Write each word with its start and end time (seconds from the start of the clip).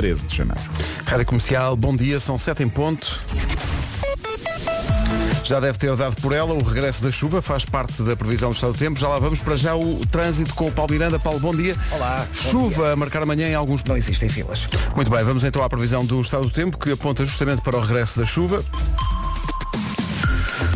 13 0.00 0.24
de 0.24 0.34
janeiro. 0.34 0.62
Rádio 1.04 1.26
Comercial, 1.26 1.76
bom 1.76 1.94
dia, 1.94 2.18
são 2.18 2.38
7 2.38 2.62
em 2.62 2.70
ponto. 2.70 3.20
Já 5.44 5.60
deve 5.60 5.76
ter 5.76 5.94
dado 5.94 6.16
por 6.22 6.32
ela 6.32 6.54
o 6.54 6.62
regresso 6.62 7.02
da 7.02 7.12
chuva, 7.12 7.42
faz 7.42 7.66
parte 7.66 8.02
da 8.02 8.16
previsão 8.16 8.50
do 8.50 8.54
estado 8.54 8.72
do 8.72 8.78
tempo. 8.78 8.98
Já 8.98 9.08
lá 9.08 9.18
vamos 9.18 9.40
para 9.40 9.56
já 9.56 9.76
o 9.76 10.00
trânsito 10.06 10.54
com 10.54 10.68
o 10.68 10.72
Paulo 10.72 10.92
Miranda. 10.92 11.18
Paulo, 11.18 11.38
bom 11.38 11.54
dia. 11.54 11.76
Olá. 11.90 12.26
Chuva 12.32 12.92
a 12.92 12.96
marcar 12.96 13.22
amanhã 13.22 13.46
em 13.46 13.54
alguns. 13.54 13.84
Não 13.84 13.94
existem 13.94 14.30
filas. 14.30 14.66
Muito 14.96 15.10
bem, 15.10 15.22
vamos 15.22 15.44
então 15.44 15.62
à 15.62 15.68
previsão 15.68 16.02
do 16.02 16.18
estado 16.22 16.44
do 16.44 16.50
tempo 16.50 16.78
que 16.78 16.92
aponta 16.92 17.26
justamente 17.26 17.60
para 17.60 17.76
o 17.76 17.80
regresso 17.80 18.18
da 18.18 18.24
chuva. 18.24 18.64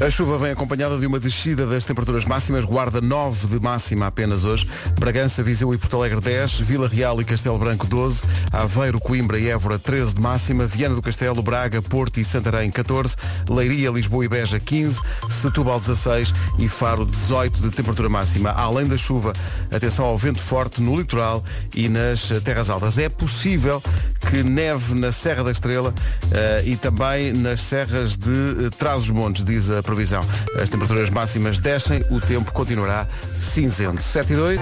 A 0.04 0.10
chuva 0.10 0.36
vem 0.36 0.50
acompanhada 0.50 0.98
de 0.98 1.06
uma 1.06 1.18
descida 1.18 1.66
das 1.66 1.82
temperaturas 1.86 2.26
máximas, 2.26 2.66
guarda 2.66 3.00
9 3.00 3.46
de 3.46 3.58
máxima 3.58 4.06
apenas 4.06 4.44
hoje, 4.44 4.68
Bragança, 5.00 5.42
Viseu 5.42 5.72
e 5.72 5.78
Porto 5.78 5.96
Alegre 5.96 6.20
10, 6.20 6.60
Vila 6.60 6.86
Real 6.86 7.22
e 7.22 7.24
Castelo 7.24 7.58
Branco 7.58 7.86
12, 7.86 8.20
Aveiro, 8.52 9.00
Coimbra 9.00 9.38
e 9.38 9.48
Évora 9.48 9.78
13 9.78 10.16
de 10.16 10.20
máxima, 10.20 10.66
Viana 10.66 10.94
do 10.94 11.00
Castelo, 11.00 11.42
Braga, 11.42 11.80
Porto 11.80 12.20
e 12.20 12.24
Santarém 12.24 12.70
14, 12.70 13.16
Leiria, 13.48 13.90
Lisboa 13.90 14.26
e 14.26 14.28
Beja 14.28 14.60
15, 14.60 15.00
Setúbal 15.30 15.80
16 15.80 16.34
e 16.58 16.68
Faro 16.68 17.06
18 17.06 17.62
de 17.62 17.70
temperatura 17.70 18.10
máxima. 18.10 18.50
Além 18.50 18.86
da 18.86 18.98
chuva, 18.98 19.32
atenção 19.74 20.04
ao 20.04 20.18
vento 20.18 20.42
forte 20.42 20.82
no 20.82 20.94
litoral 20.98 21.42
e 21.74 21.88
nas 21.88 22.28
terras 22.44 22.68
altas. 22.68 22.98
É 22.98 23.08
possível 23.08 23.82
que 24.30 24.42
neve 24.42 24.94
na 24.94 25.12
Serra 25.12 25.44
da 25.44 25.50
Estrela 25.50 25.94
eh, 26.30 26.62
e 26.66 26.76
também 26.76 27.32
nas 27.32 27.62
serras 27.62 28.16
de 28.16 28.28
uh, 28.28 28.70
Trás-os-Montes, 28.70 29.44
diz 29.44 29.70
a 29.70 29.82
previsão. 29.94 30.20
As 30.60 30.68
temperaturas 30.68 31.10
máximas 31.10 31.58
descem, 31.58 32.04
o 32.10 32.20
tempo 32.20 32.52
continuará 32.52 33.06
cinzento. 33.40 34.02
7 34.02 34.32
e 34.32 34.36
2. 34.36 34.60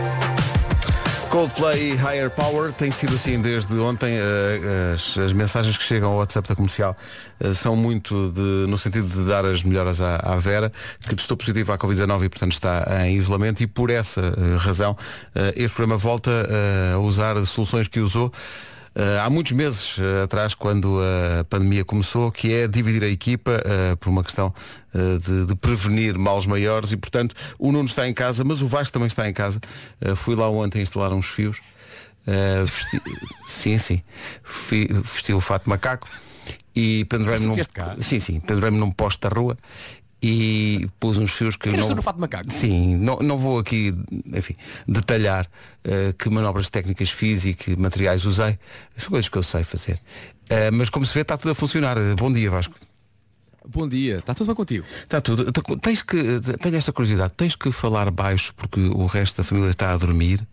Coldplay 1.30 1.92
Higher 1.94 2.28
Power 2.28 2.72
tem 2.72 2.90
sido 2.90 3.14
assim 3.14 3.40
desde 3.40 3.72
ontem. 3.78 4.12
eh, 4.18 4.92
As, 4.94 5.16
as 5.16 5.32
mensagens 5.32 5.78
que 5.78 5.82
chegam 5.82 6.10
ao 6.10 6.18
WhatsApp 6.18 6.46
da 6.46 6.54
comercial 6.54 6.94
eh, 7.40 7.54
são 7.54 7.74
muito 7.74 8.30
de- 8.32 8.70
no 8.70 8.76
sentido 8.76 9.06
de 9.08 9.26
dar 9.26 9.42
as 9.46 9.62
melhoras 9.62 10.02
à, 10.02 10.16
à 10.16 10.36
Vera, 10.36 10.70
que 11.08 11.14
testou 11.16 11.34
positiva 11.34 11.72
à 11.72 11.78
Covid-19 11.78 12.24
e 12.24 12.28
portanto 12.28 12.52
está 12.52 12.86
em 13.06 13.16
isolamento 13.16 13.62
e 13.62 13.66
por 13.66 13.88
essa 13.88 14.20
eh, 14.20 14.56
razão 14.58 14.94
este 15.56 15.74
programa 15.74 15.96
volta 15.96 16.30
a 16.94 16.98
usar 16.98 17.42
soluções 17.46 17.88
que 17.88 18.00
usou 18.00 18.30
Uh, 18.30 18.71
há 19.24 19.30
muitos 19.30 19.52
meses 19.52 19.96
uh, 19.98 20.24
atrás, 20.24 20.54
quando 20.54 20.98
a 21.40 21.44
pandemia 21.44 21.84
começou, 21.84 22.30
que 22.30 22.52
é 22.52 22.68
dividir 22.68 23.02
a 23.02 23.08
equipa 23.08 23.52
uh, 23.64 23.96
por 23.96 24.08
uma 24.10 24.22
questão 24.22 24.52
de, 24.94 25.46
de 25.46 25.54
prevenir 25.54 26.18
males 26.18 26.44
maiores 26.44 26.92
e, 26.92 26.96
portanto, 26.98 27.34
o 27.58 27.72
Nuno 27.72 27.86
está 27.86 28.06
em 28.06 28.12
casa, 28.12 28.44
mas 28.44 28.60
o 28.60 28.66
Vasco 28.66 28.92
também 28.92 29.06
está 29.08 29.26
em 29.26 29.32
casa. 29.32 29.58
Fui 30.16 30.34
lá 30.36 30.50
ontem 30.50 30.82
instalar 30.82 31.14
uns 31.14 31.26
fios. 31.26 31.58
Vesti- 32.26 33.00
sim, 33.48 33.78
sim. 33.78 34.02
Fui- 34.42 34.88
vesti 35.02 35.32
o 35.32 35.40
fato 35.40 35.66
macaco 35.68 36.06
e 36.76 37.06
pendurei-me 37.06 37.46
num, 37.46 37.54
sim, 38.02 38.20
sim, 38.20 38.40
pendurei-me 38.40 38.78
num 38.78 38.90
poste 38.90 39.20
da 39.20 39.28
rua 39.28 39.56
e 40.22 40.88
pus 41.00 41.18
uns 41.18 41.32
fios 41.32 41.56
que 41.56 41.68
Queres 41.68 41.88
não... 41.88 41.96
no 41.96 42.02
fato 42.02 42.20
macaco? 42.20 42.52
Sim, 42.52 42.96
não, 42.96 43.16
não 43.16 43.36
vou 43.36 43.58
aqui, 43.58 43.92
enfim, 44.32 44.54
detalhar 44.86 45.48
eh, 45.82 46.14
que 46.16 46.30
manobras 46.30 46.70
técnicas 46.70 47.10
fiz 47.10 47.44
e 47.44 47.54
que 47.54 47.74
materiais 47.74 48.24
usei. 48.24 48.58
São 48.96 49.10
coisas 49.10 49.28
que 49.28 49.36
eu 49.36 49.42
sei 49.42 49.64
fazer. 49.64 49.98
Eh, 50.48 50.70
mas 50.70 50.88
como 50.90 51.04
se 51.04 51.12
vê, 51.12 51.22
está 51.22 51.36
tudo 51.36 51.50
a 51.50 51.54
funcionar. 51.54 51.96
Bom 52.16 52.32
dia, 52.32 52.50
Vasco. 52.50 52.74
Bom 53.66 53.88
dia, 53.88 54.18
está 54.18 54.34
tudo 54.34 54.48
bem 54.48 54.56
contigo? 54.56 54.84
Está 54.88 55.20
tudo. 55.20 55.50
Tens 55.80 56.02
que, 56.02 56.40
tenho 56.60 56.76
esta 56.76 56.92
curiosidade, 56.92 57.32
tens 57.36 57.54
que 57.54 57.70
falar 57.70 58.10
baixo 58.10 58.52
porque 58.54 58.80
o 58.80 59.06
resto 59.06 59.38
da 59.38 59.44
família 59.44 59.70
está 59.70 59.92
a 59.92 59.96
dormir. 59.96 60.46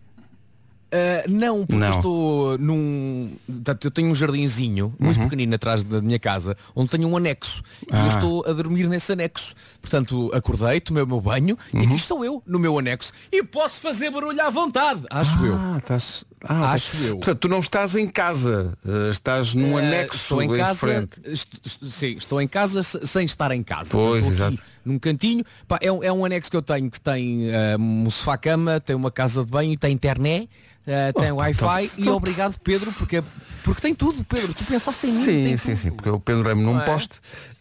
Ah, 0.92 1.24
não, 1.28 1.64
porque 1.64 1.78
Não. 1.80 1.86
eu 1.88 1.94
estou 1.96 2.58
num. 2.58 3.36
Portanto, 3.46 3.84
eu 3.84 3.90
tenho 3.90 4.08
um 4.10 4.14
jardinzinho 4.14 4.94
muito 4.98 5.20
pequenino 5.20 5.54
atrás 5.54 5.84
da 5.84 6.00
minha 6.02 6.18
casa, 6.18 6.56
onde 6.74 6.90
tenho 6.90 7.06
um 7.08 7.16
anexo. 7.16 7.62
E 7.82 7.94
Ah. 7.94 8.02
eu 8.04 8.08
estou 8.08 8.44
a 8.46 8.52
dormir 8.52 8.88
nesse 8.88 9.12
anexo. 9.12 9.54
Portanto, 9.80 10.30
acordei, 10.34 10.80
tomei 10.80 11.02
o 11.02 11.06
meu 11.06 11.20
banho 11.20 11.56
e 11.72 11.78
aqui 11.78 11.94
estou 11.96 12.24
eu, 12.24 12.42
no 12.46 12.58
meu 12.58 12.78
anexo. 12.78 13.12
E 13.30 13.42
posso 13.42 13.80
fazer 13.80 14.10
barulho 14.10 14.40
à 14.42 14.50
vontade, 14.50 15.04
acho 15.10 15.44
eu. 15.44 15.54
Ah, 15.54 15.78
estás. 15.78 16.24
Ah, 16.42 16.72
Acho 16.72 16.96
eu. 17.04 17.16
Portanto, 17.18 17.38
tu 17.38 17.48
não 17.48 17.58
estás 17.60 17.94
em 17.94 18.06
casa, 18.08 18.72
eh, 18.86 19.10
estás 19.10 19.54
num 19.54 19.78
Eh, 19.78 19.86
anexo 19.86 20.16
estou 20.16 20.42
em 20.42 20.50
em 20.50 20.56
casa, 20.56 20.74
frente. 20.74 21.20
est- 21.26 21.60
sim, 21.86 22.16
estou 22.16 22.40
em 22.40 22.48
casa 22.48 22.82
se- 22.82 23.06
sem 23.06 23.26
estar 23.26 23.52
em 23.52 23.62
casa. 23.62 23.90
Pois, 23.90 24.26
exato. 24.26 24.58
Num 24.84 24.98
cantinho. 24.98 25.44
Pá, 25.68 25.78
é, 25.80 25.90
um, 25.90 26.02
é 26.02 26.12
um 26.12 26.24
anexo 26.24 26.50
que 26.50 26.56
eu 26.56 26.62
tenho 26.62 26.90
que 26.90 27.00
tem 27.00 27.50
eh, 27.50 27.76
um 27.78 28.10
sofá-cama, 28.10 28.80
tem 28.80 28.96
uma 28.96 29.10
casa 29.10 29.44
de 29.44 29.50
banho, 29.50 29.76
tem 29.78 29.92
internet, 29.92 30.48
eh, 30.86 31.12
tem 31.12 31.32
Oh, 31.32 31.36
Wi-Fi 31.36 31.88
top, 31.88 32.02
e 32.02 32.08
obrigado 32.08 32.58
Pedro, 32.60 32.92
porque, 32.92 33.22
porque 33.62 33.80
tem 33.80 33.94
tudo, 33.94 34.24
Pedro. 34.24 34.52
Tu 34.52 34.64
pensaste 34.64 35.06
em 35.06 35.12
mim. 35.12 35.24
Sim, 35.24 35.44
tem 35.44 35.56
sim, 35.56 35.68
tudo. 35.68 35.76
sim, 35.78 35.90
porque 35.90 36.08
eu 36.08 36.18
pendurei-me 36.18 36.62
num 36.62 36.80
é? 36.80 36.84
poste, 36.84 37.20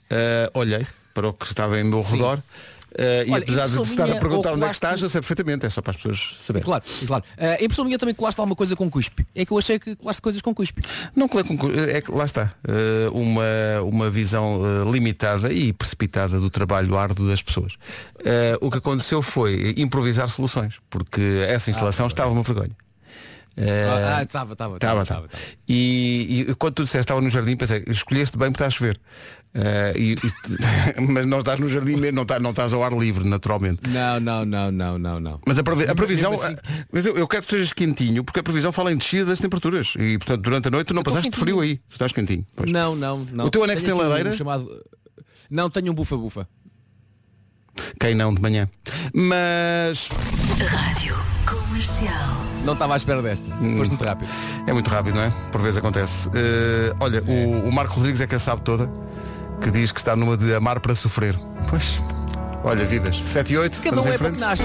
eh, 0.10 0.50
olhei 0.54 0.86
para 1.14 1.28
o 1.28 1.34
que 1.34 1.46
estava 1.46 1.80
em 1.80 1.84
meu 1.84 2.02
redor 2.02 2.42
eh, 2.98 3.26
e 3.28 3.32
Olha, 3.32 3.44
apesar 3.44 3.68
de 3.68 3.82
estar 3.82 4.10
a 4.10 4.16
perguntar 4.16 4.54
onde 4.54 4.64
é 4.64 4.68
que 4.68 4.74
estás, 4.74 5.02
eu 5.02 5.10
sei 5.10 5.22
perfeitamente, 5.22 5.66
é 5.66 5.70
só 5.70 5.82
para 5.82 5.92
as 5.92 5.98
pessoas 5.98 6.38
saberem. 6.42 6.64
Claro, 6.66 6.84
claro. 7.06 7.24
Eh, 7.38 7.58
a 7.60 7.64
impressão 7.64 7.86
minha 7.86 7.98
também 7.98 8.16
colaste 8.16 8.40
alguma 8.40 8.56
coisa 8.56 8.76
com 8.76 8.90
cuspe. 8.90 9.26
É 9.36 9.46
que 9.46 9.52
eu 9.52 9.58
achei 9.58 9.78
que 9.80 9.96
colaste 9.96 10.22
coisas 10.22 10.42
com 10.42 10.54
cuspe. 10.54 10.82
Não 11.16 11.28
colei 11.28 11.44
com 11.46 11.58
cu- 11.58 11.72
é 11.72 12.02
que 12.02 12.12
lá 12.12 12.26
está. 12.26 12.52
eh, 12.68 13.10
uma, 13.12 13.82
uma 13.84 14.10
visão 14.10 14.62
eh, 14.64 14.92
limitada 14.92 15.52
e 15.54 15.72
precipitada 15.74 16.40
do 16.40 16.50
trabalho 16.50 16.98
árduo 16.98 17.28
das 17.28 17.42
pessoas. 17.42 17.74
Eh, 18.24 18.58
o 18.62 18.70
que 18.72 18.78
aconteceu 18.78 19.22
foi 19.22 19.74
improvisar 19.78 20.30
soluções, 20.30 20.76
porque 20.90 21.22
essa 21.48 21.70
instalação 21.70 22.08
estava 22.08 22.30
uma 22.32 22.44
vergonha. 22.44 22.72
Eh, 23.62 23.90
Ah, 24.18 24.24
estava, 24.24 24.54
estava, 24.54 24.76
Estava, 24.76 25.02
estava. 25.04 25.26
estava. 25.26 25.44
E, 25.68 26.46
e 26.50 26.56
quando 26.56 26.76
tu 26.76 26.84
disseste 26.84 27.02
estava 27.02 27.20
no 27.20 27.30
jardim, 27.30 27.58
pensei, 27.58 27.84
escolheste 27.88 28.38
bem 28.38 28.52
porque 28.52 28.64
está 28.64 28.68
a 28.68 28.70
chover. 28.70 29.00
Eh, 29.54 29.94
e- 29.98 30.14
e- 30.14 31.02
mas 31.12 31.26
não 31.26 31.40
estás 31.40 31.60
no 31.60 31.68
jardim 31.68 31.96
mesmo, 31.98 32.16
não, 32.16 32.22
estás, 32.22 32.42
não 32.42 32.52
estás 32.52 32.72
ao 32.72 32.84
ar 32.84 32.94
livre, 32.94 33.28
naturalmente. 33.28 33.82
Não, 33.90 34.20
não, 34.20 34.46
não, 34.46 34.72
não, 34.72 34.98
não, 34.98 35.20
não. 35.20 35.40
Mas 35.46 35.60
a, 35.60 35.64
previ- 35.64 35.88
a 35.90 35.96
previsão, 35.96 36.32
assim- 36.34 36.56
mas 36.92 37.06
eu, 37.06 37.18
eu 37.18 37.28
quero 37.28 37.42
que 37.44 37.48
estejas 37.48 37.74
quentinho, 37.74 38.24
porque 38.24 38.40
a 38.40 38.44
previsão 38.44 38.72
fala 38.72 38.94
em 38.94 38.98
descida 38.98 39.26
das 39.26 39.40
temperaturas. 39.40 39.94
E 40.00 40.18
portanto 40.18 40.42
durante 40.42 40.68
a 40.68 40.72
noite 40.72 40.88
tu 40.88 40.94
não 40.94 41.04
passaste 41.04 41.30
de 41.30 41.36
quentinho. 41.36 41.58
frio 41.58 41.62
aí. 41.62 41.78
Tu 41.90 41.94
estás 41.94 42.12
quentinho. 42.14 42.46
Pois. 42.56 42.72
Não, 42.72 42.96
não, 42.96 43.26
não. 43.34 43.46
O 43.46 43.50
teu 43.50 43.64
anexo 43.64 43.84
tem 43.86 43.94
aqui 43.94 44.04
um 44.04 44.08
lareira? 44.08 44.34
chamado... 44.34 44.70
Não, 45.52 45.68
tenho 45.68 45.92
um 45.92 45.96
bufa-bufa. 45.96 46.48
Quem 48.00 48.16
não 48.16 48.34
de 48.34 48.42
manhã. 48.42 48.68
Mas 49.14 50.10
Rádio 50.68 51.16
Comercial. 51.46 52.38
Não 52.64 52.74
estava 52.74 52.94
à 52.94 52.98
espera 52.98 53.22
desta. 53.22 53.46
Hum. 53.62 53.78
Foste 53.78 53.92
muito 53.92 54.04
rápido. 54.04 54.30
é 54.68 54.74
muito 54.74 54.90
rápido, 54.90 55.16
não 55.16 55.24
é? 55.24 55.32
Por 55.52 55.62
vezes 55.62 55.78
acontece. 55.78 56.30
Eh, 56.34 56.94
olha, 57.00 57.24
o, 57.24 57.68
o 57.68 57.72
Marco 57.72 57.96
Rodrigues 57.96 58.22
é 58.22 58.28
que 58.28 58.36
a 58.36 58.40
sabe 58.40 58.62
toda, 58.62 58.90
que 59.62 59.72
diz 59.72 59.92
que 59.92 60.00
está 60.00 60.16
numa 60.16 60.36
de 60.36 60.54
amar 60.54 60.80
para 60.80 60.94
sofrer. 60.94 61.36
Pois. 61.70 62.02
Olha, 62.64 62.86
vidas. 62.86 63.18
7 63.24 63.54
e 63.54 63.58
8. 63.58 63.82
Cada 63.82 64.02
um 64.02 64.08
é 64.08 64.18
para 64.18 64.32
que 64.32 64.40
nasce. 64.40 64.64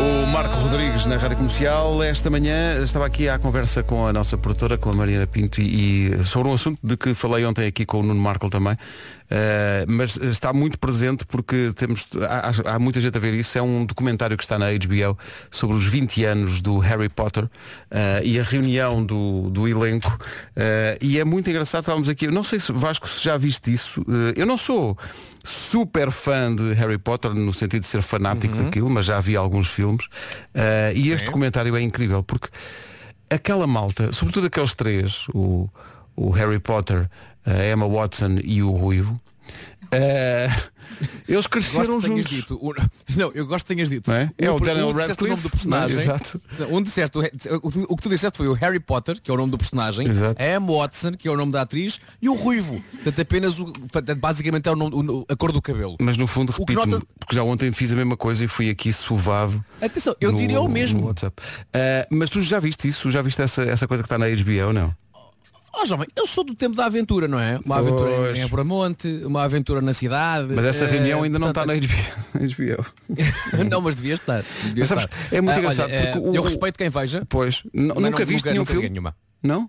O 0.00 0.26
Marco 0.26 0.54
Rodrigues 0.58 1.06
na 1.06 1.16
Rádio 1.16 1.36
Comercial. 1.36 2.02
Esta 2.02 2.30
manhã 2.30 2.80
estava 2.82 3.04
aqui 3.06 3.28
à 3.28 3.38
conversa 3.38 3.82
com 3.82 4.06
a 4.06 4.12
nossa 4.12 4.38
produtora, 4.38 4.78
com 4.78 4.90
a 4.90 4.92
Mariana 4.92 5.26
Pinto 5.26 5.60
e, 5.60 6.12
sobre 6.24 6.48
um 6.48 6.54
assunto 6.54 6.78
de 6.82 6.96
que 6.96 7.14
falei 7.14 7.44
ontem 7.44 7.66
aqui 7.66 7.84
com 7.84 7.98
o 8.00 8.02
Nuno 8.02 8.20
Marco 8.20 8.48
também. 8.48 8.76
Eh, 9.30 9.84
mas 9.88 10.16
está 10.16 10.52
muito 10.52 10.78
presente 10.78 11.26
porque 11.26 11.72
temos 11.76 12.08
há, 12.28 12.74
há- 12.74 12.78
muita 12.78 13.00
gente 13.00 13.16
a 13.16 13.20
ver 13.20 13.34
isso. 13.34 13.58
É 13.58 13.62
um 13.62 13.84
documentário 13.84 14.36
que 14.36 14.42
está 14.44 14.58
na 14.58 14.66
HBO 14.70 15.18
sobre 15.50 15.76
os 15.76 15.84
20 15.84 16.24
anos 16.24 16.60
do 16.60 16.78
Harry 16.78 17.08
Potter 17.08 17.48
eh, 17.90 18.22
e 18.24 18.38
a 18.38 18.42
reunião 18.44 19.04
do, 19.04 19.50
do 19.50 19.66
elenco. 19.66 20.16
Eh, 20.54 20.96
e 21.02 21.18
é 21.18 21.24
muito 21.24 21.50
engraçado 21.50 21.82
estávamos 21.82 22.08
aqui 22.08 22.26
eu 22.26 22.32
não 22.32 22.44
sei 22.44 22.60
se 22.60 22.72
Vasco 22.72 23.08
se 23.08 23.22
já 23.24 23.36
viste 23.36 23.72
isso. 23.72 24.04
Eu 24.36 24.46
não 24.46 24.56
sou 24.56 24.96
super 25.48 26.10
fã 26.10 26.54
de 26.54 26.74
Harry 26.74 26.98
Potter 26.98 27.32
no 27.32 27.52
sentido 27.52 27.80
de 27.80 27.88
ser 27.88 28.02
fanático 28.02 28.56
daquilo, 28.56 28.90
mas 28.90 29.06
já 29.06 29.20
vi 29.20 29.34
alguns 29.34 29.68
filmes. 29.68 30.06
Uh, 30.54 30.94
e 30.94 31.10
este 31.10 31.26
documentário 31.26 31.74
é 31.74 31.80
incrível 31.80 32.22
porque 32.22 32.48
aquela 33.30 33.66
malta, 33.66 34.12
sobretudo 34.12 34.46
aqueles 34.46 34.74
três, 34.74 35.26
o, 35.34 35.68
o 36.14 36.30
Harry 36.30 36.58
Potter, 36.58 37.08
a 37.46 37.72
Emma 37.72 37.88
Watson 37.88 38.38
e 38.44 38.62
o 38.62 38.70
Ruivo, 38.72 39.20
uh, 39.94 40.78
eles 41.28 41.46
Gosto 41.46 41.50
cresceram 41.50 42.00
tenhas 42.00 42.24
juntos. 42.24 42.30
dito. 42.30 42.54
o- 42.60 42.74
Não, 43.16 43.30
eu 43.34 43.46
gosto 43.46 43.66
que 43.66 43.74
tenhas 43.74 43.88
dito. 43.90 44.10
É? 44.10 44.30
É 44.38 44.50
o 44.50 44.56
Um- 44.56 44.60
Daniel 44.60 44.88
um 44.88 44.94
disseste 44.94 45.22
o 45.24 45.28
nome 45.28 45.40
do 45.40 45.48
Radcliffe, 45.48 45.68
não 45.68 45.76
é? 45.76 45.80
personagem. 45.86 45.98
Exato. 46.14 46.42
Não, 46.58 46.74
Um 46.74 46.82
disseste, 46.82 47.18
o, 47.18 47.20
o 47.62 47.70
que- 47.70 47.86
o 47.88 47.96
que 47.96 48.02
tu 48.02 48.08
disseste 48.08 48.36
foi 48.38 48.48
o 48.48 48.52
Harry 48.54 48.80
Potter, 48.80 49.20
que 49.20 49.30
é 49.30 49.34
o 49.34 49.36
nome 49.36 49.50
do 49.52 49.58
personagem, 49.58 50.08
Exato. 50.08 50.40
a 50.42 50.46
Emma 50.56 50.72
Watson, 50.72 51.12
que 51.12 51.28
é 51.28 51.30
o 51.30 51.36
nome 51.36 51.52
da 51.52 51.62
atriz, 51.62 52.00
e 52.20 52.28
o 52.28 52.34
Ruivo. 52.34 52.82
Portanto, 52.92 53.20
apenas 53.20 53.58
o. 53.60 53.72
Basicamente 54.18 54.68
é 54.68 54.72
o 54.72 54.76
nome, 54.76 54.96
o- 54.96 55.26
a 55.28 55.36
cor 55.36 55.52
do 55.52 55.60
cabelo. 55.62 55.96
Mas 56.00 56.16
no 56.16 56.26
fundo, 56.26 56.50
O 56.50 56.60
repito 56.60 56.86
nota- 56.86 57.06
porque 57.20 57.34
já 57.36 57.42
ontem 57.42 57.70
fiz 57.72 57.92
a 57.92 57.96
mesma 57.96 58.16
coisa 58.16 58.44
e 58.44 58.48
fui 58.48 58.70
aqui 58.70 58.92
sovado. 58.92 59.62
Atenção, 59.80 60.16
eu 60.20 60.32
no- 60.32 60.38
diria 60.38 60.60
o 60.60 60.68
mesmo. 60.68 61.08
Uh, 61.10 61.14
mas 62.10 62.30
tu 62.30 62.40
já 62.42 62.58
viste 62.58 62.88
isso? 62.88 63.10
Já 63.10 63.22
viste 63.22 63.40
essa, 63.42 63.62
essa 63.62 63.86
coisa 63.86 64.02
que 64.02 64.06
está 64.06 64.18
na 64.18 64.26
HBO, 64.26 64.72
não? 64.72 64.94
Ó 65.72 65.84
jovem, 65.86 66.08
eu 66.16 66.26
sou 66.26 66.42
do 66.44 66.54
tempo 66.54 66.74
da 66.74 66.86
aventura, 66.86 67.28
não 67.28 67.38
é? 67.38 67.58
Uma 67.64 67.76
aventura 67.78 68.10
em, 68.36 68.38
em 68.40 68.42
Avramonte, 68.42 69.06
uma 69.24 69.42
aventura 69.44 69.80
na 69.80 69.92
cidade. 69.92 70.52
Mas 70.54 70.64
essa 70.64 70.84
eh, 70.86 70.88
reunião 70.88 71.22
ainda 71.22 71.38
não 71.38 71.48
está 71.50 71.64
na 71.66 71.74
HBO. 71.74 72.86
Não, 73.70 73.80
mas 73.80 73.94
devia 73.96 74.14
estar. 74.14 74.42
devia 74.64 74.74
Mas 74.78 74.88
sabes, 74.88 75.04
estar. 75.04 75.16
é 75.36 75.40
muito 75.40 75.56
Ah, 75.56 75.58
engraçado, 75.60 75.84
olha, 75.90 75.94
eh, 75.94 76.18
o- 76.18 76.34
eu 76.34 76.42
respeito 76.42 76.78
quem 76.78 76.88
veja. 76.88 77.22
Pois, 77.28 77.62
nunca 77.72 78.00
não- 78.00 78.18
viste 78.26 78.44
nenhum 78.46 78.58
nunca 78.60 78.72
filme? 78.72 78.88
nenhuma. 78.88 79.14
Não? 79.42 79.68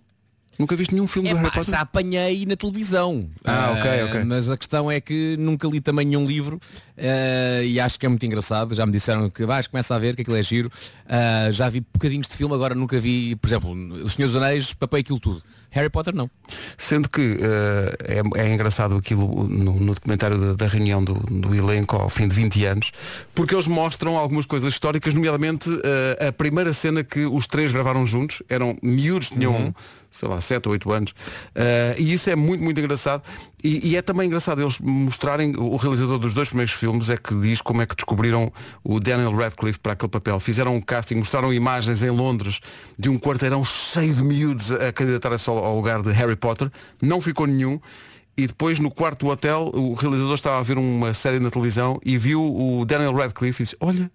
Nunca 0.59 0.75
viste 0.75 0.93
nenhum 0.93 1.07
filme 1.07 1.29
É 1.29 1.31
do 1.33 1.37
Harry 1.37 1.51
Potter? 1.51 1.71
já 1.71 1.79
apanhei 1.79 2.45
na 2.45 2.57
televisão. 2.57 3.29
Ah, 3.45 3.73
ok, 3.77 4.03
ok. 4.03 4.23
Mas 4.25 4.49
a 4.49 4.57
questão 4.57 4.91
é 4.91 4.99
que 4.99 5.37
nunca 5.39 5.65
li 5.69 5.79
também 5.79 6.05
nenhum 6.05 6.25
livro 6.25 6.59
ah, 6.97 7.63
e 7.63 7.79
acho 7.79 7.97
que 7.97 8.05
é 8.05 8.09
muito 8.09 8.25
engraçado. 8.25 8.75
Já 8.75 8.85
me 8.85 8.91
disseram 8.91 9.29
que 9.29 9.45
vais, 9.45 9.67
começa 9.67 9.95
a 9.95 9.99
ver, 9.99 10.17
que 10.17 10.21
aquilo 10.21 10.35
é 10.35 10.43
giro. 10.43 10.69
Ah, 11.07 11.47
já 11.51 11.69
vi 11.69 11.79
bocadinhos 11.79 12.27
de 12.27 12.35
filme, 12.35 12.53
agora 12.53 12.75
nunca 12.75 12.99
vi, 12.99 13.37
por 13.37 13.47
exemplo, 13.47 13.71
Os 14.03 14.13
Senhores 14.13 14.33
dos 14.33 14.35
Anéis, 14.35 14.73
papei 14.73 14.99
aquilo 14.99 15.19
tudo. 15.19 15.41
Harry 15.71 15.89
Potter 15.89 16.15
não. 16.15 16.29
Sendo 16.77 17.07
que 17.07 17.37
eh, 17.39 18.21
é, 18.35 18.41
é 18.41 18.53
engraçado 18.53 18.95
aquilo 18.95 19.47
no, 19.47 19.79
no 19.79 19.93
documentário 19.93 20.35
da, 20.37 20.53
da 20.53 20.67
reunião 20.67 21.03
do, 21.03 21.13
do 21.13 21.53
elenco 21.53 21.95
ao 21.95 22.09
fim 22.09 22.27
de 22.27 22.33
20 22.35 22.65
anos, 22.65 22.91
porque 23.35 23.53
eles 23.53 23.67
mostram 23.67 24.17
algumas 24.17 24.47
coisas 24.47 24.73
históricas, 24.73 25.13
nomeadamente 25.13 25.69
eh, 25.83 26.27
a 26.29 26.31
primeira 26.31 26.73
cena 26.73 27.03
que 27.03 27.23
os 27.25 27.45
três 27.45 27.71
gravaram 27.71 28.03
juntos, 28.03 28.41
eram 28.49 28.75
miúdos, 28.81 29.29
tinham, 29.29 29.73
sei 30.11 30.27
lá, 30.27 30.41
7 30.41 30.67
ou 30.67 30.73
8 30.73 30.91
anos, 30.91 31.13
eh, 31.55 31.95
e 31.97 32.13
isso 32.13 32.29
é 32.29 32.35
muito, 32.35 32.63
muito 32.63 32.79
engraçado. 32.79 33.23
E, 33.63 33.89
e 33.89 33.95
é 33.97 34.01
também 34.01 34.27
engraçado 34.27 34.61
eles 34.61 34.79
mostrarem, 34.79 35.55
o 35.57 35.75
realizador 35.75 36.17
dos 36.17 36.33
dois 36.33 36.47
primeiros 36.47 36.73
filmes 36.73 37.09
é 37.09 37.17
que 37.17 37.35
diz 37.35 37.61
como 37.61 37.81
é 37.81 37.85
que 37.85 37.95
descobriram 37.95 38.51
o 38.83 38.99
Daniel 38.99 39.35
Radcliffe 39.35 39.79
para 39.79 39.93
aquele 39.93 40.09
papel. 40.09 40.39
Fizeram 40.39 40.75
um 40.75 40.81
casting, 40.81 41.15
mostraram 41.15 41.53
imagens 41.53 42.01
em 42.01 42.09
Londres 42.09 42.59
de 42.97 43.09
um 43.09 43.19
quarteirão 43.19 43.63
cheio 43.63 44.13
de 44.13 44.23
miúdos 44.23 44.71
a 44.71 44.91
candidatar-se 44.93 45.49
ao, 45.49 45.57
ao 45.57 45.75
lugar 45.75 46.01
de 46.01 46.11
Harry 46.11 46.35
Potter. 46.35 46.71
Não 47.01 47.19
ficou 47.19 47.45
nenhum. 47.45 47.79
E 48.37 48.47
depois 48.47 48.79
no 48.79 48.89
quarto 48.89 49.25
do 49.25 49.31
hotel 49.31 49.69
o 49.73 49.93
realizador 49.93 50.35
estava 50.35 50.59
a 50.59 50.63
ver 50.63 50.77
uma 50.77 51.13
série 51.13 51.39
na 51.39 51.51
televisão 51.51 51.99
e 52.05 52.17
viu 52.17 52.41
o 52.41 52.85
Daniel 52.85 53.13
Radcliffe 53.13 53.61
e 53.61 53.65
disse, 53.65 53.75
olha, 53.81 54.09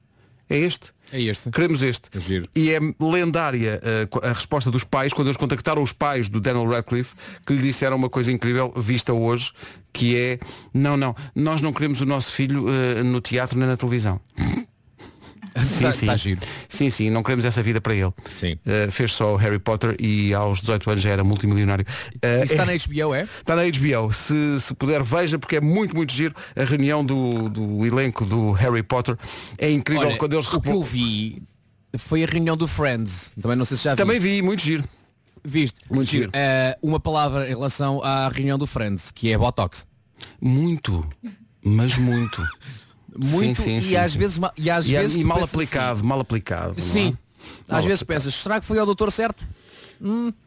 é 0.48 0.58
este. 0.58 0.92
É 1.12 1.20
este. 1.20 1.50
Queremos 1.50 1.82
este. 1.82 2.10
É. 2.14 2.42
E 2.58 2.70
é 2.72 2.80
lendária 3.00 3.80
uh, 3.82 4.26
a 4.26 4.32
resposta 4.32 4.70
dos 4.70 4.84
pais, 4.84 5.12
quando 5.12 5.28
eles 5.28 5.36
contactaram 5.36 5.82
os 5.82 5.92
pais 5.92 6.28
do 6.28 6.40
Daniel 6.40 6.66
Radcliffe, 6.68 7.14
que 7.46 7.54
lhe 7.54 7.62
disseram 7.62 7.96
uma 7.96 8.10
coisa 8.10 8.32
incrível, 8.32 8.72
vista 8.76 9.12
hoje, 9.12 9.52
que 9.92 10.16
é, 10.16 10.38
não, 10.72 10.96
não, 10.96 11.14
nós 11.34 11.60
não 11.60 11.72
queremos 11.72 12.00
o 12.00 12.06
nosso 12.06 12.32
filho 12.32 12.66
uh, 12.66 13.04
no 13.04 13.20
teatro 13.20 13.58
nem 13.58 13.68
na 13.68 13.76
televisão. 13.76 14.20
Sim, 15.64 15.92
sim. 15.92 16.06
Tá 16.06 16.16
giro. 16.16 16.40
Sim, 16.68 16.90
sim, 16.90 17.10
não 17.10 17.22
queremos 17.22 17.44
essa 17.44 17.62
vida 17.62 17.80
para 17.80 17.94
ele. 17.94 18.12
Sim. 18.38 18.54
Uh, 18.66 18.90
fez 18.90 19.12
só 19.12 19.34
o 19.34 19.36
Harry 19.36 19.58
Potter 19.58 19.96
e 20.00 20.34
aos 20.34 20.60
18 20.60 20.90
anos 20.90 21.02
já 21.02 21.10
era 21.10 21.22
multimilionário. 21.22 21.86
Uh, 22.16 22.44
Isso 22.44 22.52
está 22.54 22.62
é- 22.64 22.66
na 22.66 22.72
HBO, 23.06 23.14
é? 23.14 23.22
Está 23.22 23.54
na 23.56 23.62
HBO. 23.62 24.12
Se, 24.12 24.60
se 24.60 24.74
puder, 24.74 25.02
veja, 25.02 25.38
porque 25.38 25.56
é 25.56 25.60
muito, 25.60 25.94
muito 25.94 26.12
giro. 26.12 26.34
A 26.56 26.64
reunião 26.64 27.04
do, 27.04 27.48
do 27.48 27.86
elenco 27.86 28.24
do 28.26 28.52
Harry 28.52 28.82
Potter 28.82 29.16
é 29.56 29.70
incrível 29.70 30.08
Olha, 30.08 30.16
quando 30.18 30.32
eles 30.34 30.52
o 30.52 30.60
que 30.60 30.68
eu 30.68 30.82
vi 30.82 31.42
foi 31.96 32.24
a 32.24 32.26
reunião 32.26 32.56
do 32.56 32.66
Friends. 32.66 33.30
Também 33.40 33.56
não 33.56 33.64
sei 33.64 33.76
se 33.76 33.84
já 33.84 33.94
Também 33.94 34.18
viste. 34.18 34.36
vi, 34.36 34.42
muito 34.42 34.62
giro. 34.62 34.84
Viste? 35.44 35.78
Muito 35.90 36.10
giro. 36.10 36.30
Eh, 36.32 36.76
uma 36.82 36.98
palavra 36.98 37.44
em 37.46 37.50
relação 37.50 38.02
à 38.02 38.28
reunião 38.28 38.58
do 38.58 38.66
Friends, 38.66 39.12
que 39.12 39.30
é 39.30 39.38
Botox. 39.38 39.86
Muito. 40.40 41.06
Mas 41.62 41.96
muito. 41.98 42.42
Muito 43.16 43.62
Sim, 43.62 43.80
sim, 43.80 43.90
e, 43.90 43.96
às 43.96 44.14
vezes, 44.14 44.40
e 44.56 44.70
às 44.70 44.86
E, 44.86 44.92
vezes 44.92 45.16
e 45.16 45.20
tu 45.22 45.26
mal 45.26 45.42
aplicado, 45.44 46.04
mal 46.04 46.20
aplicado. 46.20 46.74
assim, 46.78 46.84
não 46.86 46.92
Sim. 46.92 47.08
é? 47.08 47.72
Mal 47.72 47.78
Às 47.80 47.84
vezes 47.84 48.02
aplicado. 48.02 48.24
pensas, 48.24 48.34
será 48.34 48.60
que 48.60 48.66
foi 48.66 48.78
ao 48.78 48.86
doutor 48.86 49.10
certo? 49.12 49.46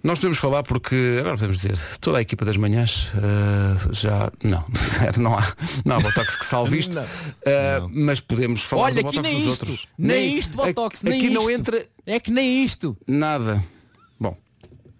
Nós 0.04 0.20
podemos 0.20 0.38
falar 0.38 0.62
porque, 0.62 1.18
agora 1.20 1.36
podemos 1.36 1.58
dizer, 1.58 1.80
toda 2.02 2.18
a 2.20 2.22
equipa 2.22 2.44
das 2.46 2.58
manhãs 2.58 3.08
eh, 3.16 3.90
já. 3.94 4.32
Não, 4.44 4.64
não 5.18 5.36
há, 5.38 5.54
não 5.86 5.96
há 5.96 6.00
Botox 6.00 6.38
que 6.38 6.46
salve 6.46 6.78
isto. 6.80 6.94
Não. 6.94 7.04
Eh, 7.46 7.82
Mas 7.90 8.20
podemos 8.20 8.62
falar 8.62 8.84
Olha, 8.84 9.02
do 9.02 9.08
aqui 9.08 9.16
Botox 9.18 9.24
nem 9.34 9.44
dos 9.46 9.54
isto. 9.54 9.62
outros. 9.70 9.88
Nem, 9.98 10.38
isto 10.38 10.56
Botox, 10.58 11.00
aqui, 11.02 11.10
nem 11.10 11.20
aqui 11.26 11.30
não 11.34 11.42
isto. 11.50 11.52
entra 11.52 11.86
É 12.06 12.20
que 12.20 12.30
nem 12.30 12.64
isto. 12.64 12.96
nada. 13.08 13.64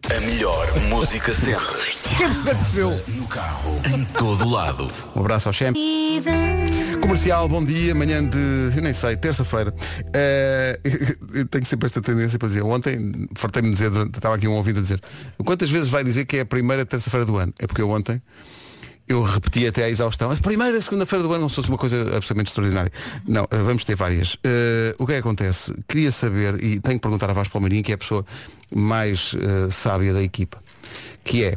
A 0.06 0.22
melhor 0.22 0.80
música 0.90 1.34
sempre. 1.34 1.66
Quem 2.18 2.28
perceber, 2.28 2.56
percebeu. 2.56 3.02
No 3.10 3.28
carro, 3.28 3.82
em 3.94 4.06
todo 4.06 4.48
lado. 4.48 4.88
um 5.14 5.20
abraço 5.20 5.50
ao 5.50 5.54
Champ. 5.54 5.76
Comercial, 7.02 7.50
bom 7.50 7.64
dia, 7.64 7.94
manhã 7.94 8.24
de, 8.24 8.38
eu 8.76 8.82
nem 8.82 8.94
sei, 8.94 9.18
terça-feira. 9.18 9.74
Eu 11.34 11.46
tenho 11.48 11.66
sempre 11.66 11.88
esta 11.88 12.02
tendência 12.02 12.40
para 12.40 12.48
dizer, 12.48 12.62
ontem, 12.64 13.28
fartei-me 13.36 13.70
dizer, 13.70 13.92
estava 13.92 14.36
aqui 14.36 14.48
um 14.48 14.54
ouvido 14.54 14.80
a 14.80 14.82
dizer, 14.82 15.02
quantas 15.44 15.70
vezes 15.70 15.90
vai 15.90 16.04
dizer 16.04 16.26
que 16.26 16.38
é 16.38 16.42
a 16.42 16.46
primeira 16.46 16.86
terça-feira 16.86 17.26
do 17.26 17.38
ano? 17.38 17.54
É 17.60 17.68
porque 17.68 17.82
eu 17.82 17.90
ontem, 17.90 18.22
eu 19.08 19.24
repeti 19.24 19.66
até 19.66 19.86
à 19.86 19.90
exaustão, 19.90 20.32
a 20.32 20.36
primeira 20.36 20.80
segunda-feira 20.82 21.24
do 21.24 21.32
ano 21.32 21.42
não 21.42 21.50
se 21.50 21.56
fosse 21.56 21.70
uma 21.70 21.78
coisa 21.78 22.02
absolutamente 22.02 22.50
extraordinária. 22.50 22.92
Não, 23.26 23.48
eh, 23.50 23.58
vamos 23.58 23.86
ter 23.86 23.96
várias. 23.96 24.38
Eh, 24.44 24.94
o 25.00 25.06
que 25.06 25.14
é 25.14 25.16
que 25.16 25.20
acontece? 25.20 25.74
Queria 25.88 26.12
saber, 26.12 26.62
e 26.62 26.80
tenho 26.80 26.98
que 26.98 27.00
perguntar 27.00 27.30
a 27.30 27.34
Vasco 27.34 27.54
Palmeirinho, 27.54 27.84
que 27.84 27.92
é 27.92 27.96
a 27.96 27.98
pessoa 27.98 28.26
mais 28.74 29.34
eh, 29.36 29.70
sábia 29.72 30.14
da 30.14 30.22
equipa, 30.22 30.62
que 31.24 31.46
é, 31.46 31.56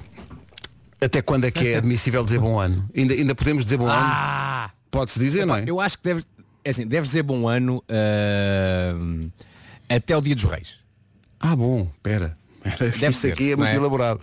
até 1.01 1.21
quando 1.23 1.47
é 1.47 1.51
que 1.51 1.69
é 1.69 1.77
admissível 1.77 2.25
dizer 2.25 2.39
bom 2.39 2.59
ano? 2.59 2.89
Ainda, 2.97 3.15
ainda 3.15 3.35
podemos 3.35 3.65
dizer 3.65 3.79
bom 3.79 3.87
ano? 3.87 4.01
Ah! 4.01 4.71
Pode-se 4.91 5.19
dizer, 5.19 5.47
não 5.47 5.57
é? 5.57 5.65
Eu 5.67 5.81
acho 5.81 5.99
que 5.99 6.05
deve, 6.05 6.25
é 6.65 6.71
assim, 6.71 6.87
deve 6.87 7.09
ser 7.09 7.23
bom 7.23 7.49
ano 7.49 7.83
ahm, 7.89 9.29
até 9.89 10.17
o 10.17 10.21
dia 10.21 10.35
dos 10.35 10.45
reis. 10.45 10.79
Ah, 11.39 11.57
bom, 11.57 11.89
pera. 12.03 12.35
Deve 12.79 13.09
Isso 13.09 13.21
ser, 13.21 13.33
aqui 13.33 13.53
é 13.53 13.57
muito 13.57 13.71
é? 13.71 13.77
elaborado. 13.77 14.21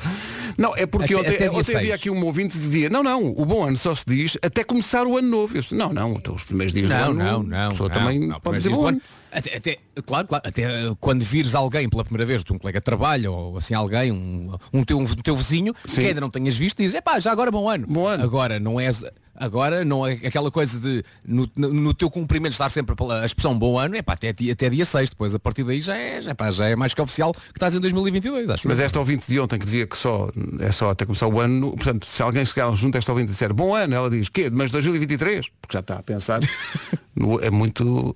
Não, 0.58 0.74
é 0.76 0.86
porque 0.88 1.14
Até- 1.14 1.22
ontem, 1.22 1.36
até 1.36 1.52
ontem 1.52 1.76
havia 1.76 1.96
aqui 1.96 2.10
um 2.10 2.26
ouvinte 2.26 2.54
que 2.58 2.60
dizia, 2.60 2.90
não, 2.90 3.04
não, 3.04 3.26
o 3.28 3.46
bom 3.46 3.66
ano 3.66 3.78
só 3.78 3.94
se 3.94 4.04
diz 4.08 4.38
até 4.42 4.64
começar 4.64 5.06
o 5.06 5.18
ano 5.18 5.28
novo. 5.28 5.56
Eu 5.56 5.62
disse, 5.62 5.76
não, 5.76 5.94
não, 5.94 6.14
então 6.14 6.34
os 6.34 6.44
primeiros 6.44 6.74
dias 6.74 6.90
Não, 6.90 7.14
do 7.14 7.22
ano 7.22 7.24
não, 7.24 7.44
não. 7.44 7.68
a 7.68 7.70
pessoa 7.70 7.90
não, 7.90 7.96
também 7.96 8.20
não, 8.20 8.40
pode 8.40 8.58
dizer 8.58 8.70
bom 8.72 8.88
ano. 8.88 9.02
Até, 9.32 9.56
até- 9.58 9.78
claro, 10.06 10.26
claro, 10.28 10.44
até 10.48 10.88
uh, 10.90 10.96
quando 10.96 11.22
vires 11.22 11.54
alguém 11.54 11.88
pela 11.90 12.04
primeira 12.04 12.26
vez, 12.26 12.44
de 12.44 12.54
um 12.54 12.58
colega 12.58 12.80
de 12.80 12.84
trabalho 12.84 13.32
ou 13.34 13.58
assim 13.58 13.74
alguém, 13.74 14.12
um, 14.12 14.56
um, 14.74 14.84
teu, 14.84 14.98
um 14.98 15.06
teu 15.06 15.36
vizinho, 15.36 15.76
Sim. 15.86 16.02
que 16.02 16.08
ainda 16.08 16.22
não 16.22 16.30
tenhas 16.30 16.56
visto, 16.56 16.78
diz, 16.82 16.94
epá, 16.94 17.20
já 17.20 17.32
agora 17.32 17.52
bom 17.52 17.70
ano. 17.70 17.86
Bom 17.88 18.08
ano. 18.08 18.24
Agora 18.24 18.60
não 18.60 18.80
é 18.80 18.90
agora 19.38 19.86
não 19.86 20.06
é 20.06 20.14
aquela 20.14 20.50
coisa 20.52 20.80
de 20.80 21.04
no, 21.26 21.50
no, 21.56 21.94
teu 21.94 22.10
cumprimento 22.10 22.54
estar 22.54 22.70
sempre 22.70 22.96
pela- 22.96 23.22
a 23.22 23.26
expressão 23.26 23.58
bom 23.58 23.78
ano, 23.80 23.96
é 23.96 24.02
pá, 24.02 24.14
até, 24.14 24.34
dia- 24.34 24.54
até 24.54 24.70
dia 24.70 24.84
6, 24.86 25.12
depois 25.12 25.34
a 25.36 25.40
partir 25.40 25.64
daí 25.64 25.80
já 25.80 25.96
é, 25.96 26.22
já, 26.22 26.36
pá, 26.36 26.52
já 26.52 26.66
é 26.68 26.76
mais 26.76 26.94
que 26.94 27.02
oficial 27.02 27.34
que 27.34 27.40
estás 27.56 27.76
em 27.76 27.80
2022, 27.80 28.50
acho. 28.50 28.68
Mas 28.68 28.80
esta 28.80 29.00
ouvinte 29.00 29.26
de 29.28 29.40
ontem 29.40 29.58
que 29.60 29.66
dizia 29.66 29.86
que 29.88 29.96
só 29.96 30.30
é 30.60 30.72
só 30.72 30.90
até 30.90 31.06
começar 31.06 31.28
o 31.28 31.40
ano, 31.40 31.72
portanto, 31.72 32.06
se 32.06 32.22
alguém 32.22 32.44
chegar 32.46 32.74
junto 32.76 32.96
a 32.96 33.00
esta 33.00 33.12
ouvinte 33.12 33.30
e 33.30 33.34
disser 33.34 33.54
bom 33.54 33.74
ano, 33.76 33.94
ela 33.96 34.10
diz, 34.10 34.28
quê? 34.30 34.50
Mas 34.52 34.72
2023? 34.72 35.48
Porque 35.62 35.74
já 35.74 35.80
está 35.82 35.96
a 35.96 36.04
pensar. 36.04 36.40
é 37.42 37.50
muito. 37.50 38.16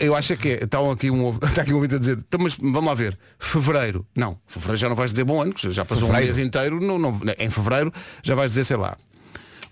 Eu 0.00 0.14
acho 0.16 0.36
que 0.36 0.48
é. 0.50 0.64
Está 0.64 0.78
aqui 0.90 1.10
um, 1.10 1.30
está 1.44 1.62
aqui 1.62 1.72
um 1.72 1.76
ouvinte 1.76 1.94
a 1.94 1.98
dizer, 1.98 2.18
"Então, 2.18 2.40
mas 2.42 2.54
vamos 2.56 2.84
lá 2.84 2.94
ver, 2.94 3.18
fevereiro. 3.38 4.06
Não, 4.16 4.38
fevereiro 4.46 4.78
já 4.78 4.88
não 4.88 4.96
vais 4.96 5.10
dizer 5.12 5.24
bom 5.24 5.40
ano, 5.42 5.52
que 5.52 5.70
já 5.70 5.84
passou 5.84 6.06
Fevereiro. 6.08 6.32
um 6.32 6.36
mês 6.36 6.46
inteiro, 6.46 6.80
não, 6.80 6.98
não- 6.98 7.20
em 7.38 7.50
fevereiro 7.50 7.92
já 8.22 8.34
vais 8.34 8.50
dizer, 8.52 8.64
sei 8.64 8.76
lá, 8.76 8.96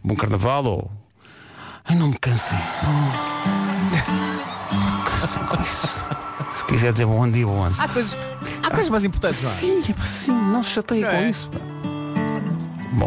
bom 0.07 0.15
carnaval 0.15 0.65
ou. 0.65 0.91
Ai 1.85 1.97
não 1.97 2.09
me 2.09 2.19
cansei. 2.19 2.59
Cansei 5.05 5.43
com 5.43 5.63
isso. 5.63 5.89
Se 6.55 6.65
quiser 6.65 6.93
dizer 6.93 7.07
bom 7.07 7.29
diga 7.29 7.49
bom 7.49 7.63
ano. 7.63 7.75
Há 7.79 7.89
coisas, 7.89 8.17
há 8.63 8.71
coisas 8.71 8.89
mais 8.89 9.05
importantes, 9.05 9.43
não 9.43 9.51
é? 9.51 9.55
Sim, 9.55 9.81
é 9.81 10.07
sim, 10.07 10.33
não 10.33 10.63
se 10.63 10.71
chateie 10.71 11.03
Não 11.03 11.11
com 11.11 11.17
é? 11.17 11.31
isso. 11.31 11.51
Bom, 12.93 13.07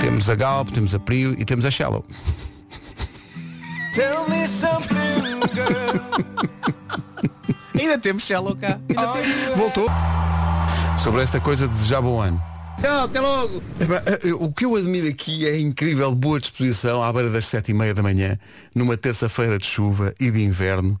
temos 0.00 0.30
a 0.30 0.34
Galp, 0.34 0.70
temos 0.70 0.94
a 0.94 0.98
Prio 0.98 1.34
e 1.38 1.44
temos 1.44 1.66
a 1.66 1.70
Shallow. 1.70 2.04
Ainda 7.78 7.98
temos 7.98 8.22
Shallow 8.22 8.54
cá. 8.56 8.78
Ainda 8.88 9.08
temos. 9.08 9.56
Voltou. 9.56 9.88
Sobre 10.98 11.22
esta 11.22 11.40
coisa 11.40 11.66
de 11.66 11.74
desejar 11.74 12.00
bom 12.00 12.20
ano. 12.20 12.49
Tchau, 12.80 13.04
até 13.04 13.20
logo. 13.20 13.62
Epá, 13.78 14.02
eh, 14.06 14.32
O 14.32 14.50
que 14.52 14.64
eu 14.64 14.74
admiro 14.74 15.06
aqui 15.08 15.46
é 15.46 15.50
a 15.50 15.60
incrível 15.60 16.14
boa 16.14 16.40
disposição 16.40 17.02
à 17.02 17.12
beira 17.12 17.28
das 17.28 17.46
sete 17.46 17.72
e 17.72 17.74
meia 17.74 17.92
da 17.92 18.02
manhã, 18.02 18.38
numa 18.74 18.96
terça-feira 18.96 19.58
de 19.58 19.66
chuva 19.66 20.14
e 20.18 20.30
de 20.30 20.42
inverno. 20.42 20.98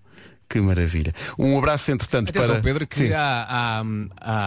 Que 0.50 0.60
maravilha. 0.60 1.14
Um 1.38 1.56
abraço, 1.56 1.92
entretanto, 1.92 2.30
Atenção, 2.30 2.54
para... 2.54 2.62
Pedro, 2.62 2.84
que 2.84 3.14
há, 3.14 3.46
há, 3.48 3.84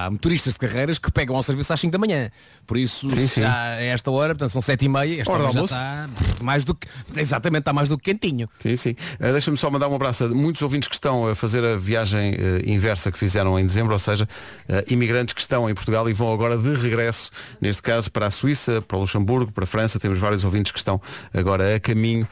há 0.05 0.11
motoristas 0.11 0.51
de 0.51 0.59
carreiras 0.59 0.99
que 0.99 1.09
pegam 1.09 1.33
ao 1.33 1.41
serviço 1.41 1.71
às 1.71 1.79
5 1.79 1.93
da 1.93 1.97
manhã. 1.97 2.29
Por 2.67 2.75
isso, 2.77 3.09
Sim, 3.09 3.25
sim. 3.25 3.41
já 3.41 3.51
a 3.75 3.81
esta 3.81 4.11
hora, 4.11 4.35
portanto, 4.35 4.51
são 4.51 4.61
7 4.61 4.83
e 4.83 4.89
meia, 4.89 5.21
esta 5.21 5.31
Hora 5.31 5.43
hora 5.43 5.53
já 5.53 5.63
está 5.63 6.09
mais 6.41 6.65
do 6.65 6.75
que. 6.75 6.87
Exatamente, 7.15 7.61
está 7.61 7.71
mais 7.71 7.87
do 7.87 7.97
que 7.97 8.11
quentinho. 8.11 8.49
Sim, 8.59 8.75
sim. 8.75 8.95
Eh, 9.17 9.31
Deixa-me 9.31 9.57
só 9.57 9.71
mandar 9.71 9.87
um 9.87 9.95
abraço 9.95 10.25
a 10.25 10.27
muitos 10.27 10.61
ouvintes 10.61 10.89
que 10.89 10.95
estão 10.95 11.25
a 11.25 11.35
fazer 11.35 11.63
a 11.63 11.77
viagem 11.77 12.33
eh, 12.33 12.63
inversa 12.65 13.09
que 13.09 13.17
fizeram 13.17 13.57
em 13.57 13.65
dezembro, 13.65 13.93
ou 13.93 13.99
seja, 13.99 14.27
eh, 14.67 14.83
imigrantes 14.89 15.33
que 15.33 15.41
estão 15.41 15.69
em 15.69 15.73
Portugal 15.73 16.09
e 16.09 16.13
vão 16.13 16.33
agora 16.33 16.57
de 16.57 16.75
regresso, 16.75 17.31
neste 17.61 17.81
caso 17.81 18.11
para 18.11 18.27
a 18.27 18.31
Suíça, 18.31 18.81
para 18.81 18.97
o 18.97 19.01
Luxemburgo, 19.01 19.53
para 19.53 19.63
a 19.63 19.67
França. 19.67 19.99
Temos 20.01 20.19
vários 20.19 20.43
ouvintes 20.43 20.73
que 20.73 20.79
estão 20.79 21.01
agora 21.33 21.75
a 21.75 21.79
caminho 21.79 22.27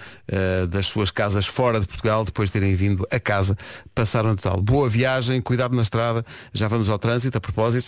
das 0.69 0.87
suas 0.87 1.11
casas 1.11 1.45
fora 1.45 1.79
de 1.79 1.87
Portugal, 1.87 2.23
depois 2.25 2.49
de 2.49 2.53
terem 2.53 2.73
vindo 2.75 3.05
a 3.11 3.19
casa 3.19 3.57
passar 3.93 4.25
o 4.25 4.29
Natal. 4.29 4.61
Boa 4.61 4.89
viagem, 4.89 5.41
cuidado 5.41 5.75
na 5.75 5.81
estrada. 5.81 6.25
Já 6.53 6.67
vamos 6.67 6.89
ao 6.89 6.99
trânsito, 6.99 7.37
a 7.37 7.41
propósito. 7.41 7.87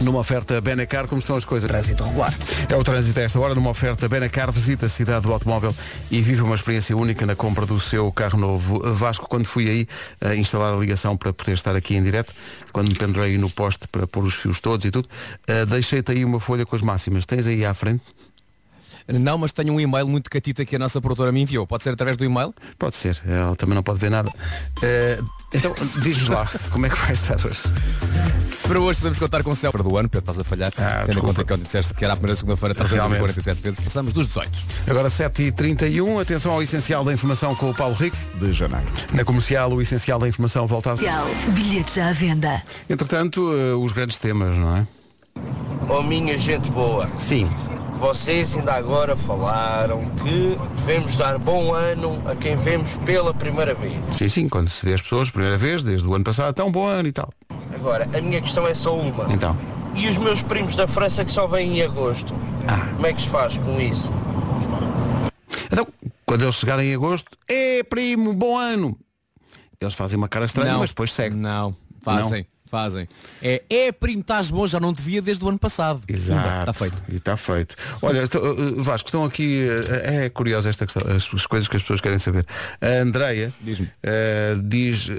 Numa 0.00 0.18
oferta 0.18 0.60
Benacar, 0.60 1.06
como 1.06 1.20
estão 1.20 1.36
as 1.36 1.44
coisas? 1.44 1.70
Trânsito 1.70 2.02
regular. 2.02 2.34
É 2.68 2.76
o 2.76 2.82
trânsito 2.82 3.20
a 3.20 3.22
esta 3.22 3.38
hora, 3.38 3.54
numa 3.54 3.70
oferta 3.70 4.08
Benacar, 4.08 4.50
visita 4.50 4.86
a 4.86 4.88
cidade 4.88 5.26
do 5.26 5.32
automóvel 5.32 5.74
e 6.10 6.20
vive 6.20 6.42
uma 6.42 6.56
experiência 6.56 6.96
única 6.96 7.24
na 7.24 7.36
compra 7.36 7.64
do 7.64 7.78
seu 7.78 8.10
carro 8.10 8.38
novo. 8.38 8.80
Vasco, 8.94 9.28
quando 9.28 9.46
fui 9.46 9.68
aí 9.68 9.88
uh, 10.24 10.34
instalar 10.34 10.74
a 10.74 10.76
ligação 10.76 11.16
para 11.16 11.32
poder 11.32 11.52
estar 11.52 11.76
aqui 11.76 11.94
em 11.94 12.02
direto, 12.02 12.32
quando 12.72 12.88
me 12.88 12.94
pendurei 12.96 13.38
no 13.38 13.48
poste 13.48 13.86
para 13.86 14.06
pôr 14.06 14.24
os 14.24 14.34
fios 14.34 14.60
todos 14.60 14.84
e 14.84 14.90
tudo, 14.90 15.08
uh, 15.48 15.66
deixei-te 15.66 16.10
aí 16.10 16.24
uma 16.24 16.40
folha 16.40 16.66
com 16.66 16.74
as 16.74 16.82
máximas. 16.82 17.24
Tens 17.24 17.46
aí 17.46 17.64
à 17.64 17.72
frente? 17.72 18.02
Não, 19.08 19.38
mas 19.38 19.52
tenho 19.52 19.72
um 19.72 19.80
e-mail 19.80 20.06
muito 20.08 20.30
catita 20.30 20.64
que 20.64 20.76
a 20.76 20.78
nossa 20.78 21.00
produtora 21.00 21.32
me 21.32 21.42
enviou. 21.42 21.66
Pode 21.66 21.82
ser 21.82 21.90
através 21.90 22.16
do 22.16 22.24
e-mail? 22.24 22.54
Pode 22.78 22.96
ser, 22.96 23.20
ela 23.26 23.54
também 23.56 23.74
não 23.74 23.82
pode 23.82 23.98
ver 23.98 24.10
nada. 24.10 24.28
Uh, 24.30 25.24
então, 25.54 25.74
diz-nos 26.02 26.28
lá, 26.28 26.48
como 26.70 26.86
é 26.86 26.88
que 26.88 26.96
vai 26.96 27.12
estar 27.12 27.36
hoje? 27.44 27.62
Para 28.66 28.80
hoje 28.80 29.00
podemos 29.00 29.18
contar 29.18 29.42
com 29.42 29.50
o 29.50 29.56
céu 29.56 29.72
do 29.72 29.96
ano, 29.96 30.08
Pedro, 30.08 30.30
estás 30.30 30.38
a 30.38 30.44
falhar. 30.44 30.72
Ah, 30.78 31.02
Tendo 31.04 31.18
em 31.18 31.22
conta 31.22 31.44
que 31.44 31.52
ontem 31.52 31.64
disseste 31.64 31.92
que 31.94 32.04
era 32.04 32.14
a 32.14 32.16
primeira 32.16 32.36
segunda-feira, 32.36 32.74
Realmente. 32.74 33.18
347 33.20 33.62
vezes, 33.62 33.80
passamos 33.80 34.12
dos 34.12 34.28
18. 34.28 34.50
Agora 34.88 35.08
7h31, 35.08 36.22
atenção 36.22 36.52
ao 36.52 36.62
essencial 36.62 37.04
da 37.04 37.12
informação 37.12 37.54
com 37.54 37.70
o 37.70 37.74
Paulo 37.74 37.94
Rix. 37.94 38.30
De 38.34 38.52
janeiro. 38.52 38.86
Na 39.12 39.24
comercial, 39.24 39.72
o 39.72 39.82
essencial 39.82 40.18
da 40.18 40.28
informação 40.28 40.66
volta 40.66 40.92
a... 40.92 41.50
Bilhetes 41.50 41.98
à 41.98 42.12
venda. 42.12 42.62
Entretanto, 42.88 43.40
uh, 43.42 43.82
os 43.82 43.92
grandes 43.92 44.18
temas, 44.18 44.56
não 44.56 44.76
é? 44.76 44.86
Oh 45.88 46.02
minha 46.02 46.38
gente 46.38 46.70
boa, 46.70 47.10
Sim. 47.16 47.48
vocês 47.98 48.54
ainda 48.56 48.74
agora 48.74 49.16
falaram 49.16 50.04
que 50.22 50.56
devemos 50.76 51.16
dar 51.16 51.38
bom 51.38 51.74
ano 51.74 52.22
a 52.26 52.34
quem 52.34 52.56
vemos 52.56 52.94
pela 53.04 53.34
primeira 53.34 53.74
vez. 53.74 54.00
Sim, 54.12 54.28
sim, 54.28 54.48
quando 54.48 54.68
se 54.68 54.84
vê 54.86 54.94
as 54.94 55.02
pessoas, 55.02 55.30
primeira 55.30 55.58
vez, 55.58 55.82
desde 55.82 56.06
o 56.06 56.14
ano 56.14 56.24
passado, 56.24 56.54
tão 56.54 56.70
bom 56.70 56.86
ano 56.86 57.08
e 57.08 57.12
tal. 57.12 57.28
Agora, 57.74 58.08
a 58.16 58.20
minha 58.20 58.40
questão 58.40 58.66
é 58.66 58.74
só 58.74 58.94
uma. 58.94 59.32
Então. 59.32 59.56
E 59.94 60.08
os 60.08 60.16
meus 60.16 60.40
primos 60.40 60.74
da 60.76 60.86
França 60.88 61.24
que 61.24 61.32
só 61.32 61.46
vêm 61.46 61.78
em 61.78 61.82
agosto? 61.82 62.32
Como 62.94 63.06
é 63.06 63.12
que 63.12 63.22
se 63.22 63.28
faz 63.28 63.56
com 63.56 63.80
isso? 63.80 64.10
Então, 65.70 65.86
quando 66.24 66.42
eles 66.42 66.54
chegarem 66.54 66.90
em 66.90 66.94
agosto, 66.94 67.30
é 67.48 67.82
primo, 67.82 68.32
bom 68.32 68.56
ano. 68.56 68.96
Eles 69.80 69.94
fazem 69.94 70.16
uma 70.16 70.28
cara 70.28 70.44
estranha, 70.44 70.78
mas 70.78 70.90
depois 70.90 71.12
segue. 71.12 71.36
Não, 71.36 71.76
fazem, 72.02 72.46
fazem. 72.72 73.06
É, 73.42 73.62
é 73.68 73.92
primo, 73.92 74.22
estás 74.22 74.50
bom, 74.50 74.66
já 74.66 74.80
não 74.80 74.94
devia 74.94 75.20
desde 75.20 75.44
o 75.44 75.48
ano 75.50 75.58
passado. 75.58 76.00
Exato. 76.08 76.70
Está 76.70 76.72
feito. 76.72 77.02
E 77.10 77.16
está 77.16 77.36
feito. 77.36 77.76
Olha, 78.00 78.22
estou- 78.22 78.40
uh, 78.42 78.82
Vasco, 78.82 79.08
estão 79.08 79.24
aqui. 79.26 79.66
uh, 79.68 79.92
É 80.24 80.30
curiosa 80.30 80.70
esta 80.70 80.86
questão, 80.86 81.02
as, 81.06 81.28
as 81.34 81.46
coisas 81.46 81.68
que 81.68 81.76
as 81.76 81.82
pessoas 81.82 82.00
querem 82.00 82.18
saber. 82.18 82.46
A 82.80 82.86
Andreia 83.02 83.52
Diz-me. 83.60 83.84
uh, 83.86 84.62
diz 84.62 85.08
uh, 85.08 85.12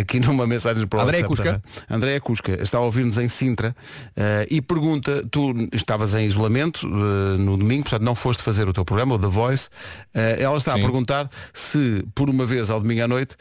aqui 0.00 0.20
numa 0.20 0.46
mensagem 0.46 0.86
para 0.86 1.00
o 1.02 1.06
WhatsApp 1.06 1.24
Cusca? 1.26 1.52
da- 1.88 1.94
Andreia 1.96 2.20
Cusca 2.20 2.62
está 2.62 2.78
a 2.78 2.82
ouvir-nos 2.82 3.18
em 3.18 3.28
Sintra 3.28 3.74
uh, 4.16 4.46
e 4.48 4.62
pergunta, 4.62 5.26
tu 5.32 5.52
estavas 5.72 6.14
em 6.14 6.24
isolamento 6.26 6.86
no 6.86 7.56
domingo, 7.56 7.82
portanto 7.82 8.02
não 8.04 8.14
foste 8.14 8.40
fazer 8.42 8.68
o 8.68 8.72
teu 8.72 8.84
programa, 8.84 9.16
o 9.16 9.18
The 9.18 9.26
Voice. 9.26 9.68
Ela 10.14 10.56
está 10.56 10.74
Sim. 10.74 10.78
a 10.78 10.82
perguntar 10.82 11.28
se 11.52 12.04
por 12.14 12.30
uma 12.30 12.46
vez 12.46 12.70
ao 12.70 12.78
domingo 12.80 13.02
à 13.02 13.08
noite 13.08 13.34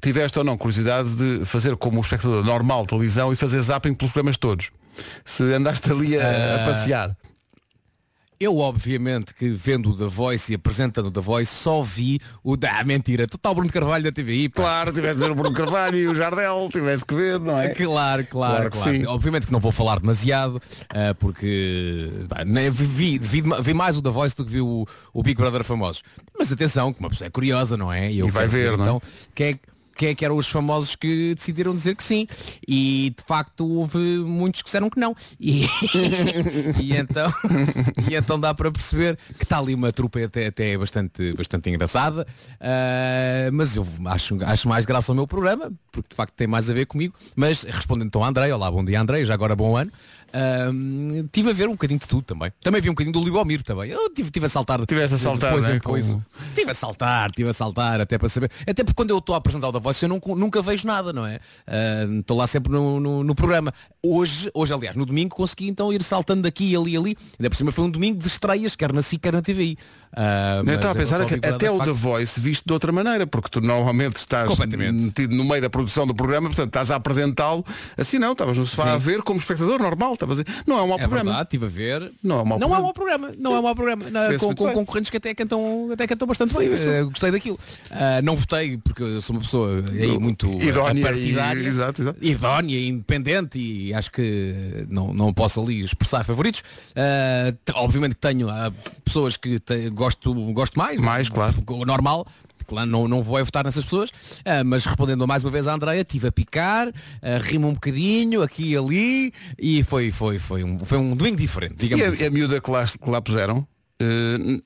tiveste 0.00 0.38
ou 0.38 0.44
não 0.44 0.56
curiosidade 0.56 1.14
de 1.14 1.44
fazer 1.44 1.76
como 1.76 1.98
um 1.98 2.00
espectador 2.00 2.44
normal 2.44 2.82
de 2.82 2.88
televisão 2.88 3.32
e 3.32 3.36
fazer 3.36 3.60
zapping 3.60 3.94
pelos 3.94 4.12
programas 4.12 4.36
todos. 4.38 4.70
Se 5.24 5.42
andaste 5.54 5.90
ali 5.90 6.18
a, 6.18 6.22
a 6.26 6.54
Ah, 6.62 6.66
passear. 6.66 7.16
Eu, 8.42 8.56
obviamente, 8.56 9.34
que 9.34 9.50
vendo 9.50 9.90
o 9.90 9.94
The 9.94 10.06
Voice 10.06 10.50
e 10.50 10.54
apresentando 10.54 11.08
o 11.08 11.10
The 11.10 11.20
Voice, 11.20 11.52
só 11.54 11.82
vi 11.82 12.18
o 12.42 12.56
da 12.56 12.78
ah, 12.80 12.84
mentira. 12.84 13.26
Total 13.26 13.54
Bruno 13.54 13.70
Carvalho 13.70 14.02
da 14.04 14.10
TVI. 14.10 14.48
pá. 14.48 14.62
Claro, 14.62 14.92
tiveste 14.94 15.18
de 15.18 15.24
ver 15.26 15.30
o 15.30 15.34
Bruno 15.34 15.54
Carvalho 15.54 15.98
e 15.98 16.08
o 16.08 16.14
Jardel, 16.14 16.70
tiveste 16.72 17.04
que 17.04 17.14
ver, 17.14 17.38
não 17.38 17.60
é? 17.60 17.68
Claro, 17.74 18.24
claro, 18.24 18.26
Claro 18.26 18.70
claro. 18.70 18.98
que. 18.98 19.06
Obviamente 19.06 19.44
que 19.46 19.52
não 19.52 19.60
vou 19.60 19.70
falar 19.70 20.00
demasiado, 20.00 20.58
ah, 20.88 21.14
porque 21.18 22.10
nem- 22.46 22.70
vi, 22.70 23.18
vi, 23.18 23.42
vi 23.62 23.74
mais 23.74 23.98
o 23.98 24.02
The 24.02 24.08
Voice 24.10 24.34
do 24.34 24.46
que 24.46 24.52
vi 24.52 24.62
o, 24.62 24.86
o 25.12 25.22
Big 25.22 25.36
Brother 25.38 25.62
famosos. 25.62 26.02
Mas 26.38 26.50
atenção, 26.50 26.94
que 26.94 27.00
uma 27.00 27.10
pessoa 27.10 27.26
é 27.26 27.30
curiosa, 27.30 27.76
não 27.76 27.92
é? 27.92 28.10
eu 28.10 28.26
E 28.26 28.30
vai 28.30 28.48
quero 28.48 28.52
ver, 28.52 28.78
não 28.78 28.84
é? 28.84 28.88
Então, 28.88 29.02
quem 29.34 29.48
é, 29.48 29.58
quem 30.00 30.08
é 30.08 30.14
que 30.14 30.24
eram 30.24 30.38
os 30.38 30.48
famosos 30.48 30.96
que 30.96 31.34
decidiram 31.34 31.76
dizer 31.76 31.94
que 31.94 32.02
sim? 32.02 32.26
E 32.66 33.12
de 33.14 33.22
facto 33.22 33.68
houve 33.68 33.98
muitos 33.98 34.62
que 34.62 34.64
disseram 34.64 34.88
que 34.88 34.98
não. 34.98 35.14
E, 35.38 35.66
e 36.80 36.96
então, 36.96 37.30
e 38.10 38.14
então 38.14 38.40
dá 38.40 38.54
para 38.54 38.72
perceber 38.72 39.18
que 39.36 39.44
está 39.44 39.58
ali 39.58 39.74
uma 39.74 39.92
trupe 39.92 40.24
até, 40.24 40.46
até 40.46 40.78
bastante, 40.78 41.34
bastante 41.34 41.68
engraçada. 41.68 42.26
Ah, 42.58 43.50
mas 43.52 43.76
eu 43.76 43.86
acho, 44.06 44.42
acho 44.42 44.66
mais 44.66 44.86
graça 44.86 45.12
ao 45.12 45.16
meu 45.16 45.26
programa, 45.26 45.70
porque 45.92 46.08
de 46.08 46.16
facto 46.16 46.32
tem 46.32 46.46
mais 46.46 46.70
a 46.70 46.72
ver 46.72 46.86
comigo. 46.86 47.14
Mas 47.36 47.64
respondendo 47.64 48.06
então 48.06 48.24
a 48.24 48.28
Andrei, 48.28 48.50
olá, 48.50 48.70
bom 48.70 48.82
dia 48.82 48.98
Andrei, 48.98 49.26
já 49.26 49.34
agora 49.34 49.54
bom 49.54 49.76
ano. 49.76 49.92
Ah, 50.32 50.70
tive 51.32 51.50
a 51.50 51.52
ver 51.52 51.68
um 51.68 51.72
bocadinho 51.72 51.98
de 51.98 52.06
tudo 52.08 52.22
também. 52.22 52.52
Também 52.62 52.80
vi 52.80 52.88
um 52.88 52.92
bocadinho 52.92 53.12
do 53.12 53.22
Libomir 53.22 53.62
também. 53.62 53.90
Eu 53.90 54.08
tive, 54.14 54.30
tive 54.30 54.46
a 54.46 54.48
saltar. 54.48 54.84
Tiveste 54.86 55.14
a 55.16 55.18
saltar, 55.18 55.50
depois 55.50 55.64
né, 55.66 55.70
em 55.70 55.74
depois. 55.74 56.06
com- 56.10 56.22
Tive 56.54 56.70
a 56.70 56.74
saltar, 56.74 57.30
tive 57.30 57.48
a 57.48 57.52
saltar 57.52 58.00
até 58.00 58.18
para 58.18 58.28
saber. 58.28 58.50
Até 58.62 58.82
porque 58.84 58.94
quando 58.94 59.10
eu 59.10 59.18
estou 59.18 59.34
a 59.34 59.38
apresentar 59.38 59.68
o 59.68 59.72
da 59.72 59.78
voz 59.78 60.00
eu 60.02 60.08
nunca, 60.08 60.34
nunca 60.34 60.62
vejo 60.62 60.86
nada, 60.86 61.12
não 61.12 61.26
é? 61.26 61.40
Estou 62.20 62.36
lá 62.36 62.46
sempre 62.46 62.72
no, 62.72 63.00
no, 63.00 63.24
no 63.24 63.34
programa. 63.34 63.72
Hoje, 64.02 64.50
hoje, 64.54 64.72
aliás, 64.72 64.96
no 64.96 65.04
domingo 65.04 65.34
consegui 65.34 65.68
então 65.68 65.92
ir 65.92 66.02
saltando 66.02 66.42
daqui, 66.42 66.74
ali, 66.74 66.96
ali. 66.96 67.16
Ainda 67.38 67.50
por 67.50 67.56
cima 67.56 67.70
foi 67.72 67.84
um 67.84 67.90
domingo 67.90 68.18
de 68.18 68.26
estreias, 68.26 68.74
quer 68.76 68.92
na 68.92 69.02
SIC, 69.02 69.20
quer 69.22 69.32
na 69.32 69.42
TVI. 69.42 69.76
Ah, 70.12 70.62
Eu 70.66 70.74
estava 70.74 70.92
a 70.92 70.96
pensar 70.96 71.24
que 71.24 71.34
até 71.46 71.70
o 71.70 71.78
The 71.78 71.92
Voice 71.92 72.40
viste 72.40 72.64
de 72.66 72.72
outra 72.72 72.90
maneira, 72.90 73.26
porque 73.26 73.48
tu 73.48 73.60
normalmente 73.60 74.16
estás 74.16 74.50
metido 74.58 75.34
no 75.36 75.44
meio 75.44 75.62
da 75.62 75.70
produção 75.70 76.06
do 76.06 76.14
programa, 76.14 76.48
portanto 76.48 76.66
estás 76.68 76.90
a 76.90 76.96
apresentá-lo 76.96 77.64
assim 77.96 78.18
não, 78.18 78.32
estavas 78.32 78.58
no 78.58 78.66
sofá 78.66 78.84
Sim. 78.84 78.88
a 78.90 78.96
ver 78.98 79.22
como 79.22 79.38
espectador 79.38 79.80
normal, 79.80 80.14
estavas 80.14 80.40
a 80.40 80.42
dizer, 80.42 80.62
não 80.66 80.78
é 80.78 80.82
um 80.82 80.88
mau 80.88 80.96
É 80.98 81.00
programa. 81.02 81.30
verdade, 81.30 81.46
estive 81.46 81.66
a 81.66 81.68
ver. 81.68 82.12
Não 82.22 82.38
é 82.38 82.42
um 82.42 82.44
mau 82.44 82.58
não 82.58 82.68
programa. 82.68 82.76
é 82.76 82.80
um 82.80 82.82
mau 82.82 82.92
programa. 82.94 83.30
Não 83.38 83.54
é 83.54 83.58
um 83.58 83.62
mau 83.62 83.74
programa. 83.76 84.10
Não, 84.10 84.38
com, 84.38 84.54
com 84.54 84.72
concorrentes 84.72 85.10
que 85.10 85.16
até 85.16 85.34
cantam, 85.34 85.90
até 85.92 86.06
cantam 86.06 86.26
bastante 86.26 86.56
bem. 86.56 86.76
sim. 86.76 86.88
Eh, 86.88 87.02
gostei 87.04 87.30
daquilo. 87.30 87.58
Ah, 87.90 88.20
não 88.22 88.34
votei 88.36 88.78
porque 88.78 89.02
eu 89.02 89.22
sou 89.22 89.36
uma 89.36 89.42
pessoa 89.42 89.84
aí 89.90 90.18
muito 90.18 90.50
Idónea 90.60 91.04
partidária. 91.04 91.60
e- 91.62 91.66
exato, 91.66 92.02
exato. 92.02 92.18
idónea, 92.24 92.80
independente 92.88 93.58
e 93.60 93.94
acho 93.94 94.10
que 94.10 94.86
não, 94.88 95.14
não 95.14 95.32
posso 95.32 95.60
ali 95.62 95.82
expressar 95.84 96.24
favoritos. 96.24 96.62
Ah, 96.96 97.54
obviamente 97.74 98.14
que 98.16 98.20
tenho 98.20 98.48
pessoas 99.04 99.36
que 99.36 99.60
gosto, 100.00 100.32
gosto 100.52 100.78
mais. 100.78 100.98
Mais, 101.00 101.28
claro. 101.28 101.54
O 101.68 101.84
Normal. 101.84 102.26
Claro, 102.66 102.88
não, 102.88 103.08
não 103.08 103.20
vou 103.20 103.36
é 103.36 103.42
votar 103.42 103.64
nessas 103.64 103.82
pessoas, 103.82 104.12
ah, 104.44 104.62
mas 104.62 104.84
respondendo 104.84 105.26
mais 105.26 105.42
uma 105.42 105.50
vez 105.50 105.66
à 105.66 105.74
Andreia, 105.74 106.02
estive 106.02 106.28
a 106.28 106.32
picar, 106.32 106.86
uh, 106.88 106.92
rimo 107.40 107.66
um 107.68 107.74
bocadinho, 107.74 108.42
aqui 108.42 108.70
e 108.72 108.76
ali, 108.76 109.32
e 109.58 109.82
foi, 109.82 110.12
foi, 110.12 110.38
foi, 110.38 110.62
um, 110.62 110.78
foi 110.84 110.96
um 110.98 111.16
domingo 111.16 111.36
diferente, 111.36 111.74
digamos 111.76 112.04
E 112.06 112.08
assim. 112.08 112.24
a, 112.24 112.28
a 112.28 112.30
miúda 112.30 112.60
que 112.60 112.70
lá, 112.70 112.84
que 112.86 113.10
lá 113.10 113.20
puseram, 113.20 113.66
n- 114.00 114.62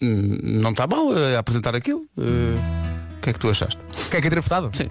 não 0.61 0.73
está 0.73 0.87
mal 0.87 1.07
a 1.35 1.39
apresentar 1.39 1.75
aquilo. 1.75 2.03
O 2.19 3.21
que 3.23 3.31
é 3.31 3.33
que 3.33 3.39
tu 3.39 3.49
achaste? 3.49 3.79
Quer 4.11 4.21
que 4.21 4.29
ter 4.29 4.39
votado? 4.41 4.71
Sim. 4.77 4.91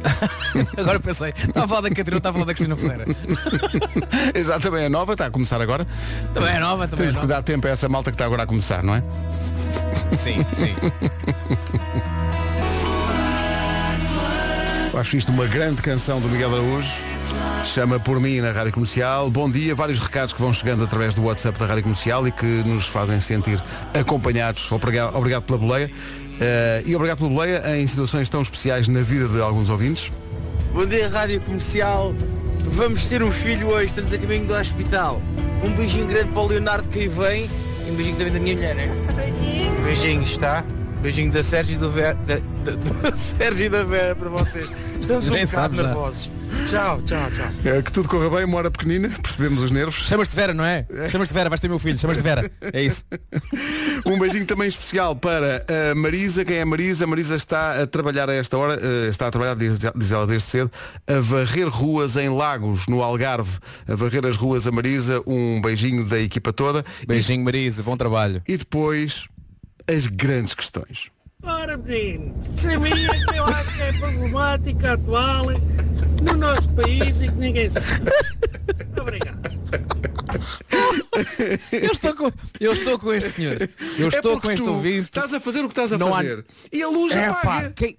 Agora 0.76 0.98
pensei, 1.00 1.30
estava 1.36 1.64
a 1.64 1.68
falar 1.68 1.80
da 1.82 1.88
Catarina, 1.90 2.16
estava 2.18 2.38
a 2.38 2.40
falar 2.40 2.46
da 2.46 2.54
Cristina 2.54 2.76
Ferreira. 2.76 3.04
Exatamente, 4.34 4.86
a 4.86 4.90
nova 4.90 5.12
está 5.12 5.26
a 5.26 5.30
começar 5.30 5.60
agora. 5.60 5.86
Também 6.32 6.54
é 6.54 6.60
nova, 6.60 6.88
também 6.88 7.06
é 7.06 7.10
Temos 7.10 7.16
que 7.16 7.26
nova. 7.26 7.26
dar 7.28 7.42
tempo 7.42 7.66
a 7.66 7.70
essa 7.70 7.88
malta 7.88 8.10
que 8.10 8.14
está 8.14 8.24
agora 8.24 8.42
a 8.44 8.46
começar, 8.46 8.82
não 8.82 8.94
é? 8.94 9.02
Sim, 10.16 10.44
sim. 10.54 10.74
Acho 14.98 15.16
isto 15.16 15.32
uma 15.32 15.46
grande 15.46 15.80
canção 15.82 16.20
do 16.20 16.28
Miguel 16.28 16.52
Araújo. 16.52 16.90
Chama 17.64 18.00
por 18.00 18.18
mim 18.20 18.40
na 18.40 18.50
Rádio 18.50 18.72
Comercial. 18.72 19.30
Bom 19.30 19.48
dia, 19.50 19.74
vários 19.74 20.00
recados 20.00 20.32
que 20.32 20.40
vão 20.40 20.52
chegando 20.52 20.82
através 20.82 21.14
do 21.14 21.22
WhatsApp 21.22 21.58
da 21.58 21.66
Rádio 21.66 21.84
Comercial 21.84 22.26
e 22.26 22.32
que 22.32 22.44
nos 22.44 22.86
fazem 22.86 23.20
sentir 23.20 23.62
acompanhados. 23.94 24.70
Obrigado, 24.72 25.16
obrigado 25.16 25.42
pela 25.42 25.58
boleia. 25.58 25.90
Eh, 26.40 26.82
e 26.86 26.96
obrigado 26.96 27.18
pela 27.18 27.28
boleia 27.28 27.76
em 27.76 27.86
situações 27.86 28.28
tão 28.30 28.40
especiais 28.40 28.88
na 28.88 29.02
vida 29.02 29.28
de 29.28 29.40
alguns 29.40 29.68
ouvintes. 29.68 30.10
Bom 30.72 30.86
dia, 30.86 31.08
Rádio 31.08 31.40
Comercial. 31.42 32.14
Vamos 32.64 33.06
ter 33.08 33.22
um 33.22 33.30
filho 33.30 33.68
hoje, 33.68 33.86
estamos 33.86 34.12
a 34.12 34.18
caminho 34.18 34.46
do 34.46 34.54
hospital. 34.54 35.20
Um 35.62 35.74
beijinho 35.74 36.06
grande 36.06 36.28
para 36.28 36.40
o 36.40 36.46
Leonardo 36.46 36.88
que 36.88 37.00
aí 37.00 37.08
vem 37.08 37.50
e 37.86 37.90
um 37.90 37.94
beijinho 37.94 38.16
também 38.16 38.32
da 38.32 38.40
minha 38.40 38.54
mulher, 38.54 38.74
né? 38.74 38.88
Beijinho. 39.14 39.82
Beijinhos, 39.82 40.38
tá? 40.38 40.64
Beijinho 41.02 41.32
da 41.32 41.42
Sérgio 41.42 41.76
e 41.76 41.78
do 41.78 41.90
Vera, 41.90 42.14
da, 42.26 42.34
da- 42.36 42.76
do 43.10 43.16
Sérgio 43.16 43.66
e 43.66 43.68
da 43.70 43.82
Vera 43.84 44.14
para 44.14 44.28
vocês. 44.28 44.68
Estamos 45.00 45.30
um 45.30 45.34
bocado 45.46 45.82
nervosos. 45.82 46.30
Tchau, 46.68 47.00
tchau, 47.02 47.30
tchau. 47.30 47.46
Eh, 47.64 47.80
que 47.80 47.90
tudo 47.92 48.06
corra 48.08 48.28
bem, 48.28 48.44
uma 48.44 48.58
hora 48.58 48.70
pequenina, 48.70 49.08
percebemos 49.22 49.62
os 49.62 49.70
nervos. 49.70 49.94
Chamas-te 50.06 50.36
Vera, 50.36 50.52
não 50.52 50.64
é? 50.64 50.84
Chamas-te 51.10 51.32
Vera, 51.32 51.48
vais 51.48 51.58
ter 51.60 51.68
meu 51.68 51.78
filho, 51.78 51.96
chamas-te 51.98 52.22
Vera. 52.22 52.50
É 52.72 52.82
isso. 52.82 53.04
Um 54.06 54.18
beijinho 54.18 54.46
também 54.46 54.66
especial 54.66 55.14
para 55.14 55.64
a 55.90 55.94
Marisa. 55.94 56.44
Quem 56.44 56.56
é 56.56 56.62
a 56.62 56.66
Marisa? 56.66 57.04
A 57.04 57.06
Marisa 57.06 57.36
está 57.36 57.82
a 57.82 57.86
trabalhar 57.86 58.28
a 58.30 58.34
esta 58.34 58.56
hora, 58.58 58.74
eh, 58.82 59.08
está 59.10 59.26
a 59.26 59.30
trabalhar, 59.30 59.54
diz, 59.54 59.78
diz 59.78 60.12
ela 60.12 60.26
desde 60.26 60.48
cedo, 60.48 60.70
a 61.06 61.20
varrer 61.20 61.68
ruas 61.68 62.16
em 62.16 62.28
Lagos, 62.30 62.86
no 62.88 63.02
Algarve. 63.02 63.58
A 63.86 63.94
varrer 63.94 64.24
as 64.26 64.36
ruas 64.36 64.66
a 64.66 64.72
Marisa. 64.72 65.22
Um 65.26 65.60
beijinho 65.60 66.04
da 66.04 66.18
equipa 66.18 66.52
toda. 66.52 66.84
Beijinho 67.06 67.44
Marisa, 67.44 67.82
bom 67.82 67.96
trabalho. 67.96 68.42
E, 68.48 68.54
e 68.54 68.56
depois, 68.56 69.26
as 69.88 70.06
grandes 70.06 70.54
questões. 70.54 71.10
Ora 71.42 71.76
menino, 71.78 72.34
sabia 72.56 72.90
que 73.08 73.36
eu 73.36 73.44
acho 73.46 73.74
que 73.76 73.82
é 73.82 73.92
problemática 73.94 74.92
atual 74.92 75.44
no 76.22 76.34
nosso 76.36 76.70
país 76.72 77.20
e 77.22 77.28
que 77.28 77.34
ninguém 77.36 77.70
se 77.70 77.76
Obrigado. 79.00 79.40
Eu 81.72 81.90
estou 81.92 82.14
com, 82.14 82.32
eu 82.60 82.72
estou 82.72 82.98
com 82.98 83.12
este 83.12 83.30
senhor. 83.32 83.68
Eu 83.98 84.08
estou 84.08 84.36
É 84.36 84.40
com 84.40 84.50
este 84.50 84.64
tu 84.64 84.70
ouvinte. 84.72 85.02
Estás 85.06 85.34
a 85.34 85.40
fazer 85.40 85.60
o 85.60 85.62
que 85.68 85.72
estás 85.72 85.92
a 85.92 85.98
Não 85.98 86.08
há- 86.14 86.18
fazer. 86.18 86.44
E 86.72 86.82
a 86.82 86.88
luz 86.88 87.12
É 87.12 87.26
apaga. 87.26 87.68
pá, 87.68 87.72
quem... 87.74 87.98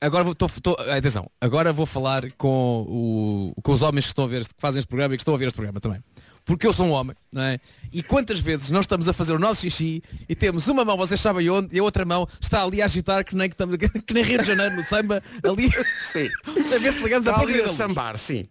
Agora 0.00 0.22
vou, 0.24 0.34
tô, 0.36 0.48
tô- 0.62 0.76
atenção, 0.90 1.28
agora 1.40 1.72
vou 1.72 1.84
falar 1.84 2.30
com, 2.38 2.86
o, 2.88 3.60
com 3.60 3.72
os 3.72 3.82
homens 3.82 4.04
que 4.04 4.10
estão 4.10 4.24
a 4.24 4.28
ver, 4.28 4.42
que 4.46 4.50
fazem 4.56 4.78
este 4.78 4.88
programa 4.88 5.14
e 5.14 5.16
que 5.16 5.20
estão 5.22 5.34
a 5.34 5.36
ver 5.38 5.46
este 5.48 5.56
programa 5.56 5.80
também. 5.80 6.00
Porque 6.48 6.66
eu 6.66 6.72
sou 6.72 6.86
um 6.86 6.92
homem, 6.92 7.14
não 7.30 7.42
é? 7.42 7.60
E 7.92 8.02
quantas 8.02 8.38
vezes 8.38 8.70
nós 8.70 8.84
estamos 8.84 9.06
a 9.06 9.12
fazer 9.12 9.34
o 9.34 9.38
nosso 9.38 9.60
xixi 9.60 10.02
e 10.26 10.34
temos 10.34 10.66
uma 10.66 10.82
mão, 10.82 10.96
vocês 10.96 11.20
sabem 11.20 11.48
onde, 11.50 11.76
e 11.76 11.78
a 11.78 11.82
outra 11.82 12.06
mão 12.06 12.26
está 12.40 12.64
ali 12.64 12.80
a 12.80 12.86
agitar 12.86 13.22
que 13.22 13.36
nem, 13.36 13.50
que 13.50 13.54
estamos, 13.54 13.76
que 13.76 14.14
nem 14.14 14.24
Rio 14.24 14.38
de 14.38 14.46
Janeiro 14.46 14.74
no 14.74 14.82
samba, 14.84 15.22
ali 15.44 15.70
Sim. 16.10 16.26
a 16.74 16.78
ver 16.78 16.92
se 16.94 17.02
ligamos 17.04 17.28
a 17.28 17.32
Está 17.32 17.42
a 17.42 17.46
da 17.46 17.52
luz. 17.52 17.72
sambar, 17.76 18.16
sim. 18.16 18.46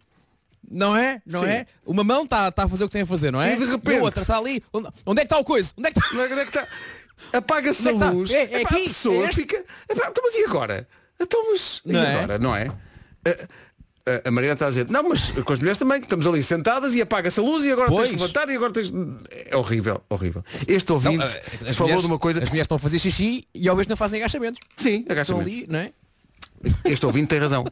Não 0.69 0.95
é? 0.95 1.21
Não 1.25 1.39
Sim. 1.41 1.47
é? 1.47 1.65
Uma 1.85 2.03
mão 2.03 2.23
está 2.23 2.51
tá 2.51 2.65
a 2.65 2.67
fazer 2.69 2.83
o 2.83 2.87
que 2.87 2.93
tem 2.93 3.01
a 3.01 3.05
fazer, 3.05 3.31
não 3.31 3.41
é? 3.41 3.53
E 3.53 3.57
de 3.57 3.65
repente- 3.65 3.97
a 3.97 4.03
outra 4.03 4.21
está 4.21 4.37
ali. 4.37 4.61
Onde, 4.71 4.89
onde 5.05 5.21
é 5.21 5.23
que 5.23 5.33
está 5.33 5.39
o 5.39 5.43
coisa? 5.43 5.71
Onde 5.77 5.87
é 5.87 5.91
que 5.91 5.97
está? 5.99 6.15
Onde 6.21 6.33
é 6.33 6.45
que 6.45 6.57
está? 6.57 6.67
Apaga-se 7.33 7.87
a 7.87 7.91
é 7.91 7.97
que 7.97 8.03
luz. 8.05 8.29
É- 8.31 8.35
é 8.35 8.61
Epá, 8.61 8.69
aqui? 8.69 8.83
A 8.83 8.87
pessoa 8.87 9.25
É 9.25 9.33
fica. 9.33 9.55
Epá, 9.89 10.07
então, 10.09 10.23
mas 10.23 10.35
e 10.35 10.43
agora? 10.45 10.87
Então, 11.19 11.51
mas. 11.51 11.81
Não 11.83 11.99
e 11.99 12.05
é? 12.05 12.13
agora? 12.15 12.37
Não 12.39 12.55
é? 12.55 12.67
A, 12.67 13.47
a, 14.25 14.31
Mariana 14.31 14.53
está 14.53 14.65
a 14.65 14.69
dizer, 14.69 14.89
não, 14.89 15.09
mas 15.09 15.31
com 15.31 15.53
as 15.53 15.59
mulheres 15.59 15.77
também, 15.77 15.99
que 15.99 16.05
estamos 16.05 16.25
ali 16.27 16.41
sentadas 16.43 16.95
e 16.95 17.01
apaga-se 17.01 17.39
a 17.39 17.43
luz 17.43 17.63
e 17.65 17.71
agora 17.71 17.89
Pois. 17.89 18.07
tens 18.09 18.17
de 18.17 18.21
levantar 18.21 18.49
e 18.49 18.55
agora 18.55 18.71
tens. 18.73 18.93
É 19.49 19.55
horrível, 19.55 20.01
horrível. 20.09 20.43
Este 20.67 20.91
ouvinte 20.91 21.17
Não, 21.17 21.27
falou 21.27 21.75
mulheres- 21.81 22.01
de 22.01 22.07
uma 22.07 22.19
coisa. 22.19 22.43
As 22.43 22.49
mulheres 22.49 22.65
estão 22.65 22.77
a 22.77 22.79
fazer 22.79 22.99
xixi 22.99 23.47
e 23.53 23.67
ao 23.67 23.75
mesmo 23.75 23.89
tempo 23.89 23.97
fazem 23.99 24.19
agachamentos. 24.21 24.59
Sim, 24.75 24.99
Estão 24.99 25.11
agachamento. 25.13 25.49
ali, 25.49 25.67
não 25.69 25.79
é? 25.79 25.91
Este 26.85 27.05
ouvinte 27.05 27.27
tem 27.27 27.39
razão. 27.39 27.63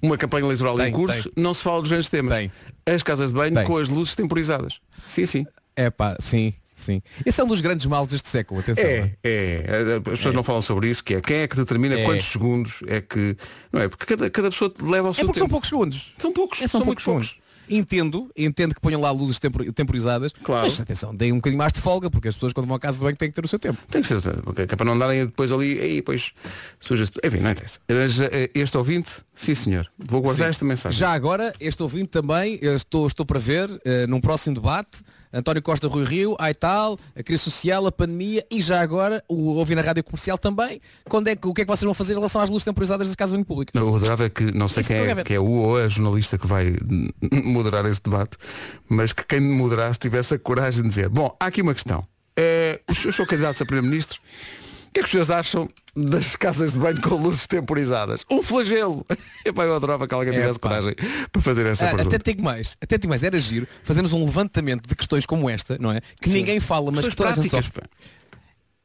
Uma 0.00 0.16
campanha 0.16 0.44
eleitoral 0.44 0.74
em 0.80 0.84
Tem, 0.84 0.92
curso, 0.92 1.22
tem. 1.30 1.42
não 1.42 1.52
se 1.52 1.62
fala 1.62 1.80
dos 1.80 1.90
grandes 1.90 2.08
temas. 2.08 2.32
Tem. 2.36 2.52
As 2.86 3.02
casas 3.02 3.30
de 3.30 3.36
banho 3.36 3.52
Tem. 3.54 3.64
com 3.64 3.76
as 3.76 3.88
luzes 3.88 4.14
temporizadas. 4.14 4.80
Sim, 5.04 5.26
sim. 5.26 5.46
É 5.74 5.90
pá, 5.90 6.16
sim, 6.20 6.54
sim. 6.80 7.02
Esse 7.26 7.40
é 7.40 7.44
um 7.44 7.46
dos 7.48 7.60
grandes 7.60 7.84
males 7.86 8.08
deste 8.08 8.28
século, 8.28 8.60
atenção. 8.60 8.84
É, 8.84 9.12
é. 9.22 9.96
As 9.96 10.02
pessoas 10.18 10.34
não 10.34 10.42
falam 10.42 10.62
sobre 10.62 10.88
isso, 10.88 11.02
que 11.04 11.14
é 11.14 11.20
quem 11.20 11.36
é 11.38 11.48
que 11.48 11.56
determina 11.56 11.94
É. 11.98 12.04
quantos 12.04 12.26
segundos 12.26 12.80
é 12.86 13.00
que. 13.00 13.36
Não 13.72 13.80
é? 13.82 13.88
Porque 13.88 14.06
cada, 14.06 14.30
cada 14.30 14.50
pessoa 14.50 14.72
leva 14.80 15.08
ao 15.08 15.12
É 15.12 15.14
seu 15.14 15.26
porque 15.26 15.38
tempo. 15.40 15.46
são 15.46 15.48
poucos 15.48 15.68
segundos. 15.68 16.14
São 16.18 16.32
poucos, 16.32 16.58
É, 16.62 16.68
são, 16.68 16.80
são, 16.80 16.84
poucos 16.86 17.04
poucos. 17.04 17.36
Entendo, 17.70 18.30
entendo 18.34 18.74
que 18.74 18.80
ponham 18.80 18.98
lá 18.98 19.10
luzes 19.10 19.38
tempor- 19.38 19.70
temporizadas, 19.74 20.32
Claro. 20.42 20.62
mas 20.62 20.80
atenção, 20.80 21.14
deem 21.14 21.32
um 21.32 21.36
bocadinho 21.36 21.58
mais 21.58 21.70
de 21.70 21.82
folga, 21.82 22.10
porque 22.10 22.28
as 22.28 22.34
pessoas 22.34 22.54
quando 22.54 22.66
vão 22.66 22.74
à 22.76 22.80
casa 22.80 22.96
de 22.96 23.04
banho 23.04 23.14
têm 23.14 23.28
que 23.28 23.34
ter 23.34 23.44
o 23.44 23.48
seu 23.48 23.58
tempo. 23.58 23.78
Tem 23.90 24.00
que 24.00 24.08
ser, 24.08 24.22
porque 24.42 24.62
é 24.62 24.66
para 24.66 24.86
não 24.86 24.98
darem 24.98 25.26
depois 25.26 25.52
ali, 25.52 25.78
aí 25.78 25.96
depois 25.96 26.32
tudo. 26.80 27.02
Enfim, 27.22 27.40
não 27.40 27.50
interessa. 27.50 27.78
Mas 27.86 28.20
eh, 28.22 28.48
este 28.54 28.74
ouvinte, 28.78 29.10
sim 29.34 29.54
senhor, 29.54 29.86
vou 29.98 30.22
guardar 30.22 30.46
Sim. 30.46 30.50
esta 30.50 30.64
mensagem. 30.64 30.98
Já 30.98 31.12
agora, 31.12 31.52
este 31.60 31.82
ouvinte 31.82 32.06
também, 32.08 32.58
eu 32.62 32.74
estou, 32.74 33.06
estou 33.06 33.26
para 33.26 33.38
ver, 33.38 33.68
eh, 33.84 34.06
num 34.06 34.18
próximo 34.20 34.54
debate, 34.54 35.00
António 35.32 35.62
Costa 35.62 35.86
Rui 35.88 36.04
Rio, 36.04 36.36
ai 36.38 36.54
tal, 36.54 36.98
a 37.16 37.22
crise 37.22 37.42
social, 37.42 37.86
a 37.86 37.92
pandemia 37.92 38.44
e 38.50 38.60
já 38.62 38.80
agora, 38.80 39.22
o 39.28 39.54
ouvir 39.54 39.74
na 39.74 39.82
rádio 39.82 40.02
comercial 40.04 40.38
também, 40.38 40.80
quando 41.08 41.28
é, 41.28 41.36
que- 41.36 41.46
o 41.46 41.52
que 41.54 41.62
é 41.62 41.64
que 41.64 41.68
vocês 41.70 41.84
vão 41.84 41.94
fazer 41.94 42.12
em 42.12 42.16
relação 42.16 42.40
às 42.40 42.48
luzes 42.50 42.64
temporizadas 42.64 43.06
das 43.06 43.16
casas 43.16 43.38
de 43.38 43.44
público? 43.44 43.72
O 43.78 43.96
adorava 43.96 44.24
é 44.24 44.28
que 44.30 44.44
não 44.52 44.68
sei 44.68 44.80
Isso 44.80 44.88
quem 44.88 44.96
que 45.04 45.10
eu 45.12 45.18
é, 45.18 45.24
que 45.24 45.34
é 45.34 45.40
o 45.40 45.44
ou 45.46 45.76
a 45.76 45.88
jornalista 45.88 46.38
que 46.38 46.46
vai 46.46 46.74
moderar 47.44 47.84
esse 47.86 48.02
debate, 48.02 48.36
mas 48.88 49.12
que 49.12 49.24
quem 49.26 49.40
moderasse 49.40 49.98
tivesse 49.98 50.34
a 50.34 50.38
coragem 50.38 50.82
de 50.82 50.88
dizer, 50.88 51.08
bom, 51.08 51.34
há 51.38 51.46
aqui 51.46 51.62
uma 51.62 51.74
questão. 51.74 52.06
Os 52.88 52.98
senhores 52.98 53.16
são 53.16 53.26
candidatos 53.26 53.60
a 53.60 53.64
Primeiro-Ministro. 53.66 54.20
O 54.98 55.00
que 55.00 55.00
é 55.00 55.02
que 55.02 55.04
os 55.04 55.10
senhores 55.28 55.30
acham 55.30 55.68
das 55.94 56.34
casas 56.34 56.72
de 56.72 56.78
banho 56.78 57.00
com 57.00 57.14
luzes 57.14 57.46
temporizadas? 57.46 58.24
Um 58.28 58.42
flagelo! 58.42 59.06
Epá, 59.46 59.64
eu 59.64 59.76
adorava 59.76 60.08
que 60.08 60.14
alguém 60.14 60.32
tivesse 60.32 60.56
Epá. 60.58 60.68
coragem 60.68 60.94
para 61.30 61.40
fazer 61.42 61.66
essa 61.66 61.86
Ah, 61.86 61.94
pergunta. 61.94 62.16
até 62.16 62.30
digo 62.32 62.42
mais, 62.44 62.76
até 62.80 62.98
digo 62.98 63.08
mais, 63.08 63.22
era 63.22 63.38
giro 63.38 63.66
fazermos 63.84 64.12
um 64.12 64.24
levantamento 64.24 64.88
de 64.88 64.96
questões 64.96 65.24
como 65.24 65.48
esta, 65.48 65.76
não 65.78 65.92
é? 65.92 66.00
Que 66.20 66.30
ninguém 66.30 66.58
fala, 66.58 66.90
mas 66.90 67.04
Questões 67.04 67.10
que 67.12 67.16
toda 67.16 67.30
a 67.30 67.34
gente 67.34 67.48
sofre. 67.50 67.84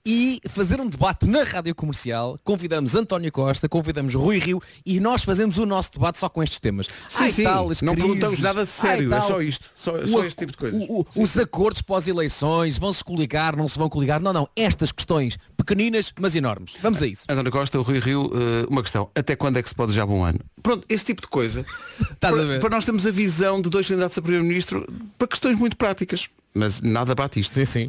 E 0.05 0.41
fazer 0.49 0.81
um 0.81 0.89
debate 0.89 1.25
na 1.25 1.43
rádio 1.43 1.73
comercial, 1.73 2.37
convidamos 2.43 2.93
António 2.93 3.31
Costa, 3.31 3.69
convidamos 3.69 4.13
Rui 4.13 4.37
Rio 4.37 4.61
e 4.85 4.99
nós 4.99 5.23
fazemos 5.23 5.57
o 5.57 5.65
nosso 5.65 5.93
debate 5.93 6.19
só 6.19 6.27
com 6.27 6.43
estes 6.43 6.59
temas. 6.59 6.87
Sim, 7.07 7.23
Ai, 7.23 7.31
sim. 7.31 7.43
tal, 7.43 7.63
Não 7.69 7.69
crises, 7.69 7.95
perguntamos 7.95 8.39
nada 8.41 8.65
de 8.65 8.69
sério, 8.69 9.13
ai, 9.13 9.19
é 9.19 9.21
só 9.21 9.41
isto. 9.41 9.65
Só, 9.73 10.05
só 10.05 10.25
este 10.25 10.39
tipo 10.39 10.51
de 10.51 10.57
coisas. 10.57 10.81
o- 10.89 10.99
o- 11.15 11.23
os 11.23 11.37
acordos 11.37 11.81
pós-eleições, 11.81 12.77
vão-se 12.77 13.01
coligar, 13.01 13.55
não 13.55 13.65
se 13.69 13.79
vão 13.79 13.87
coligar. 13.87 14.21
Não, 14.21 14.33
não. 14.33 14.49
Estas 14.57 14.91
questões 14.91 15.37
pequeninas, 15.55 16.11
mas 16.19 16.35
enormes. 16.35 16.73
Vamos 16.81 17.01
a 17.01 17.07
isso. 17.07 17.23
António 17.29 17.49
Costa, 17.53 17.79
Rui 17.79 17.99
Rio, 18.01 18.29
eh, 18.33 18.65
uma 18.69 18.81
questão. 18.81 19.09
Até 19.15 19.37
quando 19.37 19.55
é 19.55 19.63
que 19.63 19.69
se 19.69 19.75
pode 19.75 19.93
já 19.93 20.05
bom 20.05 20.25
ano? 20.25 20.39
Pronto, 20.61 20.83
esse 20.89 21.05
tipo 21.05 21.21
de 21.21 21.29
coisa. 21.29 21.65
Para, 22.19 22.59
para 22.59 22.69
nós 22.75 22.83
termos 22.83 23.07
a 23.07 23.11
visão 23.11 23.61
de 23.61 23.69
dois 23.69 23.87
candidatos 23.87 24.17
a 24.17 24.21
Primeiro-Ministro 24.21 24.85
para 25.17 25.29
questões 25.29 25.57
muito 25.57 25.77
práticas. 25.77 26.27
Mas 26.53 26.81
nada 26.81 27.15
bate 27.15 27.39
isto. 27.39 27.53
Sim, 27.53 27.63
sim. 27.65 27.87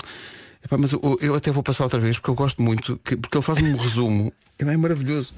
Epá, 0.64 0.78
mas 0.78 0.92
eu, 0.92 1.18
eu 1.20 1.34
até 1.34 1.50
vou 1.52 1.62
passar 1.62 1.84
outra 1.84 2.00
vez 2.00 2.18
porque 2.18 2.30
eu 2.30 2.34
gosto 2.34 2.62
muito, 2.62 2.98
que- 3.04 3.16
porque 3.16 3.36
ele 3.36 3.42
faz 3.44 3.60
um 3.60 3.76
resumo. 3.76 4.32
É 4.58 4.64
bem 4.64 4.76
maravilhoso. 4.76 5.32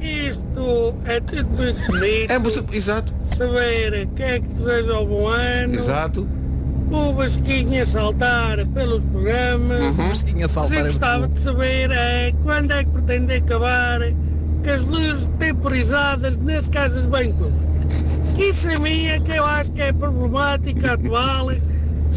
Isto 0.00 0.94
é 1.04 1.20
tudo 1.20 1.48
muito 1.50 1.86
bonito. 1.86 2.30
É 2.30 2.38
muito. 2.38 2.64
Exato, 2.74 3.12
Saber 3.36 4.08
quem 4.16 4.26
é 4.26 4.40
que 4.40 4.48
deseja 4.48 4.98
o 4.98 5.06
bom 5.06 5.28
ano. 5.28 5.74
exato. 5.74 6.26
O 6.90 7.12
Vasquinho 7.14 7.82
a 7.82 7.86
saltar 7.86 8.66
pelos 8.66 9.04
programas. 9.04 9.96
Mas 9.96 10.22
tinha 10.22 10.42
Mas 10.42 10.50
saltar 10.50 10.78
eu 10.78 10.80
é 10.80 10.82
gostava 10.88 11.26
bom. 11.26 11.34
de 11.34 11.40
saber 11.40 11.90
é, 11.90 12.34
quando 12.42 12.70
é 12.72 12.84
que 12.84 12.90
pretende 12.90 13.32
acabar 13.34 14.00
com 14.62 14.70
as 14.70 14.84
luzes 14.84 15.28
temporizadas 15.38 16.36
nas 16.38 16.68
casas 16.68 17.06
bem 17.06 17.32
públicas. 17.32 17.62
Que 18.36 18.44
isso 18.44 18.70
a 18.70 18.78
mim 18.78 19.06
é 19.06 19.20
que 19.20 19.30
eu 19.32 19.44
acho 19.44 19.72
que 19.72 19.82
é 19.82 19.92
problemática 19.92 20.92
atual 20.94 21.48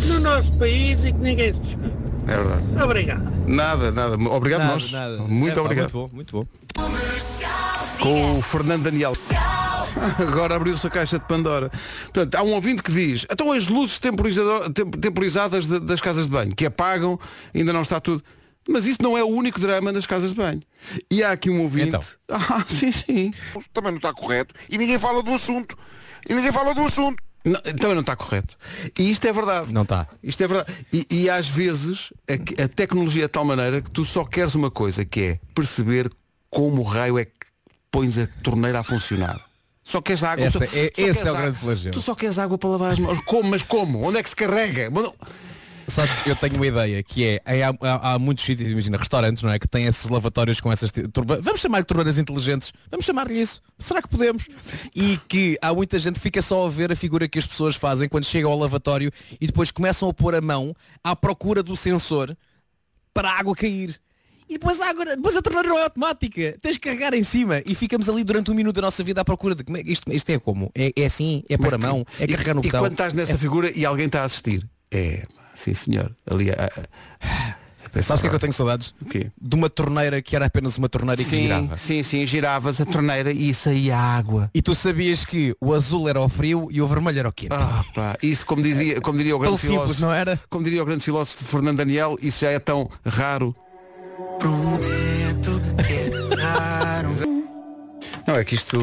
no 0.08 0.20
nosso 0.20 0.56
país 0.58 1.06
e 1.06 1.12
que 1.14 1.20
ninguém 1.20 1.54
se 1.54 1.62
discute. 1.62 2.05
É 2.28 2.38
verdade. 2.38 2.84
Obrigado. 2.84 3.48
Nada, 3.48 3.92
nada. 3.92 4.16
Obrigado 4.16 4.60
Nada, 4.62 4.74
nós. 4.74 4.92
nada. 4.92 5.18
Muito 5.20 5.52
É, 5.52 5.56
pá, 5.56 5.62
obrigado. 5.62 5.94
Muito 5.94 6.10
bom, 6.10 6.16
muito 6.16 6.36
bom. 6.40 6.48
com 8.02 8.38
o 8.40 8.42
Fernando 8.42 8.84
Daniel. 8.84 9.14
Agora 10.20 10.56
abriu-se 10.56 10.86
a 10.86 10.90
caixa 10.90 11.18
de 11.20 11.26
Pandora. 11.26 11.72
Portanto, 12.04 12.36
há 12.36 12.44
um 12.44 12.52
ouvinte 12.54 12.84
que 12.84 12.92
diz, 12.92 13.26
então 13.32 13.52
as 13.52 13.68
luzes 13.68 14.00
temporizadas 14.00 15.66
de- 15.66 15.80
das 15.80 16.02
casas 16.02 16.26
de 16.26 16.32
banho, 16.32 16.54
que 16.56 16.66
apagam, 16.66 17.20
ainda 17.54 17.72
não 17.72 17.82
está 17.82 18.00
tudo. 18.00 18.24
Mas 18.68 18.86
isso 18.86 19.02
não 19.02 19.16
é 19.18 19.24
o 19.24 19.28
único 19.28 19.60
drama 19.60 19.94
das 19.94 20.06
casas 20.08 20.32
de 20.32 20.38
banho. 20.38 20.62
E 21.12 21.24
há 21.24 21.32
aqui 21.32 21.50
um 21.50 21.62
ouvinte. 21.62 21.90
Então. 21.90 22.02
Ah, 22.30 22.64
sim, 22.68 22.92
sim. 22.92 23.32
também 23.72 23.92
não 23.92 23.98
está 23.98 24.12
correto 24.12 24.54
e 24.70 24.78
ninguém 24.78 24.98
fala 24.98 25.22
do 25.22 25.34
assunto. 25.34 25.78
E 26.28 26.34
ninguém 26.34 26.52
fala 26.52 26.74
do 26.74 26.82
assunto. 26.82 27.24
Não, 27.46 27.62
também 27.62 27.94
não 27.94 28.02
está 28.02 28.16
correto. 28.16 28.58
E 28.98 29.10
isto 29.12 29.26
é 29.26 29.32
verdade. 29.32 29.72
Não 29.72 29.84
está. 29.84 30.08
Isto 30.24 30.44
é 30.44 30.48
verdade. 30.48 30.74
E, 30.92 31.06
e 31.12 31.30
às 31.30 31.48
vezes 31.48 32.12
a, 32.28 32.64
a 32.64 32.68
tecnologia 32.68 33.26
é 33.26 33.28
de 33.28 33.32
tal 33.32 33.46
maneira 33.46 33.82
que 33.82 33.92
tu 33.92 34.04
só 34.04 34.26
queres 34.26 34.56
uma 34.56 34.72
coisa, 34.72 35.06
que 35.06 35.22
é 35.22 35.40
perceber 35.54 36.12
como 36.50 36.82
o 36.82 36.84
raio 36.84 37.20
é 37.20 37.26
que 37.26 37.32
pões 37.92 38.18
a 38.18 38.28
torneira 38.44 38.80
a 38.80 38.84
funcionar. 38.84 39.40
Só 39.84 40.02
queres 40.02 40.24
água. 40.24 40.44
Essa 40.44 40.58
só- 40.58 40.66
é- 40.66 40.68
só 40.96 41.02
esse 41.04 41.20
é 41.20 41.24
o 41.26 41.28
água. 41.30 41.42
grande 41.44 41.60
flagelo. 41.60 41.94
Tu 41.94 42.02
só 42.02 42.16
queres 42.16 42.40
água 42.40 42.58
para 42.58 42.70
lavar 42.72 42.94
as 42.94 43.00
mãos. 43.00 43.20
Como? 43.26 43.50
Mas 43.52 43.62
como? 43.62 44.04
Onde 44.04 44.18
é 44.18 44.24
que 44.24 44.30
se 44.30 44.36
carrega? 44.36 44.90
Sabes 45.88 46.12
que 46.24 46.30
eu 46.32 46.36
tenho 46.36 46.56
uma 46.56 46.66
ideia 46.66 47.04
que 47.04 47.24
é, 47.26 47.42
é, 47.46 47.64
há, 47.64 47.70
há- 47.82 48.14
há 48.14 48.20
muitos 48.20 48.44
sítios, 48.44 48.72
imagina, 48.72 48.98
restaurantes, 48.98 49.44
não 49.44 49.52
é? 49.52 49.60
Que 49.60 49.68
têm 49.68 49.86
esses 49.86 50.10
lavatórios 50.10 50.60
com 50.60 50.72
essas 50.72 50.92
turba- 51.14 51.40
vamos 51.42 51.62
chamar-lhe 51.62 51.86
torneiras 51.86 52.18
inteligentes, 52.18 52.74
vamos 52.90 53.06
chamar-lhe 53.06 53.40
isso. 53.40 53.62
Será 53.78 54.02
que 54.02 54.08
podemos? 54.08 54.48
E 54.96 55.18
que 55.28 55.58
há 55.62 55.74
muita 55.74 56.00
gente 56.00 56.16
que 56.16 56.22
fica 56.22 56.42
só 56.42 56.66
a 56.66 56.70
ver 56.70 56.92
a 56.92 56.96
figura 56.96 57.28
que 57.28 57.38
as 57.38 57.46
pessoas 57.46 57.76
fazem 57.76 58.10
quando 58.10 58.26
chegam 58.26 58.52
ao 58.52 58.58
lavatório 58.58 59.12
e 59.40 59.46
depois 59.46 59.70
começam 59.70 60.10
a 60.10 60.14
pôr 60.14 60.34
a 60.34 60.42
mão 60.42 60.76
à 61.04 61.16
procura 61.16 61.62
do 61.62 61.76
sensor 61.76 62.36
para 63.14 63.30
a 63.30 63.40
água 63.40 63.56
cair. 63.56 63.96
E 64.50 64.54
depois 64.54 64.80
a, 64.82 64.90
água, 64.90 65.06
depois 65.06 65.36
a 65.36 65.42
torneira 65.42 65.68
não 65.70 65.78
é 65.80 65.84
automática. 65.84 66.56
Tens 66.62 66.78
que 66.78 66.82
carregar 66.88 67.14
em 67.14 67.24
cima 67.24 67.62
e 67.66 67.74
ficamos 67.74 68.08
ali 68.10 68.24
durante 68.24 68.52
um 68.52 68.54
minuto 68.54 68.76
da 68.76 68.82
nossa 68.84 69.04
vida 69.04 69.22
à 69.22 69.26
procura 69.26 69.56
de 69.56 69.64
como 69.64 69.78
é, 69.78 69.82
isto, 69.86 70.12
isto 70.12 70.30
é 70.32 70.38
como? 70.40 70.72
É, 70.76 70.92
é 70.96 71.06
assim? 71.06 71.44
É 71.50 71.58
pôr 71.58 71.74
a 71.74 71.78
mão? 71.78 72.06
É 72.20 72.26
E- 72.26 72.28
carregar 72.28 72.54
no 72.56 72.62
e, 72.62 72.64
botão? 72.66 72.80
quando 72.82 72.92
estás 72.92 73.14
nessa 73.14 73.38
figura 73.38 73.72
e 73.76 73.86
alguém 73.86 74.06
está 74.08 74.22
a 74.22 74.26
assistir. 74.26 74.64
É, 74.92 75.24
sim 75.56 75.74
senhor. 75.74 76.12
Ali 76.30 76.52
a, 76.52 76.54
a- 76.54 77.56
a 77.98 78.02
Sabes 78.02 78.20
o 78.20 78.24
que 78.24 78.28
é 78.28 78.30
que 78.30 78.36
eu 78.36 78.40
tenho 78.40 78.52
saudades? 78.52 78.94
O 79.02 79.06
quê? 79.06 79.32
De 79.42 79.56
uma 79.56 79.70
torneira 79.70 80.22
que 80.22 80.36
era 80.36 80.48
apenas 80.48 80.78
uma 80.78 80.90
torneira 80.90 81.22
e 81.22 81.24
que 81.24 81.30
Sim, 81.32 81.44
girava. 81.44 81.78
sim, 81.78 82.04
sim, 82.04 82.28
giravas 82.28 82.82
a 82.82 82.86
torneira 82.86 83.32
e 83.32 83.54
saía 83.54 83.98
água. 83.98 84.52
E 84.54 84.62
tu 84.62 84.76
sabias 84.76 85.24
que 85.24 85.56
o 85.62 85.74
azul 85.74 86.10
era 86.10 86.20
o 86.20 86.28
frio 86.28 86.68
e 86.72 86.82
o 86.82 86.88
vermelho 86.90 87.20
era 87.20 87.30
o 87.30 87.32
quente. 87.32 87.54
Ah, 87.56 87.86
pá, 87.94 88.18
isso 88.22 88.46
como 88.46 88.62
diria, 88.62 89.00
como 89.00 89.18
diria 89.18 89.34
o 89.34 89.40
grande 89.40 89.52
Tão 89.52 89.58
simples, 89.58 89.80
filósofo, 89.80 90.02
não 90.02 90.12
era? 90.14 90.38
Como 90.50 90.62
diria 90.66 90.84
o 90.84 90.86
grande 90.86 91.06
filósofo 91.06 91.46
Fernando 91.46 91.78
Daniel, 91.78 92.18
isso 92.22 92.42
já 92.44 92.52
é 92.52 92.60
tão 92.60 92.90
raro. 93.06 93.56
Não, 94.44 94.78
Não, 98.28 98.36
é 98.36 98.44
que 98.44 98.56
isto 98.56 98.78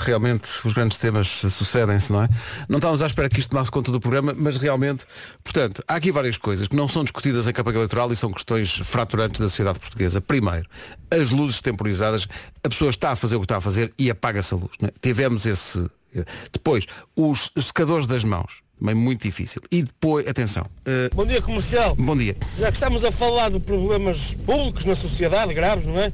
realmente 0.00 0.48
os 0.64 0.72
grandes 0.74 0.98
temas 0.98 1.26
sucedem-se, 1.26 2.12
não 2.12 2.22
é? 2.24 2.28
Não 2.68 2.76
estávamos 2.76 3.00
à 3.00 3.06
espera 3.06 3.28
que 3.28 3.40
isto 3.40 3.48
tomasse 3.50 3.70
conta 3.70 3.90
do 3.90 3.98
programa, 3.98 4.34
mas 4.36 4.58
realmente, 4.58 5.06
portanto, 5.42 5.82
há 5.88 5.94
aqui 5.94 6.12
várias 6.12 6.36
coisas 6.36 6.68
que 6.68 6.76
não 6.76 6.86
são 6.88 7.02
discutidas 7.02 7.46
em 7.48 7.52
campanha 7.54 7.76
eleitoral 7.78 8.12
e 8.12 8.16
são 8.16 8.30
questões 8.30 8.74
fraturantes 8.84 9.40
da 9.40 9.48
sociedade 9.48 9.78
portuguesa. 9.78 10.20
Primeiro, 10.20 10.68
as 11.10 11.30
luzes 11.30 11.62
temporizadas, 11.62 12.28
a 12.62 12.68
pessoa 12.68 12.90
está 12.90 13.12
a 13.12 13.16
fazer 13.16 13.36
o 13.36 13.40
que 13.40 13.46
está 13.46 13.56
a 13.56 13.60
fazer 13.62 13.92
e 13.98 14.10
apaga-se 14.10 14.52
a 14.52 14.56
luz. 14.58 14.72
é? 14.82 14.90
Tivemos 15.00 15.46
esse. 15.46 15.86
Depois, 16.52 16.84
os 17.16 17.50
secadores 17.60 18.06
das 18.06 18.22
mãos. 18.24 18.60
Também 18.78 18.94
muito 18.96 19.22
difícil. 19.22 19.62
E 19.70 19.84
depois, 19.84 20.26
atenção. 20.26 20.66
eh, 20.84 21.08
Bom 21.14 21.24
dia 21.24 21.40
comercial. 21.40 21.94
bom 21.94 22.16
dia. 22.16 22.36
Já 22.58 22.66
que 22.66 22.74
estamos 22.74 23.04
a 23.04 23.12
falar 23.12 23.48
de 23.50 23.60
problemas 23.60 24.34
públicos 24.44 24.84
na 24.84 24.96
sociedade, 24.96 25.54
graves, 25.54 25.86
não 25.86 25.98
é? 26.00 26.12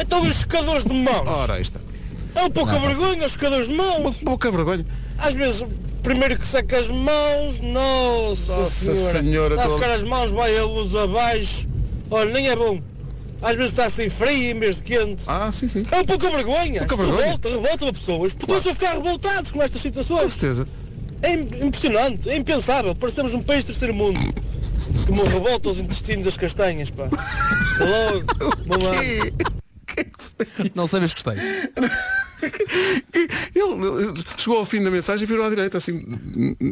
Então 0.00 0.22
os 0.22 0.34
secadores 0.36 0.84
de 0.84 0.92
mãos? 0.92 1.26
Ora, 1.28 1.54
aí 1.54 1.62
está. 1.62 1.80
É 2.34 2.42
um 2.44 2.50
pouca 2.50 2.78
vergonha 2.78 3.26
os 3.26 3.32
secadores 3.32 3.68
de 3.68 3.74
mãos. 3.74 4.18
Pouca 4.24 4.50
vergonha. 4.50 4.84
Às 5.18 5.34
vezes, 5.34 5.64
primeiro 6.02 6.38
que 6.38 6.46
seca 6.46 6.78
as 6.78 6.86
mãos, 6.88 7.60
nossa, 7.60 8.56
Nossa 8.56 8.70
senhora. 8.70 9.20
Senhora, 9.20 9.54
Está 9.56 9.66
a 9.66 9.70
secar 9.74 9.90
as 9.90 10.02
mãos, 10.02 10.30
vai 10.30 10.56
a 10.56 10.64
luz 10.64 10.94
abaixo. 10.94 11.66
Olha, 12.10 12.30
nem 12.32 12.48
é 12.48 12.54
bom. 12.56 12.80
Às 13.42 13.54
vezes 13.56 13.70
está 13.72 13.84
assim 13.86 14.08
frio 14.10 14.50
em 14.50 14.58
vez 14.58 14.76
de 14.76 14.82
quente. 14.84 15.22
Ah, 15.26 15.50
sim, 15.52 15.68
sim. 15.68 15.84
É 15.90 16.00
um 16.00 16.04
pouca 16.04 16.30
vergonha. 16.30 16.80
Pouca 16.86 16.96
vergonha. 16.96 17.24
Revolta, 17.26 17.48
revolta 17.50 17.88
a 17.88 17.92
pessoas. 17.92 18.34
Podem-se 18.34 18.68
a 18.70 18.74
ficar 18.74 18.92
revoltados 18.94 19.52
com 19.52 19.62
estas 19.62 19.80
Com 19.82 19.88
situações. 19.88 20.32
certeza. 20.32 20.66
É 21.22 21.34
im- 21.34 21.66
impressionante, 21.66 22.28
é 22.30 22.36
impensável. 22.36 22.94
Parecemos 22.94 23.34
um 23.34 23.42
país 23.42 23.60
de 23.60 23.66
terceiro 23.72 23.94
mundo. 23.94 24.18
Que 25.06 25.12
me 25.12 25.22
revolta 25.22 25.68
os 25.68 25.78
intestinos 25.78 26.24
das 26.24 26.36
castanhas, 26.36 26.90
pá. 26.90 27.04
Logo, 27.78 28.54
não 29.98 30.64
há. 30.66 30.70
Não 30.74 30.86
sei, 30.86 31.00
mas 31.00 31.12
gostei. 31.14 31.34
Ele 33.54 34.14
chegou 34.36 34.58
ao 34.58 34.64
fim 34.64 34.82
da 34.82 34.90
mensagem 34.90 35.24
e 35.24 35.26
virou 35.26 35.44
à 35.44 35.48
direita, 35.50 35.78
assim, 35.78 36.04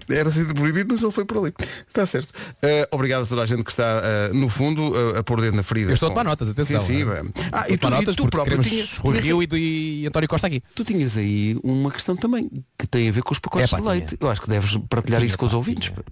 era 0.08 0.28
assim 0.28 0.44
proibido, 0.46 0.88
mas 0.92 1.02
ele 1.02 1.10
foi 1.10 1.24
por 1.24 1.38
ali. 1.38 1.52
Está 1.88 2.06
certo. 2.06 2.32
Eh, 2.62 2.88
obrigado 2.92 3.24
a 3.24 3.26
toda 3.26 3.42
a 3.42 3.46
gente 3.46 3.64
que 3.64 3.70
está, 3.70 4.00
eh, 4.04 4.30
no 4.32 4.48
fundo, 4.48 4.92
a, 5.16 5.18
a 5.18 5.22
pôr 5.24 5.40
dedo 5.40 5.56
na 5.56 5.62
ferida. 5.64 5.90
Eu 5.90 5.94
estou 5.94 6.06
a 6.06 6.10
Com- 6.10 6.14
tomar 6.14 6.30
notas, 6.30 6.48
atenção. 6.50 6.78
Sim, 6.80 7.04
sim. 7.04 7.10
é? 7.10 7.22
Ah, 7.52 7.64
e 7.68 7.76
tu, 7.76 7.80
tomar 7.80 7.96
e 7.96 8.00
notas 8.00 8.14
tu 8.16 8.28
próprio 8.28 8.62
tinhas, 8.62 8.96
Rui 8.98 9.18
Rio 9.18 9.42
e, 9.42 10.02
e 10.02 10.06
António 10.06 10.28
Costa 10.28 10.46
aqui. 10.46 10.62
tu 10.74 10.84
tinhas 10.84 11.16
aí 11.16 11.58
uma 11.64 11.90
questão 11.90 12.14
também 12.16 12.48
que 12.78 12.86
tem 12.86 13.08
a 13.08 13.12
ver 13.12 13.22
com 13.22 13.32
os 13.32 13.38
pacotes 13.40 13.68
Epá, 13.72 13.80
de 13.80 13.88
leite. 13.88 14.06
tinha. 14.16 14.18
Eu 14.20 14.30
acho 14.30 14.40
que 14.40 14.48
deves 14.48 14.76
partilhar 14.88 15.20
Tinha, 15.20 15.28
isso 15.28 15.38
com 15.38 15.46
os 15.46 15.52
pá, 15.52 15.56
ouvintes. 15.56 15.90
tinha. 15.90 16.04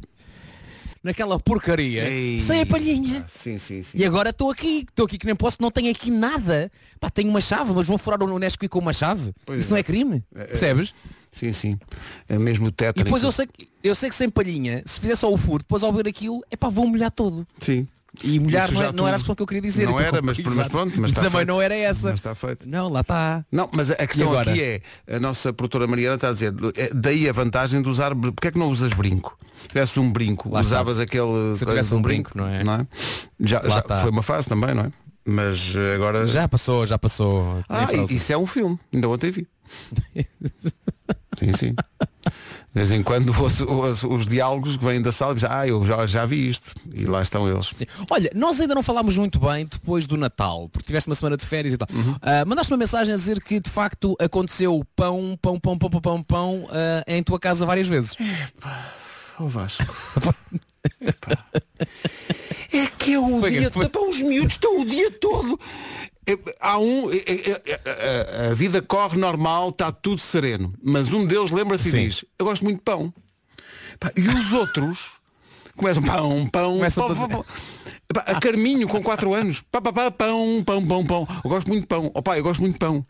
Naquela 1.05 1.39
porcaria, 1.39 2.09
Ei. 2.09 2.41
sem 2.41 2.63
a 2.63 2.67
palhinha. 2.67 3.27
Sim, 3.29 3.59
sim, 3.59 3.83
sim. 3.83 3.99
E 3.99 4.07
agora 4.07 4.31
estou 4.31 4.51
aqui, 4.51 4.87
estou 4.89 5.05
aqui 5.05 5.19
que 5.19 5.27
nem 5.27 5.37
posso, 5.37 5.59
não 5.61 5.71
tenho 5.71 5.91
aqui 5.91 6.11
nada. 6.11 6.73
Pá, 6.99 7.11
tenho 7.11 7.29
uma 7.29 7.43
chave, 7.43 7.75
mas 7.75 7.87
vão 7.87 7.99
furar 7.99 8.23
o 8.23 8.39
Nesquik 8.39 8.69
com 8.69 8.79
uma 8.79 8.95
chave. 8.95 9.35
Pois 9.45 9.61
Isso 9.61 9.71
não 9.71 9.77
é. 9.77 9.81
é 9.81 9.83
crime, 9.83 10.25
percebes? 10.33 10.95
Sim, 11.31 11.53
sim. 11.53 11.79
É 12.27 12.39
mesmo 12.39 12.69
o 12.69 12.73
teto. 12.73 12.99
E 13.01 13.05
depois 13.05 13.23
eu 13.23 13.31
sei, 13.31 13.47
que- 13.47 13.69
eu 13.83 13.95
sei 13.95 14.09
que 14.09 14.15
sem 14.15 14.31
palhinha, 14.31 14.83
se 14.87 14.99
fizer 14.99 15.17
só 15.17 15.31
o 15.31 15.37
furo, 15.37 15.59
depois 15.59 15.83
ao 15.83 15.93
ver 15.93 16.09
aquilo, 16.09 16.41
é 16.51 16.57
pá, 16.57 16.69
vou 16.71 16.87
molhar 16.89 17.11
todo. 17.11 17.47
Sim. 17.61 17.87
E 18.23 18.37
Isso 18.37 18.41
não, 18.43 18.51
já 18.51 18.85
é- 18.85 18.93
não 18.93 19.09
era 19.09 19.17
a 19.17 19.21
que 19.21 19.43
eu 19.43 19.47
queria 19.47 19.63
dizer. 19.63 19.87
Não 19.87 19.95
Então, 19.95 20.07
era, 20.07 20.23
mas- 20.23 20.39
mas 20.55 20.69
pronto, 20.69 20.93
mas 21.01 21.11
está 21.11 21.23
também 21.23 21.39
feito. 21.39 21.49
não 21.49 21.61
era 21.63 21.75
essa. 21.75 22.11
Mas 22.11 22.15
está 22.21 22.35
feito. 22.35 22.69
Não, 22.69 22.89
lá 22.89 23.01
está. 23.01 23.45
Não, 23.51 23.69
mas 23.73 23.91
a 23.91 23.97
questão 24.07 24.39
aqui 24.39 24.63
é, 24.63 24.81
a 25.17 25.19
nossa 25.19 25.53
produtora 25.53 25.87
Mariana 25.87 26.15
está 26.15 26.29
a 26.29 26.33
dizer, 26.33 26.55
é, 26.77 26.91
daí 26.95 27.29
a 27.29 27.33
vantagem 27.33 27.83
de 27.83 27.89
usar, 27.89 28.15
porque 28.15 28.49
é 28.49 28.51
que 28.53 28.59
não 28.59 28.69
usas 28.69 28.93
brinco? 28.93 29.37
Se 29.63 29.69
tivesse 29.69 29.99
um 29.99 30.13
brinco, 30.13 30.49
Lá 30.51 30.61
está. 30.61 30.75
usavas 30.77 31.01
aquele... 31.01 31.55
Se 31.57 31.65
eu 31.65 31.69
tivesse 31.69 31.95
um 31.95 32.03
brinco, 32.03 32.31
não 32.35 32.47
é? 32.47 32.63
Já, 33.41 33.61
Lá 33.63 33.69
já 33.69 33.79
está. 33.81 33.97
foi 33.97 34.11
uma 34.11 34.23
fase 34.23 34.49
também, 34.49 34.75
não 34.75 34.85
é? 34.85 34.93
Mas 35.27 35.73
agora... 35.95 36.27
Já 36.27 36.47
passou, 36.47 36.87
já 36.87 36.99
passou. 36.99 37.59
Ah, 37.69 37.89
isso 38.11 38.31
é 38.33 38.37
um 38.37 38.47
filme, 38.47 38.79
ainda 38.93 39.09
ontem 39.09 39.31
vi. 39.31 39.49
sim, 41.39 41.53
sim. 41.59 41.75
De 42.75 42.81
vez 42.81 42.91
em 42.91 43.05
quando 43.05 43.33
ouço, 43.41 43.65
ouço 43.71 44.09
os 44.09 44.27
diálogos 44.27 44.77
que 44.77 44.85
vêm 44.85 45.01
da 45.01 45.13
sala 45.13 45.33
e 45.33 45.35
dizem, 45.37 45.51
ah, 45.51 45.67
eu 45.67 45.87
já, 45.87 46.07
já 46.07 46.27
vi 46.27 46.49
isto. 46.49 46.75
E 46.93 47.05
lá 47.05 47.23
estão 47.23 47.49
eles. 47.49 47.71
Sim. 47.73 47.87
Olha, 48.11 48.29
nós 48.35 48.61
ainda 48.61 48.75
não 48.75 48.83
falámos 48.83 49.17
muito 49.17 49.39
bem 49.39 49.65
depois 49.65 50.07
do 50.07 50.17
Natal, 50.17 50.69
porque 50.69 50.85
tiveste 50.85 51.09
uma 51.09 51.15
semana 51.15 51.37
de 51.37 51.47
férias 51.47 51.73
e 51.73 51.79
tal. 51.79 51.87
Uhum. 51.93 52.17
Ah, 52.21 52.45
mandaste 52.45 52.73
uma 52.73 52.79
mensagem 52.79 53.15
a 53.15 53.17
dizer 53.17 53.41
que 53.41 53.61
de 53.61 53.71
facto 53.71 54.17
aconteceu 54.19 54.85
pão, 54.97 55.39
pão, 55.41 55.61
pão, 55.61 55.79
pão, 55.79 55.89
pão, 55.89 56.01
pão, 56.01 56.23
pão 56.23 56.69
ah, 56.71 57.05
em 57.07 57.23
tua 57.23 57.39
casa 57.39 57.65
várias 57.65 57.87
vezes. 57.87 58.17
Ó 59.39 59.47
Vasco. 59.47 59.85
Epá. 61.01 61.39
É 62.73 62.87
que 62.99 63.15
é 63.15 63.19
o 63.21 63.39
Foi 63.39 63.53
que 63.53 63.59
dia 63.61 63.71
todo. 63.71 64.09
Os 64.09 64.21
miúdos 64.21 64.55
estão 64.55 64.81
o 64.81 64.85
dia 64.85 65.11
todo. 65.13 65.61
Há 66.61 66.79
um. 66.79 67.09
a- 67.09 68.55
vida 68.55 68.81
corre 68.83 69.19
normal, 69.19 69.71
está 69.71 69.93
tudo 69.93 70.21
sereno. 70.21 70.73
Mas 70.83 71.13
um 71.13 71.27
deles 71.27 71.51
lembra-se 71.51 71.89
e 71.89 71.91
diz, 72.09 72.25
eu 72.39 72.47
gosto 72.47 72.63
muito 72.65 72.79
de 72.79 72.83
pão. 72.85 73.13
E 74.17 74.27
os 74.29 74.53
outros 74.53 75.13
começam 75.77 76.03
pão, 76.03 76.47
pão, 76.47 76.75
Começam 76.77 77.07
pão, 77.29 77.45
A 78.27 78.41
Carminho 78.41 78.89
com 78.89 79.03
4 79.03 79.35
anos. 79.35 79.61
Pá, 79.61 79.81
pá, 79.81 79.93
pá, 79.93 80.11
pão, 80.11 80.63
pão, 80.65 80.87
pão, 80.87 81.05
pão. 81.07 81.29
Eu 81.45 81.51
gosto 81.51 81.69
muito 81.69 81.83
de 81.83 81.87
pão. 81.87 82.11
Oh, 82.15 82.23
pá, 82.23 82.37
eu 82.39 82.43
gosto 82.45 82.61
muito 82.61 82.75
de 82.75 82.79
pão. 82.79 83.05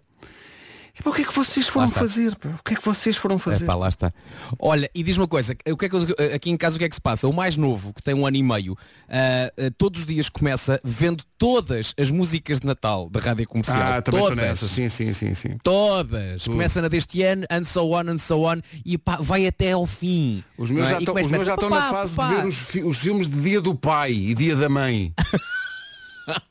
Epá, 0.99 1.11
o 1.11 1.13
que 1.13 1.23
é 1.23 1.25
que 1.25 1.35
vocês 1.35 1.67
foram 1.67 1.89
fazer? 1.89 2.37
pá? 2.37 2.49
O 2.51 2.63
que 2.65 2.75
é 2.75 2.77
que 2.77 2.85
vocês 2.85 3.17
foram 3.17 3.35
É 3.37 3.39
fazer? 3.39 3.65
pá, 3.65 3.75
lá 3.75 3.89
está. 3.89 4.13
Olha, 4.59 4.89
e 4.95 5.03
diz 5.03 5.17
uma 5.17 5.27
coisa, 5.27 5.57
o 5.69 5.77
que 5.77 5.87
é 5.87 5.89
que, 5.89 5.97
aqui 6.35 6.51
em 6.51 6.57
casa 6.57 6.77
o 6.77 6.79
que 6.79 6.85
é 6.85 6.89
que 6.89 6.95
se 6.95 7.01
passa? 7.01 7.27
O 7.27 7.33
mais 7.33 7.57
novo, 7.57 7.93
que 7.93 8.01
tem 8.03 8.15
um 8.15 8.25
ano 8.27 8.37
e 8.37 8.43
meio, 8.43 8.77
ah, 9.09 9.51
todos 9.77 10.01
os 10.01 10.07
dias 10.07 10.29
começa 10.29 10.81
vendo 10.85 11.25
todas 11.37 11.95
as 11.99 12.11
músicas 12.13 12.61
de 12.61 12.67
Natal 12.67 13.11
da 13.11 13.19
Rádio 13.19 13.47
Comercial. 13.49 13.77
ah, 13.83 14.01
também 14.03 14.21
todas. 14.21 14.37
nessa. 14.37 14.69
Sim, 14.69 14.89
sim, 14.89 15.13
sim, 15.13 15.35
sim. 15.35 15.57
Todas. 15.65 16.45
Começa 16.45 16.81
na 16.81 16.87
deste 16.89 17.23
ano, 17.23 17.45
and 17.51 17.65
so 17.65 17.91
on, 17.93 18.09
and 18.09 18.19
so 18.19 18.45
on, 18.49 18.61
e 18.87 18.97
pá, 18.97 19.19
vai 19.21 19.47
até 19.49 19.73
ao 19.73 19.87
fim. 19.87 20.45
Os 20.57 20.71
meus 20.71 20.87
é? 20.87 20.91
já 20.93 20.97
E 20.97 20.99
estão, 21.01 21.15
começa 21.15 21.27
os 21.27 21.33
meus 21.33 21.47
já 21.47 21.53
a- 21.53 21.55
estão 21.57 21.69
papá, 21.71 21.85
na 21.87 21.91
fase 21.91 22.15
papá. 22.17 22.29
de 22.29 22.35
ver 22.41 22.47
os, 22.47 22.75
os 22.91 22.99
filmes 22.99 23.29
de 23.29 23.41
dia 23.41 23.61
do 23.61 23.75
pai 23.75 24.13
e 24.13 24.35
dia 24.35 24.55
da 24.55 24.69
mãe. 24.69 25.13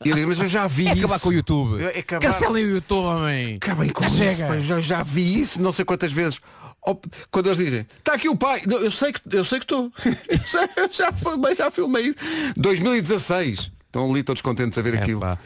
E 0.06 0.10
eu 0.10 0.16
digo, 0.16 0.30
mas 0.30 0.40
eu 0.40 0.48
já 0.48 0.68
vi 0.68 0.88
É 0.88 0.92
isso. 0.92 1.00
acabar 1.00 1.20
com 1.20 1.30
o 1.30 1.34
YouTube. 1.34 1.84
É 1.84 2.00
acabar- 2.00 2.32
Cancelem 2.32 2.66
o 2.66 2.70
YouTube, 2.76 3.06
homem. 3.06 3.56
Acabem 3.56 3.90
com 3.90 4.02
Já 4.04 4.08
isso, 4.08 4.18
chega. 4.38 4.56
eu 4.56 4.82
já, 4.82 5.04
vi 5.04 5.40
isso 5.40 5.62
não 5.62 5.72
sei 5.72 5.84
quantas 5.86 6.12
vezes. 6.12 6.40
Quando 7.32 7.48
eles 7.48 7.58
dizem, 7.58 7.88
está 7.98 8.14
aqui 8.14 8.28
o 8.28 8.36
pai, 8.36 8.62
não, 8.68 8.78
eu 8.78 8.92
sei 8.92 9.14
que 9.14 9.22
eu 9.32 9.44
sei 9.46 9.60
que 9.60 9.64
estou. 9.72 9.92
Eu 10.76 10.90
já- 10.92 11.12
filmei, 11.14 11.56
já 11.56 11.72
filmei 11.72 12.04
isso. 12.08 12.18
2016. 12.58 13.72
Estão 13.86 14.10
ali 14.12 14.24
todos 14.24 14.42
contentes 14.42 14.78
a 14.78 14.82
ver 14.82 14.96
É, 14.96 14.98
aquilo. 15.00 15.20
pá. 15.22 15.38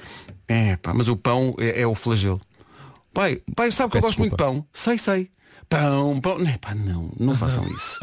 É, 0.47 0.75
pá, 0.77 0.93
mas 0.93 1.07
o 1.07 1.15
pão 1.17 1.53
é, 1.59 1.81
é 1.81 1.87
o 1.87 1.93
flagelo. 1.93 2.39
Pai, 3.13 3.41
pai, 3.55 3.71
sabe 3.71 3.91
que 3.91 3.97
eu 3.97 4.01
gosto 4.01 4.19
muito 4.19 4.31
de 4.31 4.37
pão? 4.37 4.65
Sei, 4.73 4.97
sei. 4.97 5.29
Pão, 5.69 6.19
pão. 6.21 6.37
Não, 6.39 6.49
é 6.49 6.57
pá, 6.57 6.73
não, 6.73 7.11
não 7.19 7.35
façam 7.37 7.67
isso. 7.67 7.99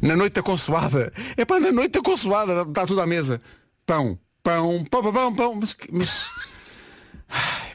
na 0.00 0.16
noite 0.16 0.34
da 0.34 0.42
consoada. 0.42 1.12
É 1.36 1.44
pá, 1.44 1.58
na 1.58 1.72
noite 1.72 1.92
da 1.92 2.00
consoada, 2.00 2.62
está 2.62 2.86
tudo 2.86 3.00
à 3.00 3.06
mesa. 3.06 3.40
Pão, 3.84 4.18
pão, 4.48 4.84
pão, 4.84 5.02
pão, 5.02 5.12
pão, 5.12 5.34
pão. 5.34 5.54
Mas, 5.60 5.76
mas... 5.92 6.26
Ai, 7.28 7.72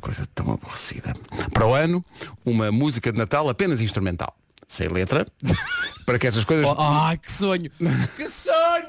coisa 0.00 0.26
tão 0.34 0.52
aborrecida. 0.52 1.12
Para 1.52 1.66
o 1.66 1.74
ano, 1.74 2.04
uma 2.44 2.70
música 2.70 3.10
de 3.10 3.18
Natal 3.18 3.48
apenas 3.48 3.80
instrumental. 3.80 4.36
Sem 4.68 4.88
letra. 4.88 5.26
para 6.06 6.18
que 6.18 6.26
estas 6.28 6.44
coisas. 6.44 6.66
Oh, 6.66 6.76
ai, 6.78 7.18
que 7.18 7.30
sonho. 7.30 7.70
que 8.16 8.28
sonho! 8.28 8.86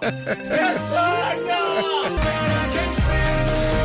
que 0.00 0.74
sonho! 0.88 1.62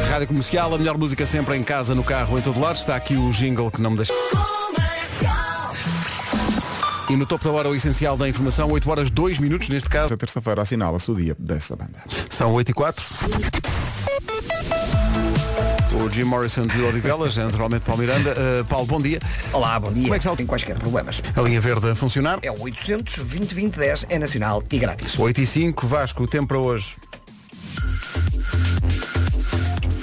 Rádio 0.10 0.28
Comercial, 0.28 0.74
a 0.74 0.78
melhor 0.78 0.98
música 0.98 1.26
sempre 1.26 1.58
em 1.58 1.64
casa, 1.64 1.94
no 1.94 2.04
carro, 2.04 2.40
em 2.40 2.42
todo 2.42 2.60
lado. 2.60 2.78
Está 2.78 2.96
aqui 2.96 3.16
o 3.16 3.30
jingle 3.32 3.70
que 3.70 3.82
não 3.82 3.92
me 3.92 3.98
deixa. 3.98 4.14
E 7.10 7.16
no 7.16 7.26
topo 7.26 7.42
da 7.46 7.52
hora 7.52 7.70
o 7.70 7.76
essencial 7.76 8.18
da 8.18 8.28
informação, 8.28 8.70
8 8.70 8.90
horas 8.92 9.10
2 9.10 9.40
minutos 9.40 9.70
neste 9.70 9.90
caso. 9.90 10.06
Esta 10.06 10.18
terça-feira 10.18 10.62
assinala-se 10.62 11.10
o 11.10 11.16
dia 11.16 11.38
dessa 11.40 11.74
banda. 11.74 12.04
São 12.30 12.52
8 12.52 12.72
e 12.72 12.74
4. 12.74 13.06
O 16.04 16.10
Jim 16.10 16.26
Morrison 16.26 16.68
de 16.68 16.84
Odivelas, 16.84 17.38
é 17.38 17.46
naturalmente 17.46 17.86
Paulo 17.86 18.02
Miranda. 18.02 18.32
Uh, 18.32 18.66
Paulo, 18.66 18.86
bom 18.86 19.02
dia. 19.02 19.20
Olá, 19.54 19.80
bom 19.80 19.92
dia. 19.92 20.04
Como 20.04 20.16
é 20.16 20.20
que 20.20 20.26
está 20.26 20.36
Tem 20.36 20.46
quaisquer 20.46 20.78
problemas. 20.78 21.24
A 21.34 21.42
linha 21.42 21.62
verde 21.62 21.90
a 21.90 21.96
funcionar. 21.96 22.40
É 22.42 22.52
o 22.52 22.62
800 22.62 23.20
20 23.20 23.56
20 23.56 23.78
10, 23.78 24.06
é 24.10 24.20
nacional 24.20 24.62
e 24.70 24.78
grátis. 24.78 25.18
8 25.18 25.42
e 25.42 25.48
5, 25.48 25.88
Vasco, 25.88 26.24
o 26.24 26.28
tempo 26.28 26.48
para 26.48 26.60
hoje. 26.60 26.98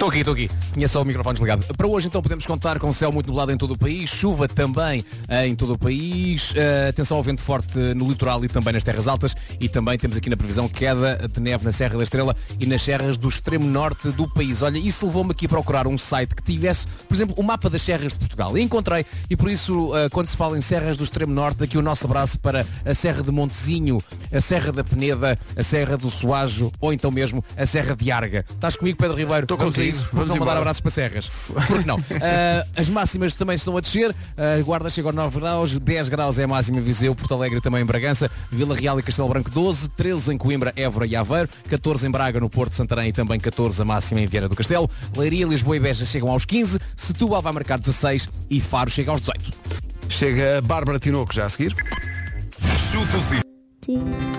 Estou 0.04 0.10
aqui, 0.10 0.18
estou 0.18 0.34
aqui. 0.34 0.50
Tinha 0.74 0.86
só 0.86 1.00
o 1.00 1.04
microfone 1.04 1.32
desligado. 1.32 1.64
Para 1.74 1.86
hoje 1.86 2.08
então 2.08 2.20
podemos 2.20 2.46
contar 2.46 2.78
com 2.78 2.92
céu 2.92 3.10
muito 3.10 3.28
nublado 3.28 3.52
em 3.52 3.56
todo 3.56 3.72
o 3.72 3.78
país, 3.78 4.10
chuva 4.10 4.46
também 4.46 5.02
em 5.46 5.54
todo 5.54 5.72
o 5.72 5.78
país, 5.78 6.52
eh, 6.54 6.88
atenção 6.90 7.16
ao 7.16 7.22
vento 7.22 7.40
forte 7.40 7.78
no 7.78 8.06
litoral 8.06 8.44
e 8.44 8.48
também 8.48 8.74
nas 8.74 8.84
terras 8.84 9.08
altas 9.08 9.34
e 9.58 9.66
também 9.66 9.96
temos 9.96 10.18
aqui 10.18 10.28
na 10.28 10.36
previsão 10.36 10.68
queda 10.68 11.26
de 11.32 11.40
neve 11.40 11.64
na 11.64 11.72
Serra 11.72 11.96
da 11.96 12.02
Estrela 12.02 12.36
e 12.60 12.66
nas 12.66 12.82
serras 12.82 13.16
do 13.16 13.30
extremo 13.30 13.66
norte 13.66 14.10
do 14.10 14.28
país. 14.28 14.60
Olha, 14.60 14.76
isso 14.76 15.06
levou-me 15.06 15.30
aqui 15.30 15.46
a 15.46 15.48
procurar 15.48 15.86
um 15.86 15.96
site 15.96 16.34
que 16.34 16.42
tivesse, 16.42 16.86
por 17.08 17.14
exemplo, 17.14 17.34
o 17.38 17.42
mapa 17.42 17.70
das 17.70 17.80
serras 17.80 18.12
de 18.12 18.18
Portugal. 18.18 18.58
E 18.58 18.62
encontrei, 18.62 19.06
e 19.30 19.36
por 19.36 19.50
isso, 19.50 19.90
eh, 19.96 20.10
quando 20.10 20.26
se 20.26 20.36
fala 20.36 20.58
em 20.58 20.60
serras 20.60 20.98
do 20.98 21.04
extremo 21.04 21.32
norte, 21.32 21.64
aqui 21.64 21.78
o 21.78 21.82
nosso 21.82 22.04
abraço 22.04 22.38
para 22.38 22.66
a 22.84 22.94
Serra 22.94 23.22
de 23.22 23.30
Montezinho, 23.30 24.02
a 24.30 24.40
Serra 24.42 24.70
da 24.70 24.84
Peneda, 24.84 25.38
a 25.56 25.62
Serra 25.62 25.96
do 25.96 26.10
Soajo 26.10 26.70
ou 26.78 26.92
então 26.92 27.10
mesmo 27.10 27.42
a 27.56 27.64
Serra 27.64 27.96
de 27.96 28.10
Arga. 28.10 28.44
Estás 28.50 28.76
comigo, 28.76 28.98
Pedro 28.98 29.16
Ribeiro? 29.16 29.44
Estou 29.44 29.56
contigo. 29.56 29.93
Isso. 29.94 30.08
Vamos 30.12 30.28
Vamos 30.28 30.40
mandar 30.40 30.56
abraços 30.56 30.80
para 30.80 30.90
Serras. 30.90 31.30
Porque 31.66 31.86
não? 31.86 32.02
Ah, 32.24 32.66
as 32.76 32.88
máximas 32.88 33.34
também 33.34 33.54
estão 33.54 33.76
a 33.76 33.80
descer. 33.80 34.14
A 34.36 34.62
Guarda 34.62 34.88
chega 34.88 35.08
aos 35.08 35.14
9 35.14 35.40
graus, 35.40 35.78
10 35.78 36.08
graus 36.08 36.38
é 36.38 36.44
a 36.44 36.48
máxima 36.48 36.78
em 36.78 36.80
Viseu, 36.80 37.14
Porto 37.14 37.34
Alegre 37.34 37.60
também 37.60 37.82
em 37.82 37.84
Bragança, 37.84 38.30
Vila 38.50 38.74
Real 38.74 38.98
e 38.98 39.02
Castelo 39.02 39.28
Branco 39.28 39.50
12, 39.50 39.88
13 39.90 40.32
em 40.32 40.38
Coimbra, 40.38 40.72
Évora 40.76 41.06
e 41.06 41.14
Aveiro, 41.14 41.48
14 41.68 42.06
em 42.06 42.10
Braga, 42.10 42.40
no 42.40 42.48
Porto, 42.48 42.74
Santarém 42.74 43.08
e 43.08 43.12
também 43.12 43.38
14 43.38 43.82
a 43.82 43.84
máxima 43.84 44.20
em 44.20 44.26
Vieira 44.26 44.48
do 44.48 44.56
Castelo. 44.56 44.88
Leiria, 45.16 45.46
Lisboa 45.46 45.76
e 45.76 45.80
Beja 45.80 46.06
chegam 46.06 46.30
aos 46.30 46.44
15, 46.44 46.78
Setúbal 46.96 47.42
vai 47.42 47.52
marcar 47.52 47.78
16 47.78 48.28
e 48.48 48.60
Faro 48.60 48.90
chega 48.90 49.10
aos 49.10 49.20
18. 49.20 49.52
Chega 50.08 50.58
a 50.58 50.60
Bárbara 50.60 50.98
Tinoco 50.98 51.34
já 51.34 51.46
a 51.46 51.48
seguir. 51.48 51.74
Chutos 52.90 53.32
e 53.32 53.53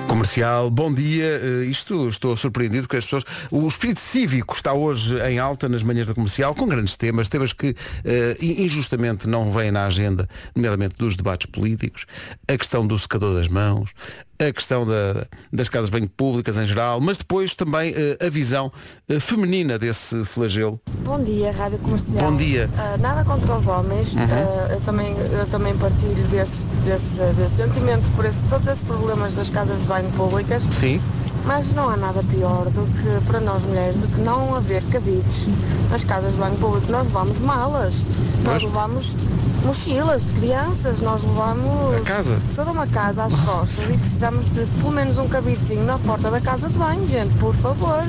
Comercial, 0.08 0.72
bom 0.72 0.92
dia. 0.92 1.40
Eh, 1.42 1.66
isto 1.66 2.10
estou 2.10 2.36
surpreendido 2.36 2.88
com 2.88 2.98
as 2.98 3.06
pessoas. 3.06 3.24
O 3.52 3.68
espírito 3.68 4.00
cívico 4.00 4.56
está 4.56 4.74
hoje 4.74 5.18
em 5.20 5.38
alta 5.38 5.70
nas 5.70 5.84
manhãs 5.84 6.08
da 6.08 6.14
comercial, 6.14 6.56
com 6.56 6.68
grandes 6.68 6.96
temas, 6.96 7.30
temas 7.30 7.54
que 7.54 7.76
eh, 8.04 8.38
injustamente 8.42 9.28
não 9.28 9.52
vêm 9.52 9.72
na 9.72 9.86
agenda, 9.86 10.28
nomeadamente 10.56 10.96
dos 10.98 11.16
debates 11.16 11.46
políticos, 11.46 12.06
a 12.48 12.58
questão 12.58 12.88
do 12.88 12.98
secador 12.98 13.36
das 13.36 13.48
mãos, 13.48 13.92
a 14.40 14.52
questão 14.52 14.86
da- 14.86 15.26
das 15.52 15.70
casas 15.70 15.90
bem 15.90 16.06
públicas 16.08 16.58
em 16.58 16.66
geral, 16.66 17.00
mas 17.00 17.18
depois 17.18 17.56
também 17.56 17.94
eh, 17.96 18.18
a 18.26 18.30
visão 18.30 18.72
eh, 19.08 19.20
feminina 19.20 19.78
desse 19.80 20.24
flagelo. 20.26 20.80
Bom 21.04 21.24
dia, 21.24 21.52
Rádio 21.52 21.80
Comercial. 21.80 22.18
Bom 22.32 22.36
dia. 22.38 22.70
Ah, 22.78 22.98
nada 22.98 23.24
contra 23.24 23.56
os 23.56 23.68
homens, 23.68 24.14
Uhum. 24.14 24.22
Ah, 24.24 24.74
eu, 24.74 24.82
também, 24.82 25.16
eu 25.18 25.46
também 25.48 25.76
partilho 25.78 26.24
desse, 26.28 26.68
desse, 26.86 27.20
desse 27.34 27.56
sentimento 27.56 28.10
por 28.12 28.26
esse, 28.26 28.44
todos 28.44 28.68
esses 28.68 28.84
problemas 28.84 29.34
das 29.36 29.50
casas 29.50 29.82
de 29.82 29.88
banho 29.88 30.10
públicas, 30.12 30.64
Sim. 30.72 31.02
Mas 31.46 31.74
não 31.74 31.90
há 31.90 31.96
nada 31.96 32.24
pior 32.24 32.66
do 32.70 32.88
que 32.88 33.26
para 33.28 33.40
nós 33.40 33.64
mulheres 33.64 34.02
do 34.02 34.08
que 34.08 34.20
não 34.22 34.56
haver 34.56 34.84
cabides 34.92 35.48
nas 35.90 36.04
casas 36.04 36.34
de 36.34 36.40
banho 36.40 36.58
público. 36.58 36.92
Nós 36.92 37.08
levamos 37.08 37.40
malas, 37.40 38.06
nós 38.44 38.64
levamos 38.64 39.16
mochilas 39.64 40.26
de 40.26 40.34
crianças, 40.34 41.02
nós 41.02 41.24
levamos 41.24 42.08
toda 42.56 42.72
uma 42.72 42.88
casa 42.88 43.24
às 43.24 43.38
costas 43.46 43.90
e 43.90 43.98
precisamos 43.98 44.46
de 44.54 44.66
pelo 44.66 44.92
menos 44.92 45.18
um 45.18 45.28
cabidezinho 45.28 45.84
na 45.84 46.00
porta 46.00 46.32
da 46.32 46.42
casa 46.42 46.68
de 46.68 46.78
banho, 46.78 47.08
gente, 47.08 47.34
por 47.38 47.54
favor. 47.54 48.04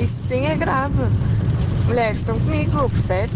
Isso 0.00 0.28
sim 0.28 0.46
é 0.46 0.54
grave. 0.54 0.94
Mulheres 1.86 2.18
estão 2.18 2.38
comigo, 2.38 2.88
por 2.90 3.00
certo? 3.00 3.34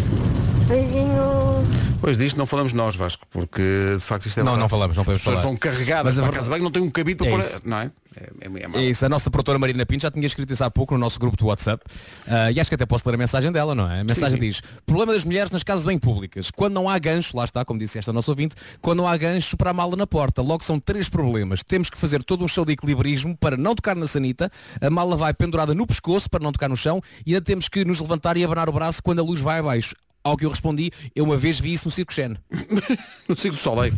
Beijinho. 0.71 1.69
Pois 2.01 2.17
disto 2.17 2.37
não 2.39 2.47
falamos 2.47 2.73
nós, 2.73 2.97
Vasco, 2.97 3.27
porque 3.31 3.61
de 3.97 4.01
facto 4.03 4.25
isto 4.27 4.41
é 4.41 4.43
Não, 4.43 4.57
não 4.57 4.69
falamos, 4.71 4.97
não 4.97 5.05
podemos 5.05 5.21
As 5.21 5.25
pessoas 5.25 5.41
falar. 5.43 5.49
vão 5.51 5.57
carregadas 5.59 6.15
Mas 6.17 6.19
a 6.19 6.23
para 6.23 6.29
a 6.29 6.31
verdade- 6.31 6.35
casa 6.39 6.45
de 6.45 6.51
banho, 6.51 6.65
não 6.65 6.71
tem 6.71 6.83
um 6.83 6.89
cabide 6.91 7.17
para 7.19 7.27
É 7.27 7.31
pôr, 7.31 7.41
isso. 7.41 7.61
não 7.65 7.77
é? 7.77 7.91
É, 8.17 8.25
é, 8.41 8.63
é 8.65 8.69
mau. 8.69 8.81
É 8.81 8.85
isso, 8.85 9.05
a 9.05 9.09
nossa 9.09 9.31
produtora 9.31 9.59
Marina 9.59 9.85
Pinto 9.85 10.03
já 10.03 10.11
tinha 10.11 10.27
escrito 10.27 10.51
isso 10.53 10.65
há 10.65 10.71
pouco 10.71 10.95
no 10.95 11.01
nosso 11.01 11.21
grupo 11.21 11.37
do 11.37 11.47
WhatsApp 11.47 11.85
Ah, 12.27 12.51
e 12.51 12.59
acho 12.59 12.71
que 12.71 12.75
até 12.75 12.87
posso 12.87 13.07
ler 13.07 13.17
a 13.17 13.19
mensagem 13.19 13.53
dela, 13.53 13.75
não 13.75 13.91
é? 13.91 14.01
A 14.01 14.05
mensagem 14.05 14.41
sim. 14.41 14.49
diz, 14.49 14.63
problema 14.87 15.13
das 15.13 15.25
mulheres 15.25 15.51
nas 15.51 15.63
casas 15.63 15.85
bem 15.85 15.99
públicas, 15.99 16.51
quando 16.51 16.73
não 16.73 16.89
há 16.89 16.99
gancho, 16.99 17.37
lá 17.37 17.45
está, 17.45 17.65
como 17.67 17.79
disse 17.79 17.99
esta 17.99 18.13
nossa 18.15 18.31
ouvinte, 18.31 18.55
quando 18.81 18.99
não 18.99 19.09
há 19.09 19.17
gancho 19.19 19.57
para 19.59 19.71
a 19.71 19.75
mala 19.75 19.95
na 19.95 20.07
porta, 20.07 20.41
logo 20.41 20.65
são 20.65 20.81
três 20.81 21.09
problemas. 21.09 21.63
Temos 21.63 21.91
que 21.91 21.99
fazer 21.99 22.23
todo 22.25 22.43
um 22.45 22.49
show 22.49 22.65
de 22.65 22.73
equilibrismo 22.73 23.37
para 23.37 23.57
não 23.59 23.75
tocar 23.75 23.95
na 23.95 24.07
sanita, 24.07 24.51
a 24.81 24.89
mala 24.89 25.17
vai 25.19 25.35
pendurada 25.35 25.75
no 25.75 25.87
pescoço 25.87 26.31
para 26.31 26.43
não 26.43 26.51
tocar 26.51 26.69
no 26.71 26.77
chão 26.77 27.03
e 27.27 27.35
ainda 27.35 27.45
temos 27.45 27.69
que 27.69 27.85
nos 27.85 28.01
levantar 28.01 28.39
e 28.39 28.45
abanar 28.45 28.71
o 28.71 28.73
braço 28.73 29.03
quando 29.03 29.19
a 29.19 29.23
luz 29.23 29.39
vai 29.41 29.59
abaixo. 29.59 29.95
Ao 30.23 30.37
que 30.37 30.45
eu 30.45 30.51
respondi, 30.51 30.91
eu 31.15 31.25
uma 31.25 31.37
vez 31.37 31.59
vi 31.59 31.73
isso 31.73 31.87
no 31.87 31.91
Circo 31.91 32.13
Xen. 32.13 32.37
No 33.29 33.37
Circo 33.37 33.57
do 33.57 33.63
Soleil. 33.63 33.97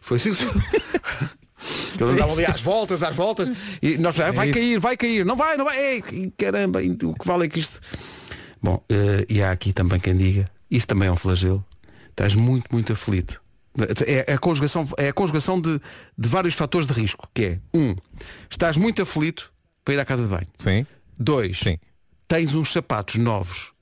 Foi 0.00 0.16
o 0.16 0.20
Circo. 0.20 0.42
Que 1.96 2.02
Eles 2.02 2.14
andavam 2.14 2.34
ali 2.34 2.46
às 2.46 2.62
voltas, 2.62 3.02
às 3.02 3.14
voltas, 3.14 3.50
e 3.82 3.98
nós 3.98 4.18
ah, 4.18 4.32
vai 4.32 4.48
isso. 4.48 4.58
cair, 4.58 4.80
vai 4.80 4.96
cair, 4.96 5.26
não 5.26 5.36
vai, 5.36 5.58
não 5.58 5.66
vai, 5.66 5.78
Ei, 5.78 6.32
caramba, 6.38 6.80
o 6.80 7.14
que 7.14 7.26
vale 7.26 7.44
é 7.44 7.48
que 7.48 7.60
isto. 7.60 7.80
Bom, 8.62 8.82
eh, 8.88 9.26
e 9.28 9.42
há 9.42 9.50
aqui 9.50 9.70
também 9.70 10.00
quem 10.00 10.16
diga, 10.16 10.50
isso 10.70 10.86
também 10.86 11.08
é 11.08 11.12
um 11.12 11.16
flagelo. 11.16 11.62
Estás 12.08 12.34
muito, 12.34 12.66
muito 12.72 12.92
aflito. 12.92 13.42
É 14.06 14.32
a 14.32 14.38
conjugação, 14.38 14.86
é 14.96 15.08
a 15.08 15.12
conjugação 15.12 15.60
de, 15.60 15.80
de 16.18 16.28
vários 16.28 16.54
fatores 16.54 16.86
de 16.86 16.92
risco, 16.92 17.28
que 17.32 17.44
é, 17.44 17.58
um, 17.72 17.94
estás 18.50 18.76
muito 18.76 19.00
aflito 19.00 19.52
para 19.84 19.94
ir 19.94 20.00
à 20.00 20.04
casa 20.04 20.22
de 20.22 20.28
banho. 20.28 20.48
Sim. 20.58 20.86
Dois, 21.18 21.58
Sim. 21.58 21.78
tens 22.26 22.54
uns 22.54 22.72
sapatos 22.72 23.16
novos. 23.16 23.72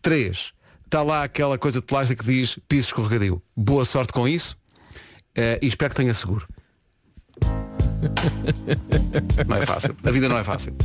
Três, 0.00 0.52
está 0.92 1.02
lá 1.02 1.24
aquela 1.24 1.56
coisa 1.56 1.80
de 1.80 1.86
plástico 1.86 2.22
que 2.22 2.30
diz 2.30 2.58
piso 2.68 2.88
escorregadio. 2.88 3.42
Boa 3.56 3.82
sorte 3.82 4.12
com 4.12 4.28
isso 4.28 4.54
eh, 5.34 5.58
e 5.62 5.66
espero 5.66 5.94
que 5.94 5.96
tenha 5.96 6.12
seguro. 6.12 6.46
não 9.48 9.56
é 9.56 9.64
fácil. 9.64 9.96
A 10.04 10.10
vida 10.10 10.28
não 10.28 10.36
é 10.36 10.44
fácil. 10.44 10.76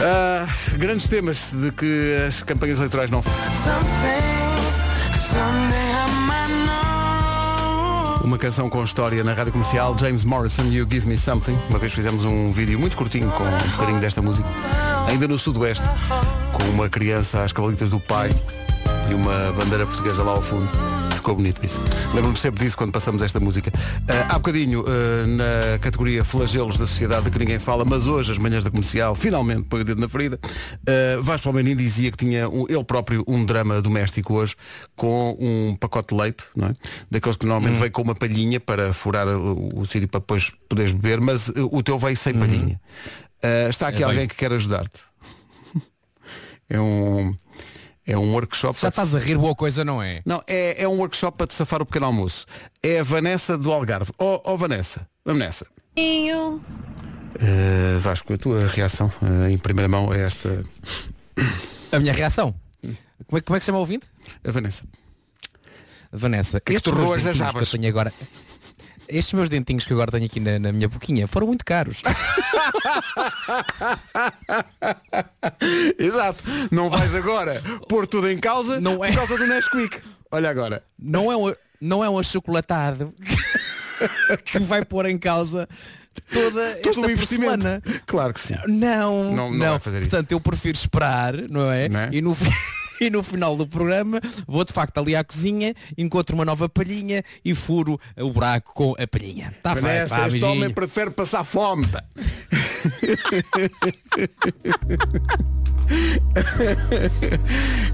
Ah, 0.00 0.46
grandes 0.78 1.08
temas 1.08 1.50
de 1.50 1.70
que 1.72 2.16
as 2.26 2.42
campanhas 2.42 2.78
eleitorais 2.78 3.10
não 3.10 3.22
Uma 8.24 8.38
canção 8.38 8.70
com 8.70 8.82
história 8.82 9.22
na 9.22 9.34
rádio 9.34 9.52
comercial, 9.52 9.94
James 9.98 10.24
Morrison, 10.24 10.64
You 10.64 10.88
Give 10.90 11.06
Me 11.06 11.18
Something. 11.18 11.58
Uma 11.68 11.78
vez 11.78 11.92
fizemos 11.92 12.24
um 12.24 12.50
vídeo 12.50 12.78
muito 12.78 12.96
curtinho 12.96 13.30
com 13.32 13.44
um 13.44 13.70
bocadinho 13.72 14.00
desta 14.00 14.22
música, 14.22 14.48
ainda 15.06 15.26
no 15.28 15.38
Sudoeste, 15.38 15.84
com 16.52 16.62
uma 16.70 16.88
criança 16.88 17.42
às 17.42 17.52
cavalitas 17.52 17.90
do 17.90 18.00
pai 18.00 18.30
e 19.10 19.14
uma 19.14 19.52
bandeira 19.52 19.86
portuguesa 19.86 20.22
lá 20.22 20.32
ao 20.32 20.42
fundo. 20.42 20.68
Ficou 21.14 21.34
bonito 21.34 21.64
isso. 21.66 21.80
Lembro-me 22.14 22.36
sempre 22.36 22.64
disso 22.64 22.76
quando 22.76 22.92
passamos 22.92 23.20
esta 23.20 23.40
música. 23.40 23.72
Ah, 24.08 24.34
há 24.34 24.34
bocadinho, 24.34 24.84
ah, 24.86 25.26
na 25.26 25.78
categoria 25.80 26.22
flagelos 26.24 26.76
da 26.78 26.86
sociedade 26.86 27.24
de 27.24 27.30
que 27.32 27.38
ninguém 27.38 27.58
fala, 27.58 27.84
mas 27.84 28.06
hoje, 28.06 28.30
as 28.30 28.38
manhãs 28.38 28.62
da 28.62 28.70
comercial, 28.70 29.12
finalmente 29.16 29.64
põe 29.64 29.80
o 29.80 29.84
dedo 29.84 30.00
na 30.00 30.08
ferida, 30.08 30.38
uh, 30.44 31.22
Vasco 31.22 31.44
Palmeirim 31.44 31.74
dizia 31.74 32.12
que 32.12 32.16
tinha 32.16 32.48
um- 32.48 32.66
ele 32.68 32.84
próprio 32.84 33.24
um 33.26 33.44
drama 33.44 33.82
doméstico 33.82 34.34
hoje 34.34 34.54
com 34.94 35.36
um 35.40 35.74
pacote 35.74 36.14
de 36.14 36.20
leite, 36.20 36.44
não 36.54 36.68
é? 36.68 36.74
Daqueles 37.10 37.36
que 37.36 37.46
normalmente 37.46 37.80
vem 37.80 37.90
com 37.90 38.02
uma 38.02 38.14
palhinha 38.14 38.60
para 38.60 38.92
furar 38.92 39.26
o, 39.26 39.80
o 39.80 39.84
sítio 39.86 40.06
para 40.06 40.20
depois 40.20 40.52
poderes 40.68 40.92
beber, 40.92 41.20
mas 41.20 41.48
uh, 41.48 41.68
o 41.72 41.82
teu 41.82 41.98
veio 41.98 42.16
sem 42.16 42.34
palhinha. 42.34 42.80
Uh, 43.42 43.68
está 43.68 43.88
aqui 43.88 44.02
É 44.02 44.04
alguém 44.04 44.20
bem. 44.20 44.28
que 44.28 44.34
quer 44.34 44.52
ajudar-te. 44.52 45.00
É 46.68 46.80
um, 46.80 47.32
é 48.04 48.18
um 48.18 48.32
workshop. 48.32 48.76
Já 48.76 48.88
estás 48.88 49.14
a 49.14 49.20
rir 49.20 49.38
boa 49.38 49.54
coisa, 49.54 49.84
não 49.84 50.02
é? 50.02 50.20
não, 50.26 50.42
é, 50.48 50.82
é 50.82 50.88
um 50.88 50.98
workshop 50.98 51.38
para 51.38 51.46
te 51.46 51.54
safar 51.54 51.80
o 51.80 51.86
pequeno 51.86 52.06
almoço. 52.06 52.44
É 52.82 52.98
a 52.98 53.02
Vanessa 53.04 53.56
do 53.56 53.72
Algarve. 53.72 54.10
Oh, 54.18 54.40
oh 54.44 54.56
Vanessa, 54.56 55.08
vamos 55.24 55.38
nessa. 55.40 55.64
Uh, 55.96 56.60
Vasco, 58.00 58.32
a 58.32 58.36
tua 58.38 58.66
reação 58.66 59.12
uh, 59.22 59.48
em 59.48 59.56
primeira 59.58 59.88
mão 59.88 60.12
é 60.12 60.22
esta. 60.22 60.64
A 61.92 62.00
minha 62.00 62.12
reação. 62.12 62.52
Como 63.26 63.38
é, 63.38 63.40
como 63.40 63.56
é 63.56 63.58
que 63.58 63.64
se 63.64 63.66
chama 63.66 63.78
o 63.78 63.82
ouvinte? 63.82 64.08
A 64.44 64.50
Vanessa. 64.50 64.84
Vanessa, 66.12 66.60
que 66.60 66.72
é 66.72 66.76
que 66.76 66.82
tu 66.82 66.90
roas 66.92 67.24
as 67.26 67.34
dentinhos 67.36 67.38
que 67.38 67.42
eu 67.56 67.58
abas? 67.58 67.70
tenho 67.70 67.88
agora. 67.88 68.12
Estes 69.08 69.32
meus 69.34 69.48
dentinhos 69.48 69.84
que 69.84 69.92
agora 69.92 70.10
tenho 70.10 70.24
aqui 70.26 70.40
na, 70.40 70.58
na 70.58 70.72
minha 70.72 70.88
boquinha 70.88 71.26
foram 71.26 71.46
muito 71.46 71.64
caros. 71.64 72.02
Exato. 75.98 76.42
Não 76.70 76.88
vais 76.90 77.14
agora 77.14 77.62
pôr 77.88 78.06
tudo 78.06 78.28
em 78.30 78.38
causa 78.38 78.80
Não 78.80 79.04
é. 79.04 79.08
por 79.08 79.16
causa 79.18 79.36
do 79.38 79.46
Nesquik. 79.46 80.00
Olha 80.30 80.50
agora. 80.50 80.82
Não 80.98 81.30
é 81.30 81.36
um, 81.36 81.52
não 81.80 82.04
é 82.04 82.10
um 82.10 82.18
achocolatado 82.18 83.14
que 84.44 84.58
vai 84.58 84.84
pôr 84.84 85.06
em 85.06 85.18
causa 85.18 85.68
toda 86.32 86.76
Todo 86.76 86.88
esta 86.90 87.00
o 87.06 87.10
investimento. 87.10 87.52
porcelana. 87.52 87.82
Claro 88.06 88.34
que 88.34 88.40
sim. 88.40 88.54
Não, 88.66 89.32
Não- 89.34 89.50
não, 89.52 89.52
não 89.52 89.76
isso. 89.76 89.90
Portanto, 89.90 90.32
eu 90.32 90.40
prefiro 90.40 90.76
esperar, 90.76 91.34
não 91.48 91.70
é? 91.70 91.88
Não 91.88 92.00
é? 92.00 92.08
E, 92.12 92.20
no, 92.20 92.36
e 93.00 93.10
no 93.10 93.22
final 93.22 93.56
do 93.56 93.66
programa 93.66 94.20
vou 94.46 94.64
de 94.64 94.72
facto 94.72 94.98
ali 94.98 95.16
à 95.16 95.24
cozinha, 95.24 95.74
encontro 95.96 96.34
uma 96.34 96.44
nova 96.44 96.68
palhinha 96.68 97.22
e 97.44 97.54
furo 97.54 97.98
o 98.16 98.30
buraco 98.30 98.74
com 98.74 98.94
a 98.98 99.06
palhinha. 99.06 99.54
Está 99.56 99.74
feito, 99.74 100.08
vá, 100.08 100.28
este 100.28 100.44
homem 100.44 100.70
prefere 100.70 101.10
passar 101.10 101.44
fome. 101.44 101.86
pá. 101.86 102.04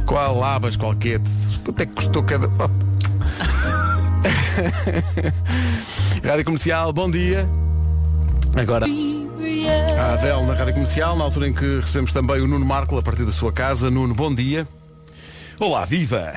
Qual 0.07 0.39
labas, 0.39 0.77
qualquer. 0.77 1.21
Quanto 1.65 1.81
é 1.81 1.87
que 1.87 1.93
custou 1.93 2.23
cada. 2.23 2.47
Oh. 2.47 2.93
Rádio 6.27 6.45
Comercial, 6.45 6.93
bom 6.93 7.11
dia. 7.11 7.49
Agora. 8.57 8.87
A 8.87 10.13
Adele 10.15 10.47
na 10.47 10.55
Rádio 10.55 10.75
Comercial, 10.75 11.17
na 11.17 11.25
altura 11.25 11.49
em 11.49 11.53
que 11.53 11.81
recebemos 11.81 12.13
também 12.13 12.41
o 12.41 12.49
Nuno 12.49 12.65
Marco 12.65 12.97
a 12.99 13.03
partir 13.03 13.25
da 13.25 13.33
sua 13.33 13.53
casa. 13.53 13.91
Nuno, 13.91 14.15
bom 14.15 14.35
dia. 14.35 14.67
Olá, 15.61 15.85
viva! 15.85 16.33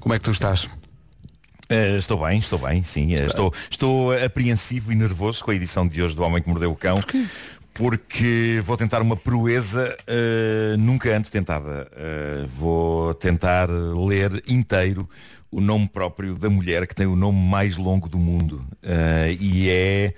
Como 0.00 0.14
é 0.14 0.18
que 0.18 0.24
tu 0.24 0.32
estás? 0.32 0.68
Eh, 1.68 1.96
estou 1.96 2.18
bem, 2.18 2.38
estou 2.38 2.58
bem, 2.58 2.82
sim. 2.82 3.14
Eh, 3.14 3.26
estou, 3.26 3.54
estou 3.70 4.12
apreensivo 4.12 4.92
e 4.92 4.94
nervoso 4.94 5.44
com 5.44 5.50
a 5.50 5.54
edição 5.54 5.86
de 5.86 6.02
hoje 6.02 6.14
do 6.16 6.22
Homem 6.22 6.42
que 6.42 6.48
Mordeu 6.48 6.70
o 6.70 6.76
Cão. 6.76 7.00
Porque 7.72 8.60
vou 8.64 8.76
tentar 8.76 9.00
uma 9.00 9.16
proeza 9.16 9.96
eh, 10.06 10.74
nunca 10.78 11.16
antes 11.16 11.30
tentada. 11.30 11.88
Vou 12.54 13.14
tentar 13.14 13.70
ler 13.70 14.42
inteiro 14.48 15.08
o 15.50 15.60
nome 15.60 15.88
próprio 15.88 16.34
da 16.34 16.50
mulher 16.50 16.86
que 16.86 16.94
tem 16.94 17.06
o 17.06 17.16
nome 17.16 17.40
mais 17.40 17.76
longo 17.76 18.08
do 18.08 18.18
mundo. 18.18 18.64
E 19.38 19.70
é, 19.70 20.14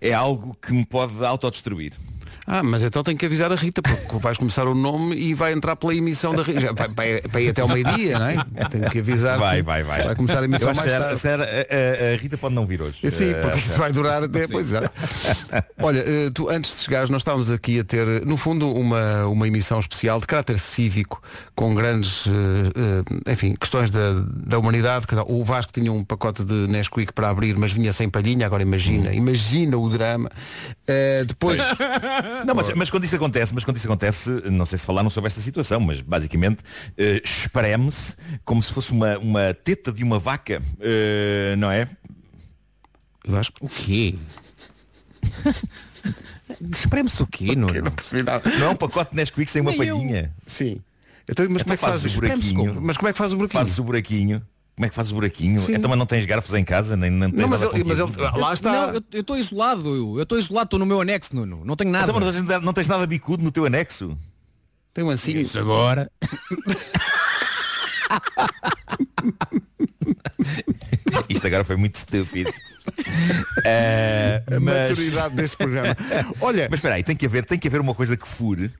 é 0.00 0.12
algo 0.12 0.54
que 0.60 0.72
me 0.72 0.84
pode 0.84 1.24
autodestruir. 1.24 1.92
Ah, 2.46 2.62
mas 2.62 2.82
então 2.82 3.02
tenho 3.02 3.16
que 3.16 3.24
avisar 3.26 3.52
a 3.52 3.54
Rita, 3.54 3.80
porque 3.82 4.16
vais 4.18 4.36
começar 4.36 4.66
o 4.66 4.74
nome 4.74 5.14
e 5.16 5.32
vai 5.34 5.52
entrar 5.52 5.76
pela 5.76 5.94
emissão 5.94 6.34
da 6.34 6.42
Rita. 6.42 6.72
Vai, 6.72 6.88
vai, 6.88 7.20
vai 7.28 7.42
ir 7.44 7.48
até 7.50 7.62
ao 7.62 7.68
meio-dia, 7.68 8.18
não 8.18 8.26
é? 8.26 8.36
Tenho 8.70 8.90
que 8.90 8.98
avisar. 8.98 9.38
Vai, 9.38 9.62
vai, 9.62 9.82
vai. 9.82 10.02
Vai 10.04 10.16
começar 10.16 10.40
a 10.40 10.44
emissão 10.44 10.68
mais 10.74 10.80
que 10.80 10.90
tarde. 10.90 11.28
era- 11.28 11.44
era- 11.70 12.14
a, 12.14 12.16
Rita 12.16 12.36
pode 12.36 12.54
não 12.54 12.66
vir 12.66 12.82
hoje. 12.82 12.98
Sim, 13.10 13.30
Eh, 13.30 13.34
porque 13.42 13.58
isso 13.58 13.78
vai 13.78 13.92
durar 13.92 14.22
até. 14.24 14.46
Sim. 14.46 14.52
Pois 14.52 14.72
é. 14.72 14.90
Olha, 15.80 15.98
eh, 16.00 16.30
tu 16.34 16.48
antes 16.50 16.76
de 16.76 16.82
chegares, 16.82 17.10
nós 17.10 17.20
estávamos 17.22 17.50
aqui 17.50 17.78
a 17.80 17.84
ter, 17.84 18.24
no 18.26 18.36
fundo, 18.36 18.72
uma, 18.72 19.26
uma 19.26 19.46
emissão 19.46 19.78
especial 19.78 20.20
de 20.20 20.26
caráter 20.26 20.58
cívico, 20.58 21.22
com 21.54 21.74
grandes, 21.74 22.26
eh, 22.26 23.22
eh, 23.26 23.32
enfim, 23.32 23.54
questões 23.54 23.90
da, 23.90 24.14
da 24.26 24.58
humanidade. 24.58 25.06
O 25.26 25.44
Vasco 25.44 25.72
tinha 25.72 25.92
um 25.92 26.04
pacote 26.04 26.44
de 26.44 26.66
Nesquik 26.66 27.12
para 27.12 27.28
abrir, 27.28 27.56
mas 27.56 27.72
vinha 27.72 27.92
sem 27.92 28.08
palhinha, 28.10 28.46
agora 28.46 28.62
imagina, 28.62 29.10
Hum. 29.10 29.14
imagina 29.14 29.76
o 29.78 29.88
drama. 29.88 30.30
Eh, 30.86 31.24
depois. 31.24 31.58
Não, 32.46 32.54
mas, 32.54 32.68
mas 32.74 32.90
quando 32.90 33.04
isso 33.04 33.14
acontece, 33.16 33.54
mas 33.54 33.64
quando 33.64 33.76
isso 33.76 33.86
acontece, 33.86 34.30
não 34.50 34.66
sei 34.66 34.78
se 34.78 34.84
falaram 34.84 35.08
sobre 35.08 35.28
esta 35.28 35.40
situação, 35.40 35.78
mas 35.80 36.00
basicamente 36.00 36.62
eh, 36.98 37.20
espreme-se 37.24 38.16
como 38.44 38.62
se 38.62 38.72
fosse 38.72 38.90
uma, 38.90 39.16
uma 39.18 39.54
teta 39.54 39.92
de 39.92 40.02
uma 40.02 40.18
vaca, 40.18 40.60
eh, 40.80 41.54
não 41.56 41.70
é? 41.70 41.88
Vasco? 43.24 43.64
O 43.64 43.68
quê? 43.68 44.16
Espreme-se 46.72 47.22
o 47.22 47.26
quê, 47.26 47.54
Nuno? 47.56 47.80
não 47.80 47.92
percebi 47.92 48.22
nada. 48.22 48.50
Não 48.58 48.66
é 48.66 48.70
um 48.70 48.76
pacote 48.76 49.10
de 49.10 49.16
Nesquik 49.16 49.50
sem 49.50 49.62
uma 49.62 49.72
eu. 49.72 49.96
palhinha. 49.96 50.34
Sim. 50.46 50.80
Então, 51.28 51.46
mas 51.48 51.62
como 51.62 51.74
é 51.74 51.76
que 51.76 51.80
fazes 51.80 52.02
fazes 52.02 52.16
o 52.16 52.20
buraquinho? 52.20 52.82
Mas 52.82 52.96
como 52.96 53.08
é 53.08 53.12
que 53.12 53.18
fazes 53.18 53.32
o 53.32 53.36
buraquinho? 53.36 53.60
Fazes 53.64 53.78
o 53.78 53.84
buraquinho. 53.84 54.42
Como 54.82 54.86
é 54.86 54.88
que 54.88 54.96
fazes 54.96 55.12
o 55.12 55.14
buraquinho? 55.14 55.60
Sim. 55.60 55.74
Então 55.76 55.88
mas 55.88 55.96
não 55.96 56.06
tens 56.06 56.24
garfos 56.26 56.52
em 56.54 56.64
casa, 56.64 56.96
nem, 56.96 57.08
nem 57.08 57.30
tens 57.30 57.40
Não, 57.40 57.48
mas 57.48 57.60
nada 57.60 57.72
ele- 57.76 57.84
com 57.84 57.88
mas 57.88 58.00
ele- 58.00 58.40
lá 58.40 58.52
está. 58.52 58.72
Não, 58.72 58.94
eu- 58.94 59.20
estou 59.20 59.36
isolado, 59.38 59.88
eu 60.16 60.22
estou 60.24 60.36
isolado, 60.36 60.64
estou 60.64 60.78
no 60.80 60.84
meu 60.86 61.00
anexo, 61.00 61.36
Nuno. 61.36 61.62
Não 61.64 61.76
tenho 61.76 61.92
nada. 61.92 62.10
Então, 62.10 62.20
mas 62.20 62.34
não 62.34 62.44
tens, 62.44 62.62
não 62.64 62.72
tens 62.72 62.88
nada 62.88 63.06
bicudo 63.06 63.44
no 63.44 63.52
teu 63.52 63.64
anexo? 63.64 64.18
Tem 64.92 65.04
um 65.04 65.10
ancinho. 65.10 65.40
Isso 65.40 65.56
agora. 65.56 66.10
Isto 71.28 71.46
agora 71.46 71.64
foi 71.64 71.76
muito 71.76 71.94
estúpido. 71.96 72.52
A 73.64 74.60
mas- 74.60 74.90
maturidade 74.90 75.34
deste 75.36 75.56
programa. 75.56 75.96
Olha, 76.40 76.66
Mas 76.70 76.78
espera 76.78 76.96
aí, 76.96 77.04
tem 77.04 77.14
que 77.16 77.26
haver, 77.26 77.44
tem 77.44 77.58
que 77.58 77.68
haver 77.68 77.80
uma 77.80 77.94
coisa 77.94 78.16
que 78.16 78.26
fure. 78.26 78.70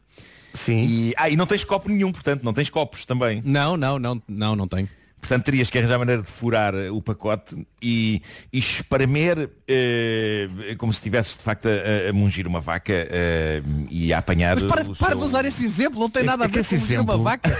Sim. 0.53 0.83
E, 0.83 1.15
ah, 1.17 1.31
e 1.31 1.37
não 1.37 1.47
tens 1.47 1.65
copo 1.65 1.88
nenhum, 1.88 2.12
portanto, 2.12 2.43
não 2.43 2.53
tens 2.53 2.69
copos 2.69 3.05
também. 3.05 3.41
Não, 3.45 3.77
não, 3.77 3.99
não, 3.99 4.21
não, 4.29 4.57
não 4.57 4.67
tenho. 4.69 4.88
Portanto, 5.23 5.45
terias 5.45 5.71
que 5.71 5.79
arranjar 5.79 6.01
maneira 6.01 6.21
de 6.21 6.29
furar 6.29 6.75
eh, 6.75 6.91
o 6.91 7.01
pacote 7.01 7.57
e, 7.81 8.21
e 8.53 8.59
espremer 8.59 9.49
eh, 9.69 10.49
como 10.77 10.93
se 10.93 10.99
estivesse 10.99 11.39
de 11.39 11.45
facto 11.45 11.69
a, 11.69 12.11
a 12.11 12.13
mungir 12.13 12.45
uma 12.49 12.61
vaca 12.61 12.93
eh, 12.93 13.63
e 13.89 14.13
a 14.13 14.19
apanhar. 14.19 14.57
Mas 14.57 14.65
para, 14.65 14.83
o 14.83 14.97
para 14.97 15.09
seu- 15.11 15.19
de 15.19 15.23
usar 15.25 15.45
esse 15.45 15.65
exemplo, 15.65 16.01
não 16.01 16.11
tem 16.11 16.25
É- 16.25 16.27
nada 16.27 16.45
é 16.45 16.47
a 16.47 16.49
ver 16.49 16.65
com 16.67 16.75
mugir 16.75 16.99
uma 17.01 17.17
vaca. 17.17 17.57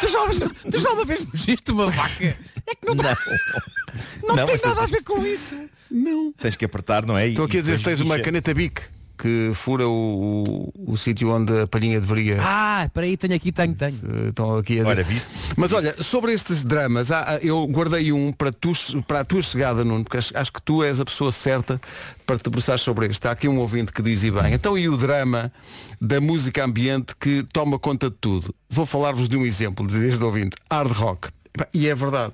Tu, 0.00 0.08
já, 0.08 0.70
tu 0.70 0.80
já 0.80 0.90
uma 0.92 1.04
vez 1.04 1.22
mugiste 1.24 1.72
uma 1.72 1.90
vaca? 1.90 2.24
É 2.24 2.74
que 2.76 2.86
não, 2.86 2.94
Não, 2.94 3.02
não, 4.22 4.36
Não, 4.36 4.46
tem 4.46 4.56
nada 4.64 4.70
a 4.70 4.86
tens- 4.86 4.90
ver 4.92 5.02
com 5.02 5.26
isso. 5.26 5.58
Não. 5.90 6.32
tens 6.40 6.54
que 6.56 6.64
apertar, 6.64 7.04
não 7.04 7.18
é? 7.18 7.26
Estou 7.28 7.44
aqui 7.46 7.58
a 7.58 7.60
dizer 7.60 7.78
se 7.78 7.84
tens 7.84 8.00
uma 8.00 8.18
caneta 8.20 8.54
Bic 8.54 8.80
que 9.18 9.50
fura 9.54 9.86
o, 9.88 10.42
o, 10.76 10.92
o 10.92 10.96
sítio 10.96 11.30
onde 11.30 11.60
a 11.62 11.66
palhinha 11.66 12.00
deveria. 12.00 12.38
Ah, 12.40 12.90
para 12.92 13.04
aí, 13.04 13.16
tenho 13.16 13.34
aqui, 13.34 13.52
tenho, 13.52 13.74
tenho. 13.74 13.94
Eh, 14.08 14.28
Estão 14.28 14.56
aqui 14.56 14.74
a 14.74 14.82
dizer. 14.82 14.90
Olha, 14.90 15.04
viste? 15.04 15.28
Mas 15.56 15.72
olha, 15.72 15.94
sobre 16.02 16.32
estes 16.32 16.64
dramas, 16.64 17.10
há- 17.12 17.38
eu 17.42 17.66
guardei 17.66 18.12
um 18.12 18.32
para, 18.32 18.52
tu, 18.52 18.72
para 19.06 19.20
a 19.20 19.24
tua 19.24 19.42
chegada, 19.42 19.84
Nuno, 19.84 20.04
porque 20.04 20.16
acho, 20.18 20.36
acho 20.36 20.52
que 20.52 20.62
tu 20.62 20.82
és 20.82 20.98
a 21.00 21.04
pessoa 21.04 21.30
certa 21.32 21.80
para 22.26 22.36
te 22.38 22.44
debruçar 22.44 22.78
sobre 22.78 23.06
este. 23.06 23.26
Há 23.28 23.32
aqui 23.32 23.48
um 23.48 23.58
ouvinte 23.58 23.92
que 23.92 24.02
diz 24.02 24.22
e 24.24 24.30
bem. 24.30 24.52
Então 24.54 24.76
e 24.76 24.88
o 24.88 24.96
drama 24.96 25.52
da 26.00 26.20
música 26.20 26.64
ambiente 26.64 27.14
que 27.18 27.44
toma 27.52 27.78
conta 27.78 28.10
de 28.10 28.16
tudo? 28.20 28.54
Vou 28.68 28.86
falar-vos 28.86 29.28
de 29.28 29.36
um 29.36 29.44
exemplo, 29.46 29.86
diz 29.86 29.96
este 29.96 30.22
ouvinte. 30.24 30.56
Hard 30.70 30.90
rock. 30.92 31.28
E 31.74 31.86
é 31.88 31.94
verdade. 31.94 32.32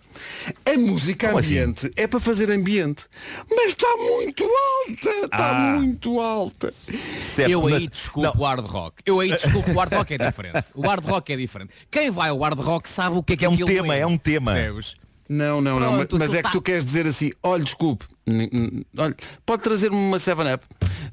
A 0.64 0.78
música 0.78 1.26
Como 1.28 1.40
assim? 1.40 1.58
ambiente 1.58 1.90
é 1.96 2.06
para 2.06 2.20
fazer 2.20 2.50
ambiente. 2.52 3.06
Mas 3.50 3.68
está 3.70 3.96
muito 3.96 4.44
alta. 4.44 5.10
Está 5.24 5.50
Ah. 5.50 5.76
muito 5.76 6.20
alta. 6.20 6.72
Certo, 7.20 7.50
eu 7.50 7.66
aí 7.66 7.72
mas- 7.74 7.86
desculpo 7.88 8.38
o 8.38 8.44
hard 8.44 8.64
rock. 8.66 9.02
Eu 9.04 9.18
aí 9.20 9.30
desculpo 9.30 9.72
o 9.72 9.74
hard 9.78 9.92
rock 9.92 10.14
é 10.14 10.18
diferente. 10.18 10.64
O 10.74 10.82
hard 10.86 11.04
rock 11.04 11.32
é 11.32 11.36
diferente. 11.36 11.72
Quem 11.90 12.10
vai 12.10 12.30
ao 12.30 12.38
hard 12.38 12.60
rock 12.60 12.88
sabe 12.88 13.16
o 13.18 13.22
que 13.22 13.32
é 13.32 13.36
que 13.36 13.44
É 13.44 13.48
um 13.48 13.56
tema, 13.56 13.94
é 13.96 14.06
um 14.06 14.16
tema. 14.16 14.54
Não, 15.28 15.60
não, 15.60 15.78
não. 15.78 15.96
Pronto, 15.96 16.18
mas 16.18 16.30
tu 16.30 16.34
é 16.34 16.38
que 16.38 16.42
tá- 16.44 16.50
tu 16.50 16.62
queres 16.62 16.84
dizer 16.84 17.06
assim, 17.06 17.30
olha, 17.42 17.62
desculpe, 17.62 18.06
n- 18.26 18.48
n- 18.52 18.86
olha, 18.96 19.14
pode 19.44 19.62
trazer-me 19.62 19.94
uma 19.96 20.18
7-Up? 20.18 20.64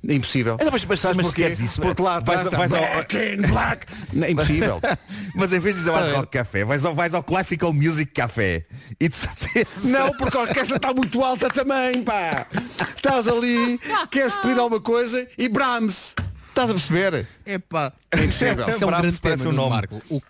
Impossível. 0.08 0.56
Então, 0.56 0.70
mas- 0.72 0.86
mas- 0.86 1.00
Sabes 1.00 1.18
mas 1.18 1.26
porquê? 1.28 1.42
queres 1.44 1.60
isso? 1.60 1.82
Porque 1.82 2.02
lá 2.02 2.20
Vais- 2.20 2.46
está 2.46 2.58
vais 2.58 2.72
ao- 2.74 2.80
Back 2.80 3.16
in 3.18 3.42
Black. 3.42 3.86
Não, 4.14 4.28
é 4.28 4.32
impossível. 4.32 4.80
Mas 5.36 5.52
em 5.52 5.60
vez 5.60 5.76
de 5.76 5.82
dizer 5.82 5.92
Tá 5.92 5.98
hard 5.98 6.10
bem. 6.12 6.16
rock 6.20 6.32
café, 6.32 6.64
vais 6.64 6.86
ao, 6.86 6.96
vais 6.96 7.14
ao 7.14 7.22
classical 7.24 7.74
music 7.74 8.12
café. 8.14 8.66
E 9.00 9.10
de 9.10 9.16
certeza. 9.16 9.68
Não, 9.84 10.12
porque 10.16 10.38
a 10.38 10.42
orquestra 10.42 10.78
está 10.78 10.94
muito 10.94 11.22
alta 11.24 11.50
também, 11.50 12.02
pá. 12.04 12.48
Estás 12.96 13.28
ali, 13.28 13.78
queres 14.12 14.34
pedir 14.36 14.58
alguma 14.60 14.80
coisa 14.80 15.28
e 15.38 15.50
Brahms. 15.50 16.14
Estás 16.50 16.70
a 16.70 16.74
perceber? 16.74 17.28
Epá. 17.46 17.92
É 18.12 18.24
impossível. 18.24 18.70
Isso 18.70 18.84
é 18.84 18.88
um 18.88 18.90
Brahms 18.90 19.02
grande 19.02 19.20
parece 19.20 19.44
tema, 19.44 19.54
um 19.54 19.56
Nuno 19.58 19.70
nome. 19.70 19.76
Marco. 19.76 20.02
O, 20.10 20.22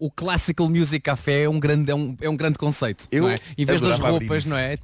o 0.00 0.10
Classical 0.10 0.68
Music 0.68 1.00
Café 1.00 1.42
é 1.44 1.48
um 1.48 1.60
grande, 1.60 1.90
é 1.92 1.94
um, 1.94 2.16
é 2.20 2.28
um 2.28 2.36
grande 2.36 2.58
conceito. 2.58 3.06
Eu 3.12 3.22
não 3.24 3.30
é? 3.30 3.36
Em 3.56 3.64
vez 3.64 3.80
das 3.80 3.98
roupas, 4.00 4.46
não 4.46 4.56
é? 4.56 4.76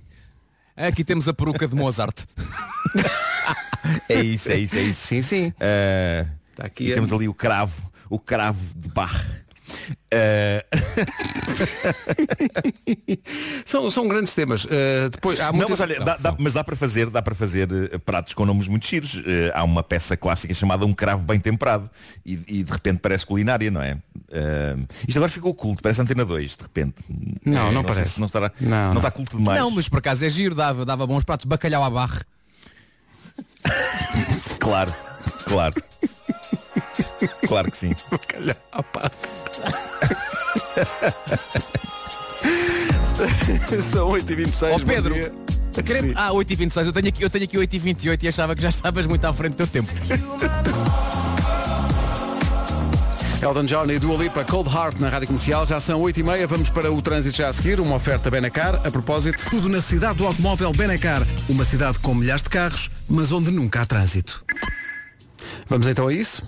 Aqui 0.76 1.02
temos 1.02 1.26
a 1.26 1.33
peruca 1.35 1.66
de 1.66 1.74
Mozart. 1.74 2.20
É 4.09 4.20
isso, 4.20 4.50
é 4.50 4.59
isso, 4.59 4.76
é 4.76 4.83
isso. 4.83 5.07
Sim, 5.07 5.22
sim. 5.22 5.52
Eh, 5.61 6.26
Está 6.50 6.66
aqui 6.66 6.85
e 6.88 6.92
a- 6.92 6.94
temos 6.96 7.12
ali 7.12 7.29
o 7.29 7.35
cravo, 7.35 7.81
o 8.11 8.18
cravo 8.18 8.74
de 8.76 8.88
barra. 8.88 9.44
Eh, 10.11 10.64
São, 13.64 13.90
são 13.90 14.07
grandes 14.09 14.35
temas. 14.35 14.64
Uh, 14.64 15.11
depois, 15.11 15.38
há 15.40 15.46
não, 15.46 15.55
muitas... 15.55 15.79
mas 15.79 15.81
olha, 15.81 16.00
dá, 16.05 16.16
dá- 16.16 16.37
mas 16.38 16.52
dá 16.52 16.62
para 16.64 16.76
fazer, 16.76 17.11
dá 17.11 17.20
para 17.22 17.35
fazer 17.35 17.68
eh, 17.92 17.98
pratos 17.98 18.35
com 18.35 18.44
nomes 18.46 18.68
muito 18.68 18.87
giros. 18.87 19.20
Eh, 19.26 19.50
há 19.55 19.64
uma 19.64 19.83
peça 19.83 20.16
clássica 20.16 20.52
chamada 20.55 20.87
Um 20.87 20.92
Cravo 20.94 21.22
Bem 21.24 21.38
Temperado 21.40 21.90
e, 22.24 22.35
e 22.48 22.62
de 22.64 22.70
repente 22.72 22.98
parece 23.00 23.26
culinária, 23.26 23.70
não 23.70 23.83
é? 23.83 23.98
Eh, 24.31 24.76
isto 25.09 25.18
agora 25.18 25.31
ficou 25.31 25.52
culto, 25.55 25.83
parece 25.83 26.00
Antena 26.00 26.24
2, 26.24 26.57
de 26.57 26.62
repente. 26.62 26.94
Não, 27.44 27.72
não 27.72 27.83
sei 27.83 27.92
parece. 27.94 28.11
se 28.12 28.20
não, 28.20 28.26
estará, 28.26 28.52
Não, 28.61 28.70
não, 28.70 28.88
não. 28.94 28.96
está 28.98 29.11
culto 29.11 29.37
demais. 29.37 29.59
Não, 29.61 29.70
mas 29.70 29.88
por 29.88 29.98
acaso 29.98 30.24
é 30.24 30.31
giro, 30.31 30.55
dava, 30.55 30.85
dava 30.85 31.07
bons 31.07 31.24
pratos. 31.24 31.46
Bacalhau 31.46 31.83
à 31.85 31.90
barra. 31.90 32.22
Claro, 34.59 34.92
claro. 35.44 35.74
Claro 37.46 37.70
que 37.70 37.76
sim. 37.76 37.94
Bacalhau 38.11 38.57
à 38.72 38.83
pá. 38.83 39.11
São 43.92 44.09
8h26. 44.11 44.73
Ó 44.73 44.79
bom 44.79 44.85
Pedro, 44.85 45.14
dia. 45.14 45.33
queremos-. 45.85 46.14
Ah, 46.16 46.31
8h26, 46.31 46.87
eu 46.87 46.92
tenho 46.92 47.09
aqui, 47.09 47.23
eu 47.25 47.31
tenho 47.31 47.45
aqui 47.45 47.57
8h28 47.57 48.23
e 48.23 48.29
achava 48.29 48.55
que 48.55 48.62
já 48.62 48.69
estavas 48.69 49.07
muito 49.07 49.25
à 49.25 49.33
frente 49.33 49.53
do 49.53 49.57
teu 49.57 49.66
tempo. 49.66 49.90
Elton 53.42 53.64
John 53.64 53.87
e 53.90 53.99
Dua 53.99 54.16
Lipa, 54.16 54.45
Cold 54.45 54.69
Heart 54.75 54.99
na 54.99 55.09
Rádio 55.09 55.29
Comercial. 55.29 55.66
Já 55.66 55.79
são 55.79 56.01
8h30, 56.03 56.47
vamos 56.47 56.71
para 56.71 56.90
o 56.90 57.01
trânsito 57.03 57.37
já 57.37 57.49
a 57.49 57.53
seguir. 57.53 57.79
Uma 57.81 57.97
oferta 57.97 58.31
Benacar. 58.31 58.77
A 58.85 58.90
propósito, 58.90 59.38
tudo 59.51 59.69
na 59.69 59.81
cidade 59.81 60.19
do 60.19 60.27
automóvel 60.27 60.73
Benacar. 60.73 61.23
Uma 61.49 61.64
cidade 61.64 61.99
com 62.01 62.14
milhares 62.14 62.42
de 62.42 62.49
carros, 62.49 62.90
mas 63.09 63.33
onde 63.33 63.51
nunca 63.51 63.83
há 63.83 63.87
trânsito. 63.87 64.45
Vamos 65.69 65.87
então 65.87 66.09
a 66.09 66.12
isso? 66.12 66.42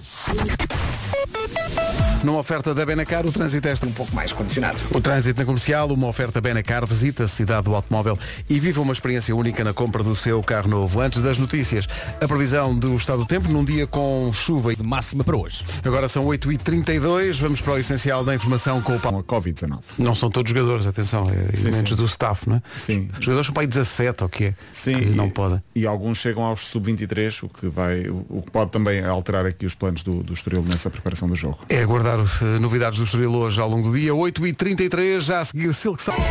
Numa 2.25 2.41
oferta 2.41 2.75
da 2.75 2.85
Benacar, 2.85 3.25
o 3.25 3.31
trânsito 3.31 3.69
é 3.69 3.73
este. 3.73 3.87
Um 3.87 3.93
pouco 3.93 4.15
mais 4.15 4.33
condicionado. 4.33 4.79
O 4.91 5.01
trânsito 5.01 5.39
na 5.39 5.47
comercial, 5.47 5.89
uma 5.89 6.09
oferta 6.09 6.41
Benacar, 6.41 6.85
visita 6.85 7.25
a 7.25 7.29
cidade 7.29 7.65
do 7.65 7.75
automóvel 7.75 8.19
e 8.51 8.59
viva 8.59 8.81
uma 8.81 8.93
experiência 8.93 9.35
única 9.35 9.63
na 9.63 9.73
compra 9.73 10.03
do 10.03 10.17
seu 10.17 10.43
carro 10.43 10.69
novo. 10.69 11.01
Antes 11.01 11.23
das 11.23 11.39
notícias, 11.39 11.87
a 12.21 12.27
previsão 12.27 12.77
do 12.77 12.95
estado 12.97 13.21
do 13.21 13.27
tempo 13.27 13.49
num 13.49 13.65
dia 13.65 13.87
com 13.87 14.31
chuva. 14.33 14.75
De 14.75 14.83
máxima 14.83 15.23
para 15.23 15.37
hoje. 15.37 15.65
Agora 15.85 16.09
são 16.09 16.27
8h32, 16.27 17.39
vamos 17.41 17.61
para 17.61 17.75
o 17.75 17.79
essencial 17.79 18.25
da 18.25 18.35
informação 18.35 18.83
com 18.83 18.97
o 18.97 19.01
Paulo. 19.01 19.23
Com 19.23 19.37
a 19.37 19.41
Covid-19. 19.41 19.81
Não 19.99 20.15
são 20.15 20.29
todos 20.29 20.51
jogadores, 20.51 20.87
atenção, 20.87 21.31
é 21.31 21.57
Sim, 21.57 21.69
elementos 21.69 21.91
sim. 21.93 21.97
do 21.97 22.05
staff, 22.05 22.49
não 22.49 22.57
é? 22.57 22.63
Sim. 22.77 23.09
Os 23.19 23.25
jogadores 23.25 23.47
são 23.47 23.55
para 23.55 23.63
aí 23.63 23.67
17 23.67 24.25
ou 24.25 24.27
o 24.27 24.31
que 24.31 24.45
é? 24.45 24.55
Sim, 24.73 24.97
que 24.97 25.05
e, 25.05 25.15
não 25.15 25.31
podem. 25.31 25.63
E 25.75 25.87
alguns 25.87 26.19
chegam 26.19 26.43
aos 26.43 26.61
sub-23, 26.67 27.45
o 27.45 27.49
que 27.49 27.69
vai, 27.69 28.09
o 28.09 28.43
que 28.43 28.51
pode 28.51 28.71
também 28.71 29.05
alterar 29.05 29.47
aqui 29.47 29.65
os 29.65 29.75
planos 29.75 30.03
do, 30.03 30.23
do 30.23 30.33
Estoril 30.33 30.63
nessa 30.63 30.91
preparação 30.91 31.29
do 31.29 31.37
jogo. 31.37 31.61
É 31.69 31.83
aguardar 31.83 32.08
eh, 32.17 32.59
novidades 32.59 32.99
do 32.99 33.05
Estoril 33.05 33.35
hoje 33.35 33.61
ao 33.61 33.69
longo 33.69 33.91
do 33.91 33.99
dia. 33.99 34.13
8h33, 34.13 35.21
já 35.21 35.41
a 35.41 35.45
seguir 35.45 35.73
Silk 35.75 36.03
Sonic. 36.03 36.23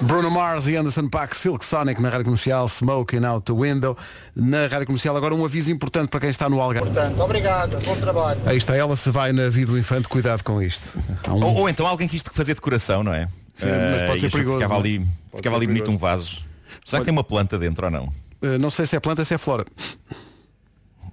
Bruno 0.00 0.30
Mars 0.30 0.68
e 0.68 0.76
Anderson 0.76 1.08
Paak, 1.08 1.36
Silk 1.36 1.64
Sonic 1.64 2.00
na 2.00 2.08
Rádio 2.08 2.26
Comercial, 2.26 2.68
Smoking 2.68 3.24
Out 3.24 3.52
the 3.52 3.52
Window. 3.52 3.96
Na 4.34 4.66
Rádio 4.68 4.86
Comercial, 4.86 5.16
agora 5.16 5.34
um 5.34 5.44
aviso 5.44 5.72
importante 5.72 6.08
para 6.08 6.20
quem 6.20 6.30
está 6.30 6.48
no 6.48 6.60
Algarve. 6.60 6.88
Portanto, 6.90 7.20
obrigado, 7.20 7.84
bom 7.84 7.96
trabalho. 7.96 8.40
Aí 8.46 8.56
está 8.56 8.76
ela, 8.76 8.94
se 8.94 9.10
vai 9.10 9.32
na 9.32 9.48
vida 9.48 9.72
do 9.72 9.78
infante, 9.78 10.06
cuidado 10.08 10.44
com 10.44 10.62
isto. 10.62 10.96
Um- 11.26 11.42
Ou, 11.44 11.54
ou 11.56 11.68
então 11.68 11.84
alguém 11.86 12.06
quis 12.06 12.22
fazer 12.32 12.54
decoração, 12.54 13.02
não 13.02 13.12
é? 13.12 13.26
Sim, 13.56 13.66
mas 13.90 14.02
pode 14.02 14.18
e 14.18 14.20
ser 14.20 14.30
perigoso, 14.30 14.56
Ficava 14.58 14.74
é? 14.74 14.78
ali, 14.78 14.98
Pode 15.00 15.08
ficava 15.38 15.42
ser 15.42 15.56
ali 15.56 15.66
bonito 15.66 15.84
perigoso. 15.84 15.96
um 15.96 15.98
vaso. 15.98 16.44
Será 16.84 17.00
que 17.00 17.04
tem 17.06 17.12
uma 17.12 17.24
planta 17.24 17.58
dentro 17.58 17.84
ou 17.84 17.90
não? 17.90 18.08
Eh, 18.40 18.56
não 18.56 18.70
sei 18.70 18.86
se 18.86 18.94
é 18.94 19.00
planta, 19.00 19.24
se 19.24 19.34
é 19.34 19.38
flora. 19.38 19.64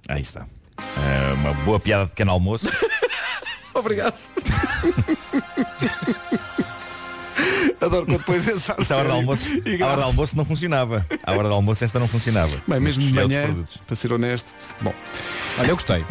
Aí 0.08 0.22
está. 0.22 0.46
Uma 1.40 1.54
boa 1.64 1.80
piada 1.80 2.04
de 2.04 2.10
pequeno 2.10 2.30
almoço. 2.30 2.68
Obrigado. 3.78 4.14
Adoro 7.80 8.06
quando 8.06 8.18
depois 8.18 8.48
esse 8.48 8.72
Isto 8.78 8.92
à 8.92 8.96
hora 8.96 9.08
do 9.08 9.14
almoço, 9.14 9.46
e 9.64 9.82
à 9.82 9.86
hora 9.86 9.96
do 9.96 10.02
almoço 10.04 10.36
não 10.36 10.44
funcionava. 10.44 11.06
À 11.22 11.32
hora 11.32 11.48
do 11.48 11.54
almoço 11.54 11.84
esta 11.84 11.98
não 11.98 12.08
funcionava. 12.08 12.56
Bem, 12.66 12.80
mesmo 12.80 13.02
de 13.02 13.12
manhã, 13.12 13.54
para 13.86 13.96
ser 13.96 14.12
honesto. 14.12 14.52
Bom. 14.80 14.94
Olha, 15.58 15.70
eu 15.70 15.76
gostei. 15.76 16.04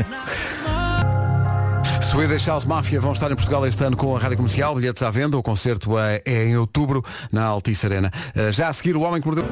Swedish 2.12 2.48
House 2.48 2.66
Mafia 2.66 3.02
vão 3.02 3.12
estar 3.12 3.32
em 3.32 3.36
Portugal 3.36 3.66
este 3.66 3.84
ano 3.84 3.98
com 3.98 4.16
a 4.16 4.20
Rádio 4.20 4.38
Comercial, 4.38 4.76
bilhetes 4.76 5.02
à 5.04 5.10
venda, 5.10 5.38
o 5.38 5.44
concerto 5.44 5.98
é, 5.98 6.22
é 6.24 6.46
em 6.46 6.56
outubro 6.56 7.04
na 7.32 7.44
Altice 7.44 7.86
Arena. 7.86 8.12
Uh, 8.36 8.52
Já 8.54 8.70
a 8.70 8.74
seguir 8.74 8.96
o 8.96 9.02
Homem 9.02 9.20
que 9.20 9.28
Mordeu... 9.28 9.44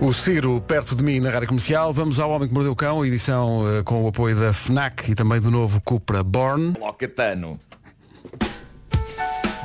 O 0.00 0.14
Ciro 0.14 0.60
perto 0.62 0.96
de 0.96 1.02
mim 1.02 1.20
na 1.20 1.30
Rádio 1.30 1.48
Comercial. 1.48 1.92
Vamos 1.92 2.18
ao 2.18 2.30
Homem 2.30 2.48
que 2.48 2.54
Mordeu 2.54 2.72
o 2.72 2.76
Cão, 2.76 3.04
edição 3.04 3.60
uh, 3.60 3.84
com 3.84 4.02
o 4.04 4.08
apoio 4.08 4.34
da 4.34 4.50
FNAC 4.52 5.10
e 5.10 5.14
também 5.14 5.40
do 5.40 5.50
novo 5.50 5.78
Cupra 5.82 6.22
Born. 6.22 6.74
Locatano. 6.80 7.60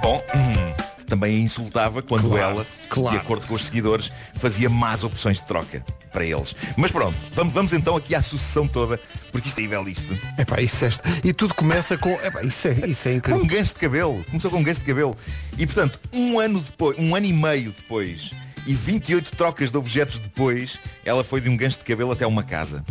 Bom, 0.01 0.21
hum, 0.35 0.73
também 1.07 1.37
a 1.37 1.39
insultava 1.39 2.01
quando 2.01 2.27
Claro, 2.27 2.57
ela, 2.57 2.67
claro. 2.89 3.17
de 3.17 3.23
acordo 3.23 3.47
com 3.47 3.53
os 3.53 3.63
seguidores, 3.65 4.11
fazia 4.33 4.69
más 4.69 5.05
opções 5.05 5.37
de 5.37 5.47
troca 5.47 5.81
para 6.11 6.25
eles. 6.25 6.53
Mas 6.75 6.91
pronto, 6.91 7.15
vamos, 7.33 7.53
vamos 7.53 7.71
então 7.71 7.95
aqui 7.95 8.13
à 8.13 8.21
sucessão 8.21 8.67
toda, 8.67 8.99
porque 9.31 9.47
isto 9.47 9.59
é 9.59 9.89
isto. 9.89 10.17
Epá, 10.37 10.59
isso 10.59 10.83
é... 10.83 10.89
E 11.23 11.31
tudo 11.31 11.53
começa 11.53 11.97
com... 11.97 12.11
Epá, 12.21 12.43
isso, 12.43 12.67
é, 12.67 12.87
isso 12.87 13.07
é 13.07 13.11
Com 13.13 13.17
incrível. 13.17 13.43
um 13.43 13.47
gancho 13.47 13.73
de 13.73 13.79
cabelo. 13.79 14.23
Começou 14.25 14.51
com 14.51 14.57
um 14.57 14.63
gancho 14.63 14.81
de 14.81 14.85
cabelo. 14.85 15.15
E 15.57 15.65
portanto, 15.65 15.97
um 16.13 16.39
ano 16.39 16.59
depois, 16.59 16.97
um 16.99 17.15
ano 17.15 17.25
e 17.25 17.33
meio 17.33 17.71
depois, 17.71 18.31
e 18.65 18.73
28 18.73 19.35
trocas 19.35 19.71
de 19.71 19.77
objetos 19.77 20.19
depois, 20.19 20.79
ela 21.03 21.23
foi 21.23 21.41
de 21.41 21.49
um 21.49 21.57
gancho 21.57 21.77
de 21.77 21.83
cabelo 21.83 22.11
até 22.11 22.25
uma 22.25 22.43
casa. 22.43 22.83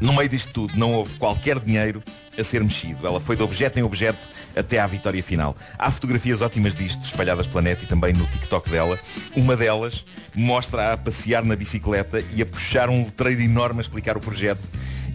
E 0.00 0.04
no 0.04 0.12
meio 0.12 0.28
disto 0.28 0.52
tudo 0.52 0.76
não 0.76 0.92
houve 0.92 1.14
qualquer 1.18 1.58
dinheiro 1.58 2.02
a 2.38 2.44
ser 2.44 2.62
mexido. 2.62 3.06
Ela 3.06 3.20
foi 3.20 3.36
de 3.36 3.42
objeto 3.42 3.78
em 3.78 3.82
objeto 3.82 4.18
até 4.54 4.78
à 4.78 4.86
vitória 4.86 5.22
final. 5.22 5.56
Há 5.78 5.90
fotografias 5.90 6.42
ótimas 6.42 6.74
disto, 6.74 7.02
espalhadas 7.04 7.46
pela 7.46 7.62
net 7.62 7.84
e 7.84 7.86
também 7.86 8.12
no 8.12 8.26
TikTok 8.26 8.68
dela. 8.70 8.98
Uma 9.34 9.56
delas 9.56 10.04
mostra 10.34 10.92
a 10.92 10.96
passear 10.96 11.44
na 11.44 11.56
bicicleta 11.56 12.22
e 12.34 12.42
a 12.42 12.46
puxar 12.46 12.88
um 12.88 13.04
letreiro 13.04 13.42
enorme 13.42 13.80
a 13.80 13.82
explicar 13.82 14.16
o 14.16 14.20
projeto 14.20 14.62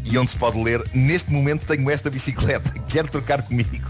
e 0.05 0.17
onde 0.17 0.31
se 0.31 0.37
pode 0.37 0.61
ler, 0.61 0.83
neste 0.93 1.31
momento 1.31 1.65
tenho 1.65 1.89
esta 1.89 2.09
bicicleta, 2.09 2.71
quero 2.89 3.07
trocar 3.07 3.41
comigo. 3.43 3.89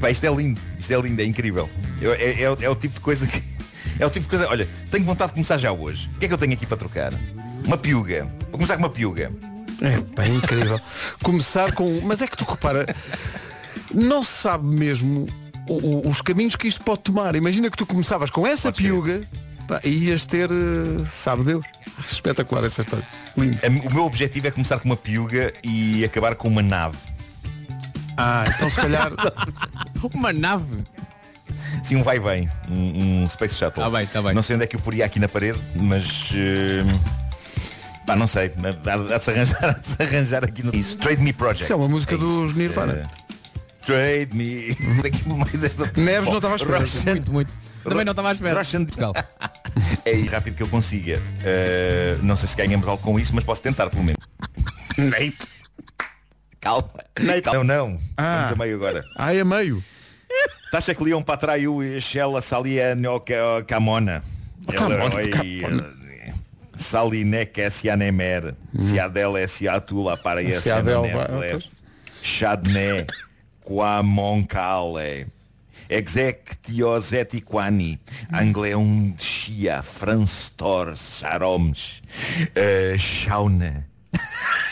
Pá, 0.00 0.10
isto 0.10 0.24
é 0.24 0.34
lindo, 0.34 0.60
isto 0.78 0.92
é 0.92 1.00
lindo, 1.00 1.20
é 1.20 1.24
incrível. 1.24 1.68
É, 2.00 2.42
é 2.42 2.64
é 2.64 2.70
o 2.70 2.74
tipo 2.74 2.94
de 2.94 3.00
coisa 3.00 3.26
que. 3.26 3.51
É 3.98 4.06
o 4.06 4.10
tipo 4.10 4.24
de 4.24 4.30
coisa. 4.30 4.48
Olha, 4.48 4.68
tenho 4.90 5.04
vontade 5.04 5.28
de 5.30 5.34
começar 5.34 5.56
já 5.58 5.70
hoje. 5.72 6.08
O 6.16 6.18
que 6.18 6.24
é 6.24 6.28
que 6.28 6.34
eu 6.34 6.38
tenho 6.38 6.52
aqui 6.52 6.66
para 6.66 6.76
trocar? 6.76 7.12
Uma 7.64 7.76
piuga. 7.78 8.24
Vou 8.42 8.52
começar 8.52 8.74
com 8.76 8.82
uma 8.82 8.90
piuga. 8.90 9.30
É 9.80 10.00
bem 10.20 10.36
incrível. 10.36 10.80
Começar 11.22 11.72
com. 11.72 12.00
Mas 12.02 12.22
é 12.22 12.26
que 12.26 12.36
tu 12.36 12.44
repara, 12.44 12.86
não 13.92 14.22
se 14.24 14.32
sabe 14.42 14.66
mesmo 14.66 15.28
o- 15.68 15.74
o- 16.06 16.08
os 16.08 16.20
caminhos 16.20 16.56
que 16.56 16.68
isto 16.68 16.82
pode 16.82 17.00
tomar. 17.02 17.34
Imagina 17.36 17.70
que 17.70 17.76
tu 17.76 17.86
começavas 17.86 18.30
com 18.30 18.46
essa 18.46 18.70
piuga 18.72 19.22
pá, 19.68 19.80
e 19.84 20.06
ias 20.08 20.24
ter, 20.24 20.50
eh, 20.50 21.04
sabe 21.12 21.44
Deus. 21.44 21.64
Espetacular 22.10 22.64
essa 22.64 22.82
história. 22.82 23.06
Lindo. 23.36 23.58
A- 23.62 23.88
O 23.88 23.94
meu 23.94 24.04
objetivo 24.04 24.46
é 24.46 24.50
começar 24.50 24.78
com 24.78 24.88
uma 24.88 24.96
piuga 24.96 25.52
e 25.62 26.04
acabar 26.04 26.34
com 26.36 26.48
uma 26.48 26.62
nave. 26.62 26.96
Ah, 28.16 28.44
então 28.48 28.68
se 28.70 28.76
calhar. 28.76 29.10
Uma 30.14 30.32
nave. 30.32 30.84
Sim, 31.82 31.96
um 31.96 32.02
vai 32.02 32.16
e 32.16 32.20
vem. 32.20 32.48
Um, 32.70 33.22
um 33.24 33.28
Space 33.30 33.54
Shuttle. 33.56 33.82
Tá 33.82 33.90
bem, 33.90 34.06
tá 34.06 34.22
bem. 34.22 34.32
Não 34.34 34.42
sei 34.42 34.54
onde 34.56 34.64
é 34.64 34.68
que 34.68 34.76
eu 34.76 34.80
poria 34.80 35.04
aqui 35.04 35.18
na 35.18 35.28
parede, 35.28 35.58
mas. 35.74 36.30
eh, 36.34 36.84
Pá, 38.06 38.16
não 38.16 38.26
sei. 38.26 38.52
Há 39.12 39.18
de 39.18 39.24
se 39.24 39.30
arranjar, 39.30 39.64
há 39.64 39.72
de 39.78 39.88
se 39.88 40.02
arranjar 40.02 40.44
aqui 40.44 40.62
no. 40.62 40.74
Isso, 40.74 40.96
Trade 40.98 41.20
Me 41.22 41.32
Project. 41.32 41.64
Isso 41.64 41.72
é 41.72 41.76
uma 41.76 41.88
música 41.88 42.14
isso. 42.14 42.24
dos 42.24 42.54
Nirvana. 42.54 43.10
Eh, 43.10 43.22
Trade 43.84 44.28
Me. 44.36 44.74
Daqui 45.02 45.28
no 45.28 45.36
meio 45.36 45.58
desta. 45.58 45.90
Neves 46.00 46.24
Bom, 46.26 46.30
não 46.32 46.38
estava 46.38 46.54
à 46.54 46.56
espera. 46.56 46.78
Russian- 46.78 47.12
Muito, 47.14 47.32
muito. 47.32 47.52
Também 47.82 48.04
não 48.04 48.12
estava 48.12 48.28
à 48.28 48.32
espera. 48.32 48.58
Russian- 48.60 48.84
Portugal. 48.84 49.12
É 50.04 50.10
aí 50.10 50.26
rápido 50.28 50.56
que 50.56 50.62
eu 50.62 50.68
consiga. 50.68 51.20
Eh, 51.44 52.16
não 52.22 52.36
sei 52.36 52.48
se 52.48 52.56
ganhamos 52.56 52.86
algo 52.86 53.02
com 53.02 53.18
isso, 53.18 53.34
mas 53.34 53.42
posso 53.44 53.60
tentar 53.62 53.90
pelo 53.90 54.04
menos. 54.04 54.22
Nate. 54.96 55.36
Calma. 56.60 56.88
Não, 57.52 57.64
não. 57.64 57.98
Ah. 58.16 58.44
Vamos 58.46 58.52
a 58.52 58.64
meio 58.64 58.76
agora. 58.76 59.02
Ah, 59.16 59.34
é 59.34 59.42
meio. 59.42 59.82
Taxa 60.70 60.94
que 60.94 61.04
liam 61.04 61.22
para 61.22 61.36
traiu 61.36 61.82
e 61.82 62.00
Shella 62.00 62.40
salia 62.40 62.94
no 62.94 63.20
ca- 63.20 63.62
camona. 63.66 64.22
Camona, 64.66 65.04
Ela- 65.04 65.28
camona. 65.28 65.82
oi, 65.84 66.32
Salinek 66.76 67.58
S 67.60 67.90
a 67.90 67.96
Nemer. 67.96 68.54
Se 68.78 68.98
a 68.98 69.06
dela 69.08 69.38
é 69.38 69.46
se 69.46 69.68
a 69.68 69.78
tula 69.80 70.16
para 70.16 70.40
Lev. 70.40 71.62
Chadné. 72.22 73.06
Quamoncale. 73.62 75.26
Exectios 75.88 77.12
etiquani. 77.12 78.00
Angleum 78.32 79.14
chia. 79.18 79.82
Franstor. 79.82 80.96
Saromes. 80.96 82.00
eh, 82.54 82.96
Shauna. 82.98 83.84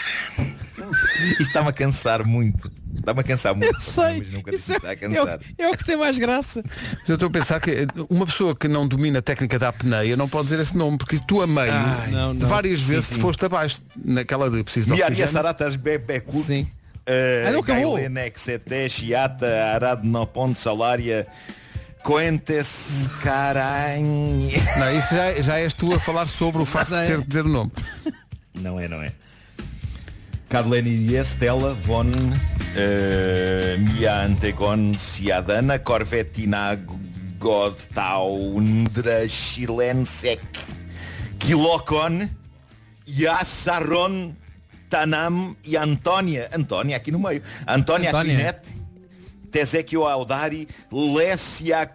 Isto 1.32 1.42
está-me 1.42 1.68
a 1.68 1.72
cansar 1.72 2.24
muito. 2.24 2.70
Está-me 2.96 3.20
a 3.20 3.22
cansar 3.22 3.54
muito. 3.54 3.74
Eu 3.74 3.80
sei. 3.80 4.18
Mas 4.18 4.30
nunca 4.30 4.54
Isso 4.54 4.72
disse 4.72 4.72
que 4.72 4.76
está 4.76 4.88
a 4.88 4.92
é, 4.92 4.96
cansar. 4.96 5.38
o, 5.38 5.62
é 5.62 5.68
o 5.70 5.76
que 5.76 5.84
tem 5.84 5.96
mais 5.96 6.18
graça. 6.18 6.62
Eu 7.08 7.14
estou 7.14 7.28
a 7.28 7.30
pensar 7.30 7.60
que 7.60 7.86
uma 8.08 8.26
pessoa 8.26 8.54
que 8.54 8.68
não 8.68 8.86
domina 8.86 9.18
a 9.20 9.22
técnica 9.22 9.58
da 9.58 9.68
apneia 9.68 10.16
não 10.16 10.28
pode 10.28 10.44
dizer 10.48 10.60
esse 10.60 10.76
nome, 10.76 10.98
porque 10.98 11.18
tu 11.26 11.40
a 11.42 11.46
meio, 11.46 11.72
não, 12.10 12.34
não. 12.34 12.46
várias 12.46 12.80
Sim, 12.80 12.86
vezes 12.86 13.06
sim. 13.06 13.14
te 13.14 13.20
foste 13.20 13.44
abaixo 13.44 13.80
naquela 13.96 14.50
de 14.50 14.62
preciso 14.62 14.86
de 14.86 14.92
Mia 14.92 14.98
Mia 14.98 15.06
oxigênio. 15.06 15.32
Saratas 15.32 15.76
Bebe 15.76 16.20
Kut. 16.20 16.42
Sim. 16.44 16.62
Uh, 16.62 17.48
Ah, 17.48 17.50
não 17.52 17.60
acabou. 17.60 17.98
Chiata, 18.88 19.46
Salária, 20.54 21.26
Coentes 22.02 23.08
Caranhe. 23.22 24.52
Não, 24.78 24.98
isso 24.98 25.14
já, 25.14 25.40
já 25.40 25.58
és 25.58 25.74
tu 25.74 25.92
a 25.92 25.98
falar 25.98 26.26
sobre 26.26 26.62
o 26.62 26.66
facto 26.66 26.90
de 26.90 26.96
é. 26.96 27.06
ter 27.06 27.18
de 27.18 27.26
dizer 27.26 27.44
o 27.44 27.48
nome. 27.48 27.72
Não 28.54 28.78
é, 28.80 28.88
não 28.88 29.02
é. 29.02 29.12
Cadleni 30.50 31.14
Estela 31.14 31.74
von 31.86 32.10
uh, 32.10 33.78
Mia 33.78 34.24
Antegon 34.24 34.96
Ciadana 34.98 35.78
Corvetina 35.78 36.76
Godtaundra 37.38 39.28
Chilensec 39.28 40.40
Kilocon 41.38 42.28
Yassaron 43.06 44.34
Tanam 44.90 45.54
e 45.64 45.76
Antónia. 45.76 46.50
Antónia 46.52 46.96
aqui 46.96 47.12
no 47.12 47.20
meio. 47.20 47.42
Antónia. 47.64 48.10
Aquinete. 48.10 48.74
Tezequio 49.52 50.04
Audari, 50.04 50.66
Lécia 50.90 51.86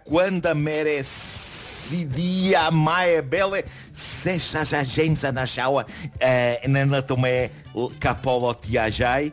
quando 1.86 2.06
merecidia 2.06 2.70
Maia 2.70 3.22
Bele, 3.22 3.64
Secha 3.92 4.64
já 4.64 4.82
James 4.84 5.24
Anachaua, 5.24 5.86
Nana 6.68 7.02
Tomé 7.02 7.50
Capolo 8.00 8.54
Tiajai, 8.54 9.32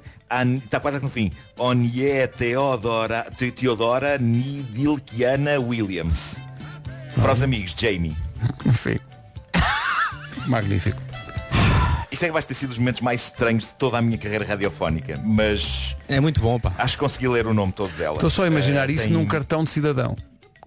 está 0.63 0.79
quase 0.79 0.99
no 0.99 1.09
fim. 1.09 1.31
Onye 1.57 2.27
Teodora, 2.27 3.27
Te- 3.37 3.51
Teodora 3.51 4.17
Nidilkiana 4.17 5.59
Williams. 5.59 6.37
Para 7.15 7.31
os 7.31 7.43
amigos, 7.43 7.75
Jamie. 7.77 8.15
Sim. 8.73 8.97
Magnífico. 10.47 11.01
Isto 12.11 12.25
é 12.25 12.27
que 12.27 12.33
vai 12.33 12.43
ter 12.43 12.53
sido 12.53 12.69
os 12.71 12.77
momentos 12.77 13.01
mais 13.01 13.23
estranhos 13.23 13.63
de 13.65 13.71
toda 13.73 13.97
a 13.97 14.01
minha 14.01 14.17
carreira 14.19 14.45
radiofónica, 14.45 15.19
mas 15.25 15.95
É 16.07 16.19
muito 16.19 16.39
bom, 16.41 16.59
pá. 16.59 16.71
acho 16.77 16.93
que 16.95 16.99
consegui 16.99 17.27
ler 17.27 17.47
o 17.47 17.53
nome 17.55 17.71
todo 17.73 17.91
dela. 17.97 18.15
Estou 18.17 18.29
só 18.29 18.43
a 18.43 18.47
imaginar 18.47 18.87
Eh, 18.87 18.93
isso 18.93 19.03
tem- 19.05 19.13
num 19.13 19.25
cartão 19.25 19.63
de 19.63 19.71
cidadão. 19.71 20.15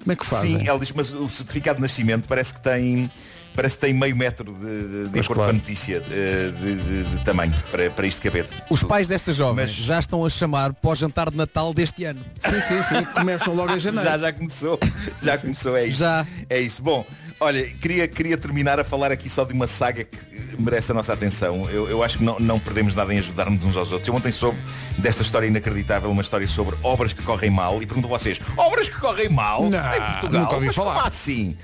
Como 0.07 0.13
é 0.13 0.17
que 0.17 0.25
fazem? 0.27 0.59
Sim, 0.61 0.69
ela 0.69 0.79
diz, 0.79 0.93
mas 0.93 1.13
o 1.13 1.29
certificado 1.29 1.77
de 1.77 1.83
nascimento 1.83 2.29
parece 2.29 2.55
que 2.55 2.61
tem 2.63 3.11
parece 3.57 3.77
que 3.77 3.81
tem 3.87 3.95
meio 3.95 4.15
metro 4.15 4.53
de, 4.53 4.61
de, 4.61 5.09
de 5.09 5.19
acordo 5.21 5.35
claro. 5.41 5.43
com 5.45 5.49
a 5.49 5.53
notícia 5.55 5.99
de, 6.01 6.53
de- 6.53 7.05
de 7.05 7.25
tamanho 7.25 7.55
para, 7.71 7.91
para 7.91 8.07
isto 8.07 8.21
caber. 8.21 8.47
Os 8.69 8.83
pais 8.85 9.09
desta 9.09 9.33
jovem 9.33 9.65
Mas- 9.65 9.75
já 9.75 9.99
estão 9.99 10.25
a 10.25 10.29
chamar 10.29 10.75
para 10.75 10.91
o 10.91 10.95
jantar 10.95 11.31
de 11.31 11.39
Natal 11.39 11.73
deste 11.73 12.05
ano. 12.05 12.21
Sim, 12.39 12.61
sim, 12.61 12.83
sim. 12.83 13.05
Começam 13.15 13.55
logo 13.55 13.73
em 13.75 13.79
janeiro. 13.81 14.07
Já, 14.09 14.19
já 14.19 14.33
começou. 14.33 14.79
Já 15.23 15.39
começou, 15.39 15.75
é 15.77 15.87
isso. 15.87 16.01
Já. 16.01 16.27
É 16.51 16.61
isso. 16.61 16.83
Bom, 16.83 17.05
olha, 17.41 17.65
queria, 17.81 18.09
queria 18.09 18.37
terminar 18.37 18.79
a 18.81 18.85
falar 18.85 19.13
aqui 19.13 19.29
só 19.29 19.45
de 19.45 19.53
uma 19.53 19.67
saga 19.67 20.05
que 20.05 20.17
merece 20.59 20.93
a 20.93 20.95
nossa 20.95 21.13
atenção. 21.13 21.69
Eu, 21.71 21.89
eu 21.89 22.03
acho 22.03 22.19
que 22.19 22.25
não, 22.25 22.39
não 22.39 22.59
perdemos 22.59 22.95
nada 22.95 23.13
em 23.13 23.19
ajudar-nos 23.19 23.65
uns 23.65 23.77
aos 23.77 23.93
outros. 23.93 24.09
Eu 24.09 24.15
ontem 24.15 24.33
soube 24.33 24.59
desta 24.99 25.23
história 25.23 25.47
inacreditável, 25.47 26.11
uma 26.11 26.23
história 26.23 26.47
sobre 26.49 26.77
obras 26.83 27.13
que 27.13 27.23
correm 27.23 27.51
mal, 27.51 27.83
e 27.83 27.87
pergunto 27.87 28.07
a 28.07 28.11
vocês, 28.19 28.41
obras 28.57 28.89
que 28.89 28.99
correm 28.99 29.29
mal 29.29 29.63
Não, 29.69 29.95
em 29.95 30.01
Portugal? 30.01 30.43
nunca 30.43 30.55
ouvi 30.55 30.67
Mas 30.67 30.77
falar. 30.77 31.07
assim? 31.07 31.57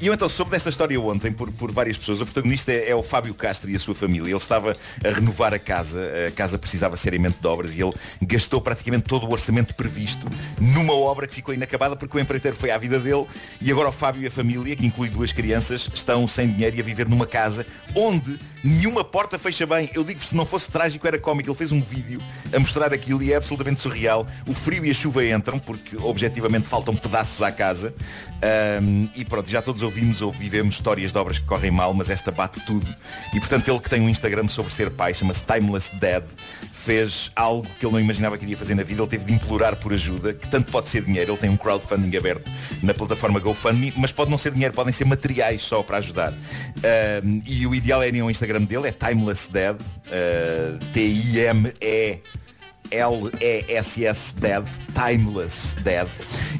E 0.00 0.06
eu 0.06 0.14
então 0.14 0.30
soube 0.30 0.50
desta 0.50 0.70
história 0.70 0.98
ontem 0.98 1.30
por, 1.30 1.52
por 1.52 1.70
várias 1.70 1.98
pessoas. 1.98 2.22
O 2.22 2.24
protagonista 2.24 2.72
é, 2.72 2.88
é 2.88 2.94
o 2.94 3.02
Fábio 3.02 3.34
Castro 3.34 3.70
e 3.70 3.76
a 3.76 3.78
sua 3.78 3.94
família. 3.94 4.30
Ele 4.30 4.36
estava 4.36 4.74
a 5.04 5.08
renovar 5.10 5.52
a 5.52 5.58
casa. 5.58 6.00
A 6.26 6.30
casa 6.30 6.56
precisava 6.56 6.96
seriamente 6.96 7.36
de 7.38 7.46
obras 7.46 7.74
e 7.74 7.82
ele 7.82 7.92
gastou 8.22 8.62
praticamente 8.62 9.02
todo 9.02 9.26
o 9.26 9.30
orçamento 9.30 9.74
previsto 9.74 10.26
numa 10.58 10.94
obra 10.94 11.26
que 11.26 11.34
ficou 11.34 11.52
inacabada 11.52 11.96
porque 11.96 12.16
o 12.16 12.20
empreiteiro 12.20 12.56
foi 12.56 12.70
à 12.70 12.78
vida 12.78 12.98
dele 12.98 13.26
e 13.60 13.70
agora 13.70 13.90
o 13.90 13.92
Fábio 13.92 14.22
e 14.22 14.26
a 14.26 14.30
família, 14.30 14.74
que 14.74 14.86
inclui 14.86 15.10
duas 15.10 15.32
crianças, 15.32 15.86
estão 15.92 16.26
sem 16.26 16.50
dinheiro 16.50 16.78
e 16.78 16.80
a 16.80 16.82
viver 16.82 17.06
numa 17.06 17.26
casa 17.26 17.66
onde 17.94 18.40
nenhuma 18.62 19.04
porta 19.04 19.38
fecha 19.38 19.66
bem. 19.66 19.90
Eu 19.94 20.04
digo 20.04 20.20
se 20.20 20.36
não 20.36 20.46
fosse 20.46 20.70
trágico 20.70 21.06
era 21.06 21.18
cómico. 21.18 21.50
Ele 21.50 21.56
fez 21.56 21.72
um 21.72 21.80
vídeo 21.80 22.20
a 22.52 22.58
mostrar 22.58 22.92
aquilo 22.92 23.22
e 23.22 23.32
é 23.32 23.36
absolutamente 23.36 23.80
surreal. 23.80 24.26
O 24.46 24.54
frio 24.54 24.84
e 24.84 24.90
a 24.90 24.94
chuva 24.94 25.24
entram 25.24 25.58
porque 25.58 25.96
objetivamente 25.96 26.66
faltam 26.66 26.94
pedaços 26.94 27.40
à 27.42 27.50
casa. 27.50 27.94
Ahm, 28.42 29.08
e 29.14 29.24
pronto, 29.24 29.48
já 29.48 29.60
todos 29.60 29.82
ouvimos 29.82 30.22
ou 30.22 30.32
vivemos 30.32 30.74
histórias 30.74 31.12
de 31.12 31.18
obras 31.18 31.38
que 31.38 31.46
correm 31.46 31.70
mal, 31.70 31.92
mas 31.94 32.10
esta 32.10 32.30
bate 32.30 32.60
tudo. 32.60 32.86
E 33.34 33.40
portanto 33.40 33.68
ele 33.68 33.80
que 33.80 33.90
tem 33.90 34.00
um 34.00 34.08
Instagram 34.08 34.48
sobre 34.48 34.72
ser 34.72 34.90
pai, 34.90 35.14
chama-se 35.14 35.44
Timeless 35.44 35.90
Dad, 35.94 36.24
fez 36.80 37.30
algo 37.36 37.66
que 37.78 37.84
ele 37.84 37.92
não 37.92 38.00
imaginava 38.00 38.38
que 38.38 38.44
iria 38.44 38.56
fazer 38.56 38.74
na 38.74 38.82
vida. 38.82 39.02
Ele 39.02 39.08
teve 39.08 39.24
de 39.24 39.32
implorar 39.32 39.76
por 39.76 39.92
ajuda, 39.92 40.32
que 40.32 40.48
tanto 40.48 40.70
pode 40.70 40.88
ser 40.88 41.02
dinheiro. 41.02 41.32
Ele 41.32 41.38
tem 41.38 41.50
um 41.50 41.56
crowdfunding 41.56 42.16
aberto 42.16 42.50
na 42.82 42.94
plataforma 42.94 43.38
GoFundMe, 43.38 43.92
mas 43.96 44.12
pode 44.12 44.30
não 44.30 44.38
ser 44.38 44.52
dinheiro, 44.52 44.74
podem 44.74 44.92
ser 44.92 45.04
materiais 45.04 45.62
só 45.62 45.82
para 45.82 45.98
ajudar. 45.98 46.32
Ahm, 46.32 47.42
e 47.46 47.66
o 47.66 47.74
ideal 47.74 48.02
é 48.02 48.08
irem 48.08 48.20
ao 48.22 48.30
Instagram 48.30 48.62
dele, 48.62 48.88
é 48.88 48.92
Timeless 48.92 49.50
Dad, 49.50 49.78
ah, 50.10 50.78
T-I-M-E 50.92 52.20
L-E-S-S 52.90 54.34
Dead, 54.34 54.64
Timeless 54.94 55.76
Dead 55.82 56.08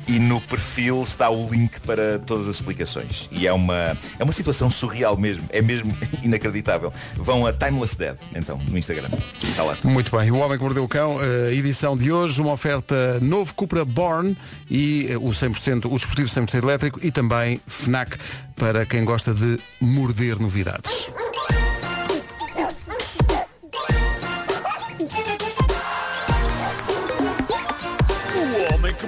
e 0.09 0.19
no 0.19 0.41
perfil 0.41 1.03
está 1.03 1.31
o 1.31 1.49
link 1.49 1.81
para 1.81 2.19
todas 2.19 2.49
as 2.49 2.57
explicações 2.57 3.29
e 3.31 3.47
é 3.47 3.53
uma, 3.53 3.97
é 4.19 4.25
uma 4.25 4.33
situação 4.33 4.71
surreal 4.71 5.17
mesmo, 5.17 5.45
é 5.51 5.63
mesmo 5.63 5.97
inacreditável. 6.23 6.93
Vão 7.15 7.47
a 7.47 7.53
Timeless 7.53 7.97
Dead, 7.97 8.17
então, 8.35 8.59
no 8.69 8.79
Instagram. 8.79 9.09
Está 9.43 9.63
lá. 9.63 9.77
Muito 9.85 10.17
bem, 10.17 10.31
o 10.31 10.39
Homem 10.39 10.57
que 10.57 10.65
Mordeu 10.65 10.85
o 10.85 10.89
Cão, 10.89 11.19
eh, 11.23 11.55
edição 11.55 11.97
de 11.97 12.11
hoje, 12.11 12.41
uma 12.41 12.53
oferta 12.53 13.19
novo 13.21 13.55
Cupra 13.55 13.85
Born 13.85 14.37
e 14.71 15.07
eh, 15.11 15.17
o 15.17 15.29
100%, 15.29 15.87
o 15.87 15.97
desportivo 15.97 16.29
100% 16.29 16.63
elétrico 16.63 17.01
e 17.03 17.11
também 17.11 17.61
FNAC 17.67 18.17
para 18.57 18.85
quem 18.85 19.05
gosta 19.05 19.33
de 19.33 19.59
morder 19.81 20.39
novidades. 20.39 21.09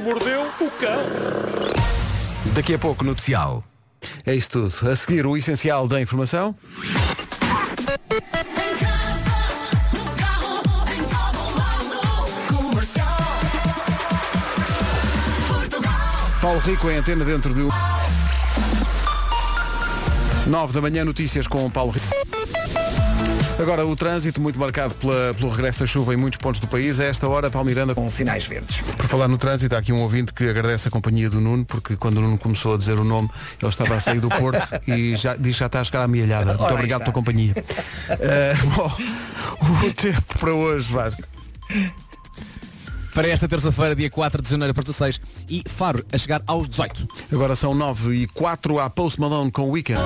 Mordeu 0.03 0.43
o 0.61 0.71
cão. 0.73 1.03
Daqui 2.55 2.75
a 2.75 2.79
pouco, 2.79 3.05
noticial. 3.05 3.65
É 4.27 4.35
isso 4.35 4.51
tudo. 4.51 4.91
A 4.91 4.97
seguir, 4.97 5.25
o 5.27 5.37
essencial 5.37 5.87
da 5.87 6.01
informação. 6.01 6.55
Paulo 16.41 16.59
Rico 16.59 16.91
em 16.91 16.97
antena 16.97 17.25
dentro 17.25 17.55
do 17.55 17.69
9 20.47 20.73
da 20.73 20.81
manhã, 20.81 21.05
notícias 21.05 21.47
com 21.47 21.71
Paulo 21.71 21.93
Rico. 21.93 22.32
Agora 23.63 23.87
o 23.87 23.95
trânsito 23.95 24.41
muito 24.41 24.59
marcado 24.59 24.93
pela- 24.97 25.33
pelo 25.35 25.49
regresso 25.51 25.81
da 25.81 25.87
chuva 25.87 26.13
em 26.13 26.17
muitos 26.17 26.39
pontos 26.39 26.61
do 26.61 26.67
país. 26.67 26.99
A 26.99 27.05
esta 27.05 27.29
hora, 27.29 27.49
Paulo 27.49 27.69
Miranda. 27.69 27.95
Com 27.95 28.11
sinais 28.11 28.45
verdes. 28.45 28.81
Por 28.81 29.07
falar 29.07 29.29
no 29.29 29.39
trânsito, 29.39 29.75
há 29.75 29.79
aqui 29.79 29.93
um 29.93 30.01
ouvinte 30.01 30.33
que 30.35 30.49
agradece 30.49 30.89
a 30.89 30.91
companhia 30.91 31.31
do 31.31 31.41
Nuno, 31.41 31.65
porque 31.65 31.95
quando 31.97 32.19
o 32.19 32.21
Nuno 32.21 32.37
começou 32.39 32.75
a 32.75 32.77
dizer 32.77 32.99
o 32.99 33.05
nome, 33.05 33.31
ele 33.61 33.69
estava 33.69 33.95
a 33.95 34.01
sair 34.01 34.19
do 34.21 34.29
Porto 34.29 34.61
e 34.91 35.15
já 35.17 35.37
diz 35.37 35.53
que 35.55 35.61
já 35.61 35.67
está 35.67 35.81
a 35.81 35.85
chegar 35.85 36.01
à 36.01 36.05
amealhada. 36.05 36.47
Muito 36.47 36.63
Ora, 36.65 36.75
obrigado 36.75 37.03
está. 37.03 37.13
pela 37.13 37.15
companhia. 37.15 37.55
Eh, 38.11 38.55
bom, 38.75 38.91
o 39.87 39.93
tempo 39.95 40.39
para 40.41 40.53
hoje, 40.53 40.93
Vasco. 40.93 41.23
Para 43.15 43.29
esta 43.29 43.47
terça-feira, 43.47 43.95
dia 43.95 44.11
4 44.11 44.43
de 44.43 44.49
janeiro 44.49 44.73
para 44.75 44.83
16 44.83 45.21
e 45.49 45.63
Faro 45.67 46.05
a 46.13 46.19
chegar 46.19 46.43
aos 46.47 46.69
18. 46.69 47.07
Agora 47.33 47.55
são 47.55 47.75
9 47.75 48.15
e 48.15 48.27
4 48.27 48.79
à 48.81 48.91
Post 48.91 49.21
Malone 49.21 49.51
com 49.53 49.63
o 49.63 49.71
Weekend. 49.71 50.01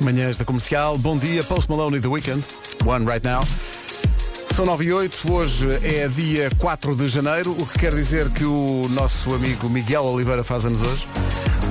Manhãs 0.00 0.36
da 0.36 0.44
comercial, 0.44 0.98
bom 0.98 1.16
dia, 1.16 1.42
Post 1.42 1.70
Malone 1.70 1.98
e 1.98 2.00
The 2.00 2.08
Weekend. 2.08 2.44
One 2.84 3.06
right 3.06 3.24
now. 3.26 3.40
São 4.54 4.64
9 4.64 4.84
e 4.84 4.92
8, 4.92 5.32
hoje 5.32 5.66
é 5.82 6.08
dia 6.08 6.50
4 6.58 6.94
de 6.94 7.08
janeiro, 7.08 7.52
o 7.52 7.66
que 7.66 7.78
quer 7.78 7.94
dizer 7.94 8.30
que 8.30 8.44
o 8.44 8.86
nosso 8.90 9.34
amigo 9.34 9.68
Miguel 9.68 10.04
Oliveira 10.04 10.42
faz 10.42 10.64
anos 10.64 10.80
hoje. 10.80 11.08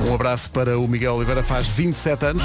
Um 0.07 0.13
abraço 0.13 0.49
para 0.49 0.77
o 0.77 0.87
Miguel 0.87 1.15
Oliveira, 1.15 1.41
faz 1.43 1.67
27 1.67 2.25
anos. 2.25 2.43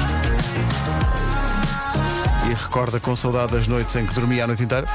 E 2.49 2.55
recorda 2.55 2.99
com 2.99 3.15
saudade 3.15 3.53
das 3.53 3.69
noites 3.69 3.95
em 3.97 4.07
que 4.07 4.15
dormia 4.15 4.45
a 4.45 4.47
noite 4.47 4.63
inteira. 4.63 4.87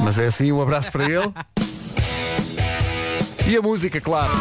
Mas 0.00 0.18
é 0.18 0.26
assim, 0.26 0.50
um 0.50 0.60
abraço 0.60 0.90
para 0.90 1.04
ele. 1.04 1.32
E 3.46 3.56
a 3.56 3.62
música, 3.62 4.00
claro. 4.00 4.32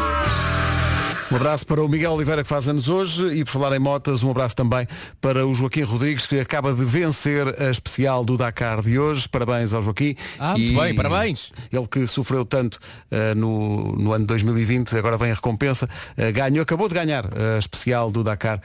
Um 1.31 1.35
abraço 1.35 1.63
para 1.63 1.83
o 1.83 1.87
Miguel 1.87 2.13
Oliveira 2.13 2.41
que 2.41 2.49
faz 2.49 2.67
anos 2.67 2.89
hoje 2.89 3.27
e 3.35 3.45
por 3.45 3.51
falar 3.51 3.75
em 3.75 3.79
motas, 3.79 4.23
um 4.23 4.31
abraço 4.31 4.55
também 4.55 4.87
para 5.21 5.45
o 5.45 5.53
Joaquim 5.53 5.83
Rodrigues 5.83 6.25
que 6.25 6.39
acaba 6.39 6.73
de 6.73 6.83
vencer 6.83 7.47
a 7.61 7.69
especial 7.69 8.25
do 8.25 8.35
Dakar 8.35 8.81
de 8.81 8.97
hoje. 8.97 9.29
Parabéns 9.29 9.71
ao 9.71 9.83
Joaquim. 9.83 10.15
Ah, 10.39 10.57
muito 10.57 10.79
bem, 10.79 10.95
parabéns. 10.95 11.51
Ele 11.71 11.85
que 11.85 12.07
sofreu 12.07 12.43
tanto 12.43 12.79
eh, 13.11 13.35
no, 13.35 13.95
no 13.95 14.11
ano 14.11 14.25
2020, 14.25 14.97
agora 14.97 15.17
vem 15.17 15.29
a 15.29 15.35
recompensa. 15.35 15.87
Eh, 16.17 16.31
ganhou, 16.31 16.63
acabou 16.63 16.87
de 16.87 16.95
ganhar 16.95 17.25
a 17.25 17.59
especial 17.59 18.09
do 18.09 18.23
Dakar 18.23 18.59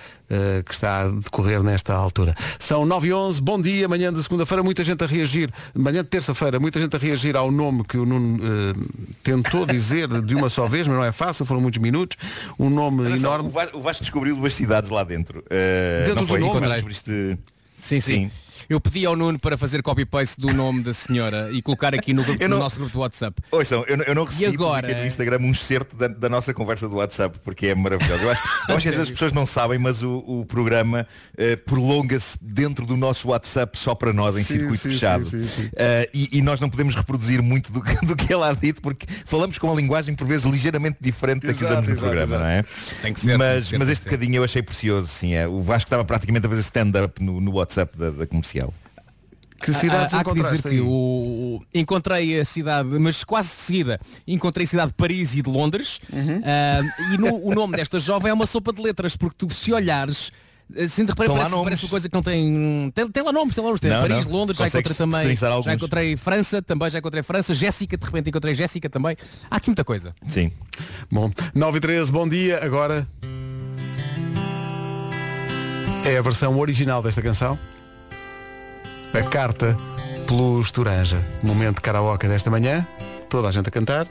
que 0.67 0.73
está 0.73 1.03
a 1.03 1.09
decorrer 1.09 1.63
nesta 1.63 1.93
altura. 1.95 2.35
São 2.59 2.85
9 2.87 3.09
e 3.09 3.13
11 3.13 3.41
bom 3.43 3.61
dia, 3.61 3.87
manhã 3.89 4.13
de 4.13 4.23
segunda-feira, 4.23 4.63
muita 4.63 4.83
gente 4.83 5.03
a 5.05 5.07
reagir, 5.07 5.53
manhã 5.75 6.03
de 6.03 6.09
terça-feira, 6.09 6.59
muita 6.59 6.81
gente 6.81 6.95
a 6.97 6.99
reagir 6.99 7.37
ao 7.37 7.51
nome 7.51 7.85
que 7.85 7.97
o 7.99 8.05
Nuno 8.07 8.39
eh, 8.43 8.73
tentou 9.23 9.67
dizer 9.67 10.09
de 10.23 10.35
uma 10.35 10.49
só 10.49 10.67
vez, 10.67 10.89
mas 10.89 10.97
não 10.97 11.05
é 11.05 11.13
fácil, 11.13 11.45
foram 11.45 11.61
muitos 11.61 11.81
minutos. 11.81 12.17
Um 12.59 12.71
nome 12.71 13.07
Atenção, 13.07 13.31
enorme. 13.31 13.49
O 13.49 13.53
Va- 13.53 13.71
o 13.75 13.81
Vasco 13.81 14.03
descobriu 14.03 14.35
duas 14.37 14.53
cidades 14.55 14.91
lá 14.91 15.05
dentro. 15.05 15.41
Uh, 15.41 16.05
Dentro 16.07 16.15
não 16.17 16.23
do 16.23 16.29
foi? 16.29 16.41
nome? 16.41 16.61
Mas 16.61 16.71
descobriste... 16.73 17.39
Sim, 17.77 18.01
sim, 18.01 18.31
Eu 18.69 18.81
pedi 18.81 19.05
ao 19.07 19.15
Nuno 19.17 19.39
para 19.39 19.57
fazer 19.59 19.83
copy-paste 19.83 20.41
do 20.41 20.53
nome 20.53 20.83
da 20.83 20.95
senhora 20.95 21.51
e 21.53 21.61
colocar 21.63 21.95
aqui 21.95 22.13
no, 22.15 22.23
grupo- 22.25 22.43
não- 22.43 22.57
no 22.57 22.63
nosso 22.63 22.77
grupo 22.77 22.93
do 22.93 22.99
WhatsApp. 23.01 23.41
Ouçam, 23.51 23.85
eu, 23.87 23.97
não- 23.97 24.05
eu 24.05 24.15
não 24.15 24.25
recebi 24.25 24.45
E 24.51 24.55
agora? 24.55 24.95
no 25.01 25.07
Instagram 25.07 25.39
um 25.41 25.51
excerto 25.51 25.97
da, 25.97 26.09
da 26.09 26.29
nossa 26.29 26.53
conversa 26.55 26.89
do 26.89 26.97
WhatsApp, 26.97 27.39
porque 27.45 27.67
é 27.69 27.75
maravilhoso. 27.75 28.23
Eu 28.25 28.31
acho, 28.31 28.43
eu 28.69 28.77
acho 28.77 28.83
que 28.83 28.89
às 28.89 28.95
vezes 28.95 29.01
as 29.01 29.11
pessoas 29.11 29.33
não 29.33 29.45
sabem, 29.47 29.79
mas 29.79 30.03
o, 30.03 30.19
o 30.27 30.45
programa 30.47 31.07
eh, 31.37 31.57
prolonga-se 31.57 32.39
dentro 32.43 32.87
do 32.87 32.97
nosso 32.97 33.29
WhatsApp 33.29 33.77
só 33.79 33.95
para 33.95 34.13
nós, 34.13 34.37
em 34.37 34.43
Sim, 34.45 34.55
circuito 34.59 34.77
sim, 34.83 34.91
fechado. 34.91 35.25
sim, 35.25 35.45
sim, 35.47 35.63
sim. 35.65 35.71
Eh, 35.77 36.09
e, 36.15 36.39
e 36.39 36.43
nós 36.43 36.61
não 36.61 36.69
podemos 36.71 36.95
reproduzir 36.95 37.43
muito 37.43 37.73
do, 37.73 37.83
que- 37.83 37.95
do 38.07 38.17
que 38.17 38.33
ele 38.33 38.43
há 38.43 38.53
dito, 38.53 38.81
porque 38.81 39.07
falamos 39.27 39.59
com 39.59 39.67
uma 39.69 39.77
linguagem 39.81 40.15
por 40.15 40.27
vezes 40.27 40.47
ligeiramente 40.47 40.99
diferente 41.01 41.47
da 41.47 41.53
que 41.55 41.65
usamos 41.65 41.87
no 41.87 41.93
exato, 41.93 42.01
programa, 42.07 42.35
exato. 42.35 42.43
não 42.43 42.49
é? 42.49 42.65
Tem 43.03 43.13
que 43.13 43.21
ser, 43.21 43.27
tem 43.29 43.39
Mas, 43.39 43.65
que 43.65 43.71
ser, 43.71 43.79
mas 43.79 43.89
este 43.91 44.05
bocadinho 44.05 44.37
eu 44.37 44.45
achei 44.45 44.63
precioso, 44.63 45.09
sim. 45.09 45.35
É. 45.35 45.47
O 45.49 45.61
Vasco 45.63 45.87
estava 45.87 46.05
praticamente 46.05 46.47
a 46.47 46.49
fazer 46.49 46.61
stand-up 46.63 47.23
no, 47.23 47.41
no 47.41 47.53
WhatsApp 47.53 47.97
da, 47.99 48.11
da 48.11 48.27
comercial. 48.45 48.75
Que 49.61 49.73
cidades 49.73 50.13
há, 50.13 50.21
há 50.21 50.25
que 50.25 50.35
dizer 50.35 50.63
que 50.63 50.81
o, 50.81 51.63
encontrei 51.73 52.39
a 52.39 52.45
cidade, 52.45 52.89
mas 52.99 53.25
quase 53.25 53.49
de 53.49 53.55
seguida, 53.55 54.01
encontrei 54.27 54.65
a 54.65 54.69
cidade 54.69 54.89
de 54.89 54.95
Paris 54.95 55.35
e 55.35 55.41
de 55.41 55.49
Londres. 55.49 56.01
Uhum. 56.13 56.43
Ah, 56.45 56.81
e 57.15 57.17
no- 57.17 57.43
o 57.47 57.55
nome 57.55 57.75
desta 57.77 57.99
jovem 57.99 58.31
é 58.31 58.35
uma 58.35 58.45
sopa 58.47 58.73
de 58.75 58.83
letras, 58.83 59.17
porque 59.17 59.37
tu 59.39 59.51
se 59.53 59.73
olhares. 59.73 60.31
Assim, 60.71 61.05
de 61.05 61.13
repente 61.13 61.29
parece, 61.29 61.55
parece 61.63 61.85
uma 61.85 61.91
coisa 61.91 62.09
que 62.09 62.15
não 62.15 62.23
tem, 62.23 62.91
tem. 62.95 63.09
Tem 63.11 63.23
lá 63.23 63.33
nomes, 63.33 63.55
tem 63.55 63.63
lá 63.63 63.69
nomes. 63.69 63.81
Tem 63.81 63.91
Não, 63.91 64.01
Paris, 64.03 64.27
não. 64.27 64.33
Londres, 64.33 64.59
já 64.59 64.67
encontrei 64.67 64.95
também. 64.97 65.37
Já 65.37 65.75
encontrei 65.75 66.17
França, 66.17 66.63
também 66.63 66.91
já 66.91 66.99
encontrei 66.99 67.23
França. 67.23 67.55
Jéssica, 67.55 67.97
de 67.97 68.05
repente 68.05 68.29
encontrei 68.31 68.55
Jéssica 68.55 68.91
também. 68.91 69.17
Há 69.51 69.57
aqui 69.57 69.69
muita 69.69 69.85
coisa. 69.85 70.15
Sim. 70.29 70.51
Bom, 71.11 71.31
9 71.55 71.79
e 71.79 71.81
13, 71.81 72.11
bom 72.13 72.29
dia. 72.29 72.61
Agora 72.63 73.07
é 76.05 76.17
a 76.19 76.23
versão 76.23 76.59
original 76.59 77.03
desta 77.03 77.23
canção. 77.23 77.59
A 79.15 79.23
carta 79.23 79.77
pelos 80.27 80.73
Turanja. 80.73 81.23
Momento 81.41 81.77
de 81.77 81.83
karaoke 81.83 82.27
desta 82.27 82.51
manhã. 82.51 82.85
Toda 83.29 83.47
a 83.49 83.53
gente 83.53 83.69
a 83.69 83.71
cantar. 83.71 84.09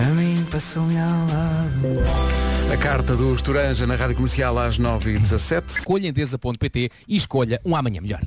A 0.00 0.04
mim 0.14 0.42
passou-me 0.50 0.98
ao 0.98 1.10
lado. 1.10 2.72
A 2.72 2.76
carta 2.78 3.14
dos 3.14 3.42
Turanja 3.42 3.86
na 3.86 3.94
Rádio 3.94 4.16
Comercial 4.16 4.58
às 4.58 4.78
9h17. 4.78 5.78
Escolha 5.78 6.08
endesa.pt 6.08 6.90
e 7.06 7.16
escolha 7.16 7.60
um 7.62 7.76
amanhã 7.76 8.00
melhor. 8.00 8.22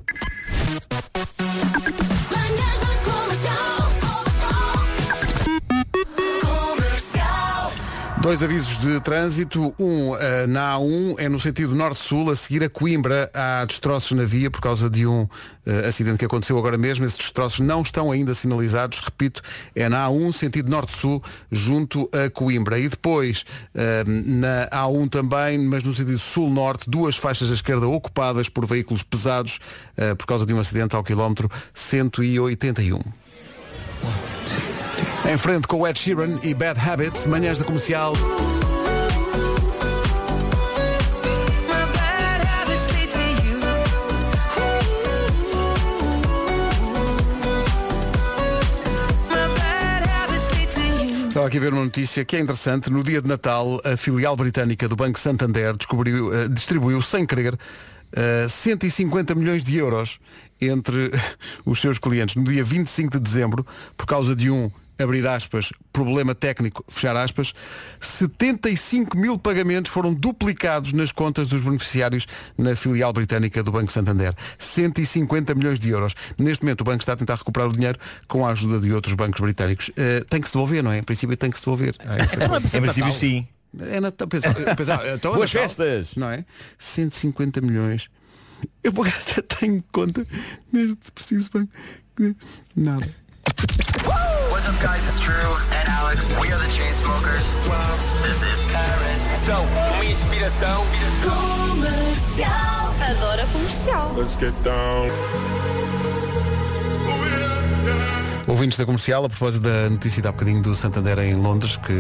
Dois 8.26 8.42
avisos 8.42 8.80
de 8.80 9.00
trânsito. 9.02 9.72
Um 9.78 10.16
eh, 10.16 10.48
na 10.48 10.74
A1 10.74 11.14
é 11.20 11.30
no 11.30 11.40
sentido 11.40 11.76
norte-sul, 11.76 12.32
a 12.32 12.36
seguir 12.36 12.64
a 12.64 12.70
Coimbra 12.70 13.30
há 13.32 13.64
destroços 13.66 14.18
na 14.18 14.24
via 14.24 14.50
por 14.50 14.60
causa 14.60 14.90
de 14.90 15.06
um 15.06 15.28
eh, 15.64 15.86
acidente 15.88 16.18
que 16.18 16.26
aconteceu 16.26 16.58
agora 16.58 16.76
mesmo. 16.76 17.06
Esses 17.06 17.20
destroços 17.20 17.60
não 17.60 17.84
estão 17.84 18.12
ainda 18.12 18.34
sinalizados. 18.34 18.98
Repito, 18.98 19.44
é 19.76 19.88
na 19.88 20.08
A1, 20.08 20.34
sentido 20.34 20.72
norte-sul, 20.72 21.22
junto 21.52 22.10
a 22.12 22.28
Coimbra. 22.32 22.80
E 22.80 22.90
depois 22.90 23.46
eh, 23.76 24.04
na 24.04 24.70
A1 24.72 25.08
também, 25.08 25.60
mas 25.60 25.84
no 25.84 25.94
sentido 25.94 26.18
sul-norte, 26.18 26.90
duas 26.90 27.16
faixas 27.16 27.52
à 27.52 27.54
esquerda 27.54 27.88
ocupadas 27.88 28.50
por 28.50 28.66
veículos 28.66 29.04
pesados 29.04 29.60
por 30.18 30.26
causa 30.26 30.48
de 30.48 30.54
um 30.54 30.60
acidente 30.60 30.96
ao 30.96 31.04
quilómetro 31.04 31.48
181. 31.76 33.02
Em 35.32 35.38
frente 35.38 35.68
com 35.68 35.80
o 35.80 35.88
Ed 35.88 36.00
Sheeran 36.00 36.40
e 36.44 36.54
Bad 36.54 36.80
Habits, 36.80 37.26
manhãs 37.26 37.60
da 37.60 37.66
comercial. 37.66 38.14
Estava 51.36 51.48
aqui 51.48 51.58
a 51.58 51.60
ver 51.60 51.74
uma 51.74 51.84
notícia 51.84 52.24
que 52.24 52.38
é 52.38 52.40
interessante. 52.40 52.90
No 52.90 53.04
dia 53.04 53.22
de 53.22 53.28
Natal, 53.28 53.82
a 53.84 53.98
filial 53.98 54.38
britânica 54.38 54.88
do 54.88 54.96
Banco 54.96 55.20
Santander 55.20 55.76
descobriu, 55.76 56.34
eh, 56.34 56.48
distribuiu, 56.48 57.02
sem 57.02 57.26
querer, 57.26 57.60
eh, 58.14 58.48
150 58.48 59.36
milhões 59.36 59.62
de 59.62 59.78
euros 59.78 60.18
entre 60.62 61.12
os 61.66 61.82
seus 61.82 62.00
clientes 62.00 62.38
no 62.38 62.46
dia 62.46 62.64
25 62.64 63.18
de 63.18 63.20
dezembro, 63.20 63.68
por 63.98 64.06
causa 64.06 64.34
de 64.34 64.50
um, 64.50 64.72
abrir 64.98 65.28
aspas, 65.28 65.72
problema 65.92 66.34
técnico, 66.34 66.84
fechar 66.88 67.16
aspas, 67.16 67.54
75 68.00 69.18
mil 69.18 69.38
pagamentos 69.38 69.92
foram 69.92 70.14
duplicados 70.14 70.94
nas 70.94 71.12
contas 71.12 71.48
dos 71.48 71.62
beneficiários 71.62 72.26
na 72.58 72.76
filial 72.76 73.12
britânica 73.12 73.62
do 73.64 73.72
Banco 73.72 73.92
Santander. 73.92 74.34
150 74.58 75.54
milhões 75.56 75.80
de 75.80 75.90
euros. 75.90 76.14
Neste 76.38 76.64
momento 76.64 76.82
o 76.82 76.84
banco 76.84 77.02
está 77.02 77.14
a 77.14 77.16
tentar 77.16 77.36
recuperar 77.36 77.70
o 77.70 77.74
dinheiro 77.74 78.00
com 78.28 78.46
a 78.46 78.52
ajuda 78.52 78.80
de 78.80 78.92
outros 78.94 79.14
bancos 79.14 79.42
britânicos. 79.42 79.92
Eh, 79.98 80.24
tem 80.30 80.40
que 80.42 80.48
se 80.48 80.54
devolver, 80.54 80.84
não 80.84 80.92
é? 80.92 81.00
Em 81.00 81.04
princípio 81.04 81.36
tem 81.36 81.50
que 81.52 81.58
se 81.58 81.66
devolver. 81.66 81.96
Há 82.00 82.16
essa 82.18 82.44
Em 82.44 82.48
coisa. 82.50 82.82
princípio 82.82 83.12
sim. 83.12 83.48
É 83.78 84.00
Natal, 84.00 84.28
pensa, 84.28 84.54
pensa, 84.54 85.02
então 85.16 85.34
é 85.34 85.36
Boas 85.36 85.54
Natal, 85.54 85.70
festas! 85.70 86.16
Não 86.16 86.30
é? 86.30 86.46
150 86.78 87.60
milhões. 87.60 88.08
Eu 88.82 88.94
por 88.94 89.06
acaso 89.08 89.42
tenho 89.60 89.84
conta 89.92 90.26
neste 90.72 91.12
preciso 91.14 91.50
banco. 91.52 91.72
Nada. 92.76 93.06
What's 93.46 94.68
up, 94.68 94.82
guys? 94.82 95.08
It's 95.08 95.20
Drew 95.20 95.34
and 95.36 95.88
Alex. 95.88 96.34
We 96.42 96.52
are 96.52 96.58
the 96.58 96.66
Chainsmokers. 96.66 97.54
This 98.24 98.42
is 98.42 98.60
Paris. 98.72 99.48
Uma 99.94 100.06
inspiração. 100.06 100.86
Comercial. 101.22 102.50
Adoro 103.02 103.42
a 103.42 103.46
comercial. 103.52 104.14
Let's 104.18 104.36
get 104.36 104.54
down. 104.64 105.12
Ouvintes 108.48 108.78
da 108.78 108.86
comercial, 108.86 109.26
a 109.26 109.30
propósito 109.30 109.64
da 109.64 109.90
notícia 109.90 110.22
de 110.22 110.28
há 110.28 110.32
bocadinho 110.32 110.62
do 110.62 110.74
Santander 110.74 111.20
em 111.20 111.36
Londres, 111.36 111.78
que 111.78 111.94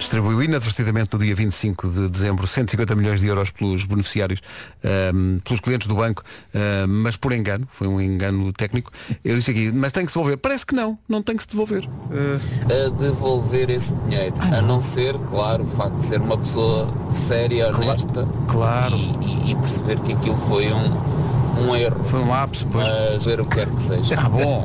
distribuiu 0.00 0.42
inadvertidamente 0.42 1.10
no 1.12 1.18
dia 1.18 1.34
25 1.34 1.88
de 1.88 2.08
dezembro 2.08 2.46
150 2.46 2.94
milhões 2.96 3.20
de 3.20 3.26
euros 3.26 3.50
pelos 3.50 3.84
beneficiários, 3.84 4.40
ehm, 4.82 5.38
pelos 5.44 5.60
clientes 5.60 5.86
do 5.86 5.94
banco, 5.94 6.22
ehm, 6.54 6.86
mas 6.88 7.16
por 7.16 7.32
engano, 7.32 7.68
foi 7.70 7.86
um 7.86 8.00
engano 8.00 8.50
técnico. 8.52 8.90
Eu 9.22 9.36
disse 9.36 9.50
aqui, 9.50 9.70
mas 9.70 9.92
tem 9.92 10.04
que 10.06 10.10
se 10.10 10.16
devolver. 10.18 10.38
Parece 10.38 10.64
que 10.64 10.74
não, 10.74 10.98
não 11.08 11.22
tem 11.22 11.36
que 11.36 11.42
se 11.42 11.48
devolver. 11.50 11.86
Eh, 12.10 12.86
a 12.86 12.88
devolver 12.98 13.68
esse 13.70 13.94
dinheiro. 13.94 14.34
a 14.40 14.62
não 14.62 14.80
ser, 14.80 15.14
claro, 15.28 15.64
o 15.64 15.66
facto 15.68 15.98
de 15.98 16.04
ser 16.06 16.20
uma 16.20 16.36
pessoa 16.38 16.88
séria, 17.12 17.68
honesta 17.68 18.26
claro. 18.48 18.96
E, 18.96 19.48
e- 19.48 19.50
e 19.52 19.54
perceber 19.56 20.00
que 20.00 20.12
aquilo 20.14 20.36
foi 20.36 20.72
um, 20.72 21.39
um 21.58 21.74
erro. 21.76 22.04
Foi 22.04 22.20
um 22.20 22.28
lapso, 22.28 22.66
pois. 22.70 22.86
Mas 22.86 23.24
ver 23.24 23.40
o 23.40 23.44
que 23.46 23.56
quer 23.56 23.66
que 23.68 23.82
seja. 23.82 24.14
Ah, 24.18 24.28
bom. 24.28 24.64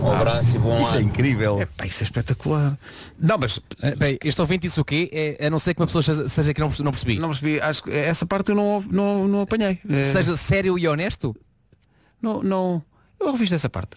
Um 0.00 0.12
abraço 0.12 0.54
e 0.56 0.58
bom 0.60 0.80
Isso 0.80 0.94
é 0.94 0.98
ano. 0.98 1.06
incrível. 1.08 1.60
Epá, 1.60 1.84
isso 1.84 2.02
é 2.02 2.04
espetacular. 2.04 2.78
Não, 3.18 3.36
mas. 3.36 3.58
Eh, 3.82 3.96
bem, 3.96 4.18
este 4.22 4.40
ouvinte 4.40 4.68
disse 4.68 4.80
o 4.80 4.84
quê? 4.84 5.10
É, 5.12 5.46
a 5.46 5.50
não 5.50 5.58
ser 5.58 5.74
que 5.74 5.80
uma 5.80 5.86
pessoa 5.86 6.02
seja, 6.02 6.28
seja 6.28 6.54
que 6.54 6.60
não, 6.60 6.68
não 6.80 6.92
percebi. 6.92 7.18
Não 7.18 7.28
percebi, 7.30 7.60
acho 7.60 7.82
que 7.82 7.90
essa 7.90 8.24
parte 8.24 8.50
eu 8.50 8.54
não, 8.56 8.80
não, 8.88 9.26
não 9.26 9.40
apanhei. 9.42 9.78
Eh, 9.88 10.02
Seja 10.04 10.36
sério 10.36 10.78
e 10.78 10.86
honesto? 10.86 11.34
Não, 12.22 12.42
não. 12.42 12.82
Eu 13.18 13.28
ouviste 13.28 13.54
essa 13.54 13.68
parte. 13.68 13.96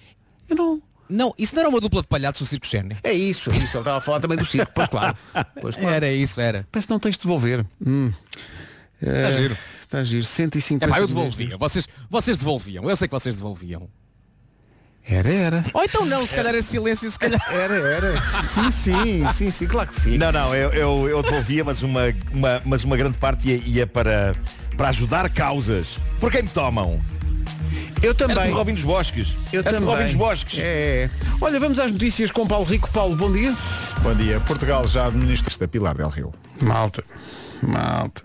Eu 0.50 0.56
não. 0.56 0.82
Não, 1.08 1.34
isso 1.38 1.54
não 1.54 1.62
era 1.62 1.70
uma 1.70 1.82
dupla 1.82 2.02
de 2.02 2.08
palhaços 2.08 2.48
do 2.48 2.50
Circo 2.50 2.66
Xene. 2.66 2.96
É 3.04 3.12
isso, 3.14 3.52
é 3.52 3.58
isso. 3.58 3.76
Ele 3.78 3.82
estava 3.82 3.98
a 3.98 4.02
falar 4.02 4.22
também 4.22 4.38
do 4.38 4.46
circo, 4.46 4.72
pois 4.74 4.88
claro. 4.88 5.16
Pois 5.62 5.76
claro. 5.76 5.94
Era 5.94 6.10
isso, 6.10 6.40
era. 6.40 6.66
Parece 6.72 6.88
que 6.88 6.94
não 6.94 7.00
tens 7.00 7.18
de 7.18 7.22
devolver. 7.24 7.66
Hum. 7.86 8.12
Está 9.02 9.32
giro. 9.32 9.58
Está 9.82 10.04
giro. 10.04 10.24
150 10.24 10.86
É 10.86 10.90
pá, 10.90 11.00
eu 11.00 11.08
devolvia. 11.08 11.58
Vocês, 11.58 11.88
vocês 12.10 12.38
devolviam. 12.38 12.90
Eu 12.90 12.96
sei 12.96 13.08
que 13.08 13.14
vocês 13.14 13.36
devolviam. 13.36 13.90
Era, 15.04 15.30
era. 15.30 15.66
Ou 15.74 15.84
então 15.84 16.06
não, 16.06 16.26
se 16.26 16.36
calhar 16.36 16.54
é 16.54 16.62
silêncio, 16.62 17.10
se 17.10 17.18
calhar. 17.18 17.42
Era, 17.52 17.74
era. 17.76 18.22
Sim, 18.44 18.70
sim, 18.70 19.32
sim, 19.34 19.52
sim, 19.52 19.66
claro 19.66 19.90
que 19.90 20.00
sim. 20.00 20.16
Não, 20.18 20.32
não, 20.32 20.56
eu, 20.56 20.70
eu, 20.74 21.10
eu 21.10 21.24
devolvia, 21.24 21.64
mas 21.64 21.82
uma, 21.82 22.14
uma, 22.32 22.62
mas 22.64 22.84
uma 22.84 22.96
grande 22.96 23.18
parte 23.18 23.50
ia, 23.50 23.58
ia 23.66 23.88
para, 23.88 24.34
para 24.78 24.90
ajudar 24.90 25.28
causas. 25.30 25.98
Por 26.20 26.32
quem 26.32 26.44
me 26.44 26.50
tomam? 26.50 27.02
Eu 28.02 28.14
também. 28.14 28.38
Era 28.38 28.48
de 28.48 28.54
Robin 28.54 28.74
dos 28.76 28.84
Bosques. 28.84 29.30
Eu 29.52 29.62
Era 29.62 29.72
de 29.72 29.76
também. 29.78 29.90
Robin 29.90 30.06
dos 30.06 30.16
Bosques. 30.16 30.60
É. 30.62 31.10
Olha, 31.40 31.60
vamos 31.60 31.80
às 31.80 31.92
notícias 31.92 32.30
com 32.32 32.48
Paulo 32.48 32.66
Rico. 32.66 32.90
Paulo, 32.92 33.16
bom 33.16 33.32
dia. 33.32 33.56
Bom 34.02 34.14
dia. 34.16 34.40
Portugal 34.42 34.88
já 34.88 35.08
administra 35.08 35.56
da 35.58 35.68
Pilar 35.68 35.96
Del 35.98 36.10
Rio. 36.10 36.32
Malta. 36.62 37.04
Malta. 37.62 38.24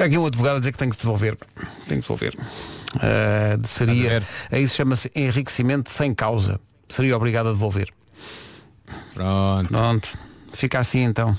Está 0.00 0.06
aqui 0.06 0.16
um 0.16 0.24
advogado 0.24 0.56
a 0.56 0.58
dizer 0.60 0.72
que 0.72 0.78
tem 0.78 0.88
que 0.88 0.96
se 0.96 1.02
devolver. 1.02 1.36
Tem 1.86 2.00
que 2.00 2.06
se 2.06 2.10
devolver. 2.10 2.34
Ah, 3.02 3.58
seria. 3.66 4.22
A 4.50 4.58
isso 4.58 4.74
chama-se 4.74 5.12
enriquecimento 5.14 5.90
sem 5.90 6.14
causa. 6.14 6.58
Seria 6.88 7.14
obrigado 7.14 7.50
a 7.50 7.52
devolver. 7.52 7.90
Pronto. 9.12 9.68
Pronto. 9.68 10.18
Fica 10.52 10.78
assim 10.80 11.00
então. 11.04 11.34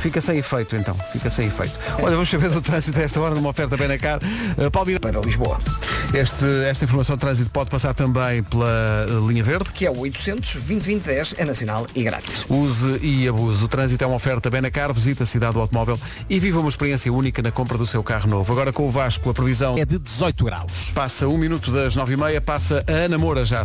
Fica 0.00 0.20
sem 0.20 0.38
efeito 0.38 0.76
então. 0.76 0.94
Fica 1.12 1.28
sem 1.28 1.46
efeito. 1.48 1.72
Olha, 2.00 2.12
vamos 2.14 2.28
saber 2.30 2.48
do 2.50 2.60
trânsito 2.62 2.98
a 2.98 3.02
esta 3.02 3.20
hora 3.20 3.34
numa 3.34 3.50
oferta 3.50 3.76
Benacar. 3.76 4.20
Uh, 4.56 4.70
Paulo 4.70 4.86
Miranda- 4.86 5.12
Para 5.12 5.20
Lisboa. 5.20 5.58
Este, 6.14 6.44
esta 6.68 6.84
informação 6.84 7.16
de 7.16 7.20
trânsito 7.20 7.50
pode 7.50 7.68
passar 7.68 7.92
também 7.94 8.42
pela 8.42 9.06
uh, 9.08 9.28
linha 9.28 9.42
verde. 9.42 9.70
Que 9.70 9.86
é 9.86 9.90
o 9.90 9.98
800 9.98 10.54
2010 10.54 11.34
é 11.38 11.44
nacional 11.44 11.86
e 11.94 12.02
grátis. 12.02 12.46
Use 12.48 12.98
e 13.02 13.28
abuse. 13.28 13.62
O 13.64 13.68
trânsito 13.68 14.02
é 14.04 14.06
uma 14.06 14.16
oferta 14.16 14.48
Benacar, 14.48 14.92
visita 14.92 15.24
a 15.24 15.26
cidade 15.26 15.54
do 15.54 15.60
automóvel 15.60 15.98
e 16.30 16.38
viva 16.40 16.60
uma 16.60 16.68
experiência 16.68 17.12
única 17.12 17.42
na 17.42 17.50
compra 17.50 17.76
do 17.76 17.86
seu 17.86 18.02
carro 18.02 18.28
novo. 18.28 18.50
Agora 18.52 18.72
com 18.72 18.86
o 18.86 18.90
Vasco, 18.90 19.28
a 19.28 19.34
previsão 19.34 19.76
é 19.76 19.84
de 19.84 19.98
18 19.98 20.44
graus. 20.44 20.92
Passa 20.94 21.26
um 21.28 21.36
minuto 21.36 21.70
das 21.70 21.94
nove 21.96 22.14
e 22.14 22.16
meia, 22.16 22.40
passa 22.40 22.84
a 22.88 22.92
Ana 22.92 23.18
Moura 23.18 23.44
já. 23.44 23.62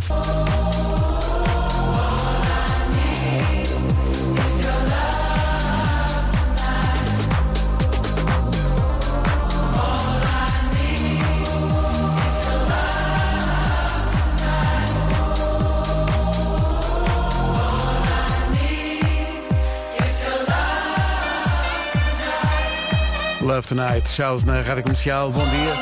Love 23.44 23.66
Tonight, 23.68 24.08
Shows 24.08 24.44
na 24.44 24.62
Rádio 24.62 24.82
Comercial, 24.84 25.30
bom 25.30 25.44
dia. 25.48 25.74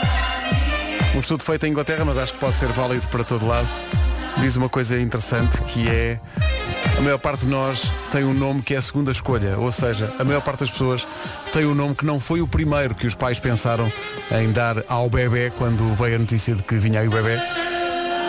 Um 1.15 1.21
estudo 1.21 1.43
feito 1.45 1.65
em 1.67 1.71
Inglaterra, 1.71 2.05
mas 2.05 2.19
acho 2.19 2.33
que 2.35 2.39
pode 2.41 2.57
ser 2.57 2.69
válido 2.69 3.07
para 3.09 3.23
todo 3.23 3.47
lado. 3.47 3.69
Diz 4.39 4.57
uma 4.57 4.69
coisa 4.69 4.99
interessante 5.01 5.63
que 5.63 5.89
é 5.89 6.19
a 6.99 7.01
maior 7.01 7.19
parte 7.19 7.43
de 7.43 7.49
nós 7.49 7.83
tem 8.11 8.25
um 8.25 8.35
nome 8.35 8.63
que 8.63 8.75
é 8.75 8.79
a 8.79 8.83
segunda 8.83 9.13
escolha, 9.13 9.57
ou 9.59 9.71
seja, 9.71 10.13
a 10.19 10.25
maior 10.25 10.41
parte 10.43 10.61
das 10.61 10.71
pessoas 10.71 11.07
tem 11.53 11.65
um 11.67 11.75
nome 11.75 11.95
que 11.95 12.05
não 12.05 12.19
foi 12.19 12.41
o 12.41 12.49
primeiro 12.49 12.95
que 12.95 13.07
os 13.07 13.15
pais 13.15 13.39
pensaram 13.39 13.93
em 14.33 14.51
dar 14.51 14.83
ao 14.89 15.09
bebê 15.09 15.53
quando 15.57 15.95
veio 15.95 16.17
a 16.17 16.19
notícia 16.19 16.55
de 16.55 16.63
que 16.63 16.75
vinha 16.77 17.01
aí 17.01 17.09
o 17.09 17.11
bebê. 17.11 17.37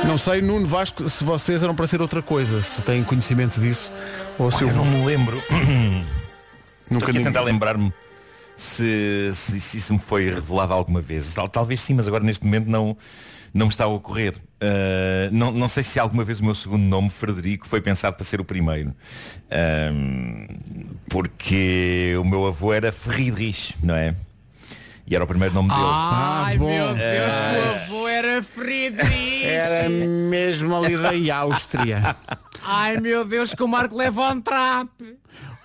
Não 0.05 0.17
sei, 0.17 0.41
Nuno 0.41 0.67
Vasco, 0.67 1.07
se 1.09 1.23
vocês 1.23 1.63
eram 1.63 1.73
para 1.73 1.87
ser 1.87 2.01
outra 2.01 2.21
coisa, 2.21 2.61
se 2.61 2.81
têm 2.81 3.03
conhecimento 3.03 3.59
disso, 3.59 3.91
ou 4.37 4.51
se 4.51 4.63
Olha, 4.65 4.71
eu 4.71 4.75
não 4.75 4.85
me 4.85 5.05
lembro. 5.05 5.41
Nunca 5.49 5.65
Estou 6.91 6.97
aqui 6.97 7.03
a 7.05 7.07
ninguém- 7.13 7.23
tentar 7.23 7.41
lembrar-me 7.41 7.93
se, 8.63 9.31
se, 9.33 9.59
se 9.61 9.77
isso 9.77 9.93
me 9.93 9.99
foi 9.99 10.29
revelado 10.33 10.73
alguma 10.73 11.01
vez. 11.01 11.33
Tal- 11.33 11.47
talvez 11.49 11.79
sim, 11.79 11.93
mas 11.93 12.07
agora 12.07 12.23
neste 12.23 12.43
momento 12.45 12.67
não, 12.69 12.97
não 13.53 13.65
me 13.67 13.71
está 13.71 13.83
a 13.83 13.87
ocorrer. 13.87 14.35
Uh, 14.61 15.29
não, 15.31 15.51
não 15.51 15.67
sei 15.67 15.83
se 15.83 15.99
alguma 15.99 16.23
vez 16.23 16.39
o 16.39 16.45
meu 16.45 16.55
segundo 16.55 16.83
nome, 16.83 17.09
Frederico, 17.09 17.67
foi 17.67 17.81
pensado 17.81 18.15
para 18.15 18.23
ser 18.25 18.39
o 18.39 18.45
primeiro. 18.45 18.93
Um, 19.91 20.47
porque 21.09 22.15
o 22.19 22.23
meu 22.23 22.47
avô 22.47 22.73
era 22.73 22.91
Friedrich, 22.91 23.75
não 23.83 23.95
é? 23.95 24.15
E 25.05 25.13
era 25.15 25.23
o 25.23 25.27
primeiro 25.27 25.53
nome 25.53 25.67
dele. 25.67 25.81
Ai, 25.83 26.57
bom. 26.57 26.65
meu 26.67 26.87
Deus, 26.95 27.33
Ah. 27.33 27.51
que 27.53 27.91
o 27.91 27.95
avô 27.97 28.07
era 28.07 28.41
Friedrich. 28.41 29.43
Era 29.45 29.89
mesmo 29.89 30.75
ali 30.75 30.97
da 31.27 31.35
Áustria. 31.37 32.15
Ai, 32.63 32.97
meu 33.01 33.25
Deus, 33.25 33.53
que 33.53 33.61
o 33.61 33.67
Marco 33.67 33.95
leva 33.97 34.31
um 34.31 34.39
trap. 34.39 34.89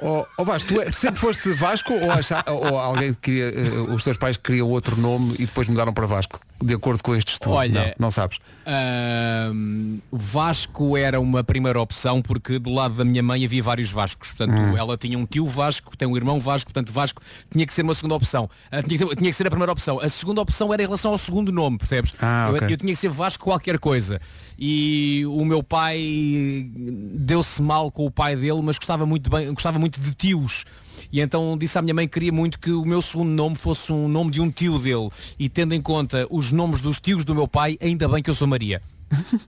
Ó 0.01 0.25
oh, 0.37 0.45
Vasco, 0.45 0.75
tu 0.75 0.81
é- 0.81 0.93
sempre 0.93 1.21
foste 1.21 1.53
Vasco 1.53 1.93
ou, 1.93 2.11
acha- 2.13 2.45
ou 2.47 2.79
alguém 2.79 3.13
que 3.15 3.21
queria, 3.21 3.49
eh, 3.49 3.81
os 3.93 4.05
teus 4.05 4.17
pais 4.17 4.37
queriam 4.37 4.69
outro 4.69 4.97
nome 4.97 5.35
e 5.39 5.47
depois 5.47 5.67
mudaram 5.69 5.93
para 5.93 6.07
Vasco, 6.07 6.41
de 6.63 6.75
acordo 6.75 7.03
com 7.03 7.15
este 7.15 7.33
estudo? 7.35 7.53
Olha, 7.55 7.95
não, 7.99 8.07
não 8.07 8.11
sabes. 8.11 8.39
Ahm, 8.67 9.99
Vasco 10.11 10.97
era 10.97 11.21
uma 11.21 11.43
primeira 11.45 11.81
opção 11.81 12.21
porque 12.21 12.59
do 12.59 12.71
lado 12.73 12.95
da 12.97 13.05
minha 13.05 13.23
mãe 13.23 13.45
havia 13.45 13.63
vários 13.63 13.91
Vascos. 13.91 14.31
Portanto, 14.33 14.59
Hum. 14.59 14.77
ela 14.77 14.97
tinha 14.97 15.19
um 15.19 15.25
tio 15.27 15.47
Vasco, 15.47 15.97
tem 15.97 16.07
um 16.09 16.17
irmão 16.17 16.41
Vasco, 16.41 16.73
portanto 16.73 16.93
Vasco 16.93 17.23
tinha 17.51 17.67
que 17.67 17.73
ser 17.73 17.83
uma 17.83 17.95
segunda 17.95 18.15
opção. 18.15 18.49
Ah, 18.71 18.83
tinha, 18.83 18.99
que- 18.99 19.17
tinha 19.17 19.31
que 19.31 19.37
ser 19.37 19.47
a 19.47 19.51
primeira 19.51 19.73
opção. 19.73 20.01
A 20.01 20.09
segunda 20.09 20.41
opção 20.41 20.73
era 20.73 20.83
em 20.83 20.87
relação 20.87 21.13
ao 21.13 21.19
segundo 21.19 21.53
nome, 21.53 21.79
percebes? 21.79 22.13
Ah, 22.21 22.49
eu, 22.51 22.57
ok. 22.57 22.73
eu 22.73 22.77
tinha 22.77 22.93
que 22.93 22.99
ser 22.99 23.09
Vasco 23.11 23.45
qualquer 23.45 23.79
coisa. 23.79 24.21
E 24.59 25.25
o 25.27 25.45
meu 25.45 25.63
pai 25.63 26.69
deu-se 27.15 27.63
mal 27.63 27.91
com 27.91 28.05
o 28.07 28.11
pai 28.11 28.35
dele, 28.37 28.61
mas 28.63 28.77
gostava 28.79 29.07
muito, 29.07 29.31
bem, 29.31 29.53
gostava 29.55 29.79
muito 29.79 30.01
de 30.01 30.15
tios. 30.15 30.65
E 31.11 31.21
então 31.21 31.57
disse 31.57 31.79
à 31.79 31.83
minha 31.83 31.95
mãe 31.95 32.07
que 32.07 32.15
queria 32.15 32.33
muito 32.33 32.59
que 32.59 32.71
o 32.71 32.85
meu 32.85 33.01
segundo 33.01 33.31
nome 33.31 33.57
fosse 33.57 33.93
um 33.93 34.09
nome 34.09 34.31
de 34.31 34.41
um 34.41 34.51
tio 34.51 34.79
dele. 34.79 35.09
E 35.39 35.49
tendo 35.49 35.75
em 35.75 35.81
conta 35.81 36.27
os 36.31 36.53
nomes 36.53 36.81
dos 36.81 37.01
tios 37.01 37.25
do 37.25 37.35
meu 37.35 37.49
pai, 37.49 37.79
ainda 37.81 38.09
bem 38.09 38.23
que 38.23 38.31
eu 38.31 38.35
sou 38.35 38.47
Maria. 38.47 38.83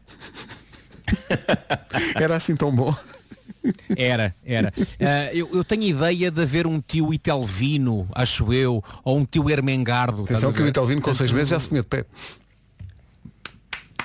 Era 2.15 2.37
assim 2.37 2.55
tão 2.57 2.75
bom. 2.75 2.95
Era, 3.97 4.35
era. 4.45 4.73
Ah, 4.99 5.35
eu, 5.35 5.49
eu 5.53 5.63
tenho 5.65 5.83
ideia 5.83 6.31
de 6.31 6.41
haver 6.41 6.67
um 6.67 6.81
tio 6.81 7.13
Itelvino, 7.13 8.09
acho 8.15 8.53
eu, 8.55 8.83
ou 9.05 9.19
um 9.19 9.25
tio 9.25 9.51
Ermengardo. 9.51 10.23
estás 10.23 10.39
Atenção 10.39 10.53
que 10.53 10.61
o 10.61 10.65
ver? 10.65 10.71
Italvino 10.71 11.03
com 11.03 11.13
seis 11.13 11.31
meses 11.33 11.49
já 11.51 11.59
se 11.61 11.69
punha 11.69 11.83
de 11.83 11.89
pé. 11.89 12.07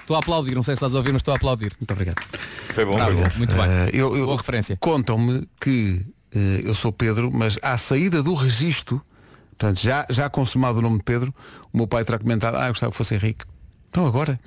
Estou 0.01 0.15
a 0.15 0.19
aplaudir, 0.19 0.55
não 0.55 0.63
sei 0.63 0.75
se 0.75 0.79
estás 0.79 0.93
a 0.93 0.97
ouvir, 0.97 1.13
mas 1.13 1.21
estou 1.21 1.33
a 1.33 1.37
aplaudir. 1.37 1.71
Muito 1.79 1.91
obrigado. 1.91 2.21
Foi 2.73 2.83
bom, 2.85 2.97
Tá 2.97 3.05
foi 3.05 3.13
bom, 3.15 3.27
muito 3.37 3.55
bem. 3.55 3.65
Eh, 3.65 3.89
eu, 3.93 4.15
eu- 4.17 4.25
Boa 4.25 4.37
referência. 4.37 4.77
Contam-me 4.79 5.47
que 5.61 6.05
eu 6.63 6.73
sou 6.73 6.91
Pedro, 6.91 7.31
mas 7.31 7.57
à 7.61 7.77
saída 7.77 8.21
do 8.21 8.33
registro, 8.33 9.01
portanto, 9.49 9.79
já, 9.79 10.05
já 10.09 10.29
consumado 10.29 10.79
o 10.79 10.81
nome 10.81 10.97
de 10.97 11.03
Pedro, 11.03 11.33
o 11.71 11.77
meu 11.77 11.87
pai 11.87 12.03
terá 12.03 12.17
comentado, 12.19 12.55
ah, 12.55 12.65
eu 12.67 12.69
gostava 12.69 12.91
que 12.91 12.97
fosse 12.97 13.15
Henrique. 13.15 13.45
Então 13.89 14.05
agora? 14.05 14.39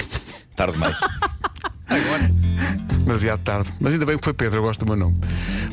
Tarde 0.54 0.74
demais. 0.74 0.98
Demasiado 3.00 3.40
tarde. 3.42 3.72
Mas 3.80 3.92
ainda 3.92 4.06
bem 4.06 4.16
que 4.16 4.24
foi 4.24 4.32
Pedro, 4.32 4.58
eu 4.58 4.62
gosto 4.62 4.84
do 4.84 4.86
meu 4.86 4.96
nome. 4.96 5.18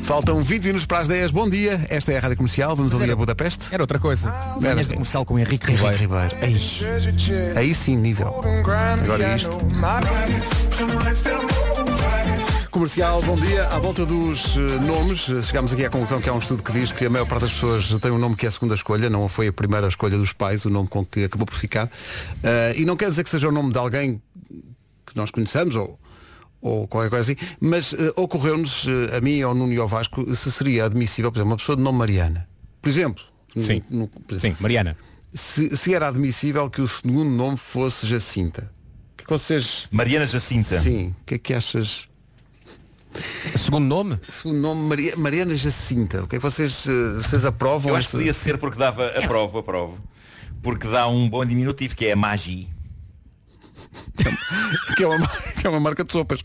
Faltam 0.02 0.40
20 0.40 0.64
minutos 0.64 0.86
para 0.86 0.98
as 0.98 1.08
10. 1.08 1.30
Bom 1.30 1.48
dia, 1.48 1.86
esta 1.88 2.12
é 2.12 2.18
a 2.18 2.20
Rádio 2.20 2.36
Comercial, 2.38 2.74
vamos 2.74 2.94
ali 2.94 3.12
a 3.12 3.16
Budapeste. 3.16 3.72
Era 3.72 3.82
outra 3.82 3.98
coisa. 3.98 4.32
Era. 4.62 4.82
De 4.82 4.94
comercial 4.94 5.24
com 5.24 5.38
Henrique 5.38 5.70
Henrique 5.70 5.84
Ribeiro. 5.84 5.96
Ribeiro. 5.96 6.36
Aí, 6.42 7.56
aí 7.56 7.74
sim, 7.74 7.96
nível. 7.96 8.28
Agora 9.04 9.36
isto. 9.36 9.60
Comercial, 12.70 13.22
bom 13.22 13.34
dia. 13.36 13.64
À 13.68 13.78
volta 13.78 14.04
dos 14.04 14.56
eh, 14.56 14.60
nomes, 14.86 15.28
eh, 15.30 15.42
chegámos 15.42 15.72
aqui 15.72 15.84
à 15.86 15.90
conclusão 15.90 16.20
que 16.20 16.28
há 16.28 16.34
um 16.34 16.38
estudo 16.38 16.62
que 16.62 16.70
diz 16.72 16.92
que 16.92 17.06
a 17.06 17.10
maior 17.10 17.26
parte 17.26 17.42
das 17.42 17.52
pessoas 17.52 17.88
tem 17.98 18.10
um 18.10 18.18
nome 18.18 18.36
que 18.36 18.44
é 18.44 18.48
a 18.48 18.52
segunda 18.52 18.74
escolha, 18.74 19.08
não 19.08 19.26
foi 19.26 19.48
a 19.48 19.52
primeira 19.52 19.88
escolha 19.88 20.18
dos 20.18 20.32
pais, 20.34 20.64
o 20.66 20.70
nome 20.70 20.86
com 20.86 21.04
que 21.04 21.24
acabou 21.24 21.46
por 21.46 21.56
ficar. 21.56 21.90
Eh, 22.42 22.74
e 22.78 22.84
não 22.84 22.96
quer 22.96 23.08
dizer 23.08 23.24
que 23.24 23.30
seja 23.30 23.48
o 23.48 23.52
nome 23.52 23.72
de 23.72 23.78
alguém 23.78 24.20
que 25.06 25.16
nós 25.16 25.30
conheçamos 25.30 25.74
ou, 25.76 25.98
ou 26.60 26.86
qualquer 26.86 27.08
coisa 27.08 27.32
assim, 27.32 27.40
mas 27.58 27.94
eh, 27.94 28.12
ocorreu-nos, 28.16 28.86
a 29.16 29.20
mim, 29.22 29.40
ao 29.40 29.54
Nuno 29.54 29.72
e 29.72 29.78
ao 29.78 29.88
Vasco, 29.88 30.34
se 30.34 30.52
seria 30.52 30.84
admissível, 30.84 31.32
por 31.32 31.38
exemplo, 31.38 31.52
uma 31.52 31.56
pessoa 31.56 31.74
de 31.76 31.82
nome 31.82 31.98
Mariana. 31.98 32.46
Por 32.82 32.90
exemplo. 32.90 33.24
Sim. 33.56 33.82
no- 33.88 34.00
no- 34.00 34.08
por 34.08 34.36
exemplo, 34.36 34.56
Sim, 34.58 34.62
Mariana. 34.62 34.96
se, 35.34 35.74
se 35.76 35.94
era 35.94 36.06
admissível 36.08 36.68
que 36.68 36.82
o 36.82 36.86
segundo 36.86 37.30
nome 37.30 37.56
fosse 37.56 38.06
Jacinta. 38.06 38.70
O 39.14 39.16
que 39.16 39.22
é 39.22 39.24
que 39.24 39.30
vocês. 39.30 39.88
Mariana 39.90 40.26
Jacinta. 40.26 40.78
Sim, 40.80 41.08
o 41.22 41.24
que 41.24 41.34
é 41.34 41.38
que 41.38 41.54
achas? 41.54 42.07
Segundo 43.56 43.86
nome? 43.86 44.18
Segundo 44.30 44.58
nome, 44.58 44.82
Maria- 44.88 45.16
Mariana 45.16 45.56
Jacinta. 45.56 46.22
O 46.22 46.26
que 46.28 46.36
é 46.36 46.38
que 46.38 46.42
vocês, 46.42 46.86
eh, 46.86 47.14
vocês 47.22 47.44
aprovam? 47.44 47.90
Eu 47.92 47.96
acho 47.96 48.08
que 48.10 48.16
podia 48.18 48.32
ser 48.32 48.58
porque 48.58 48.78
dava, 48.78 49.08
aprovo, 49.08 49.58
aprovo. 49.58 49.98
Porque 50.62 50.86
dá 50.88 51.08
um 51.08 51.28
bom 51.28 51.44
diminutivo 51.44 51.94
que 51.96 52.06
é 52.06 52.12
a 52.12 52.16
Magi. 52.16 52.68
que, 54.96 55.02
é 55.02 55.06
uma, 55.06 55.26
que 55.60 55.66
é 55.66 55.70
uma 55.70 55.80
marca 55.80 56.04
de 56.04 56.12
sopas. 56.12 56.40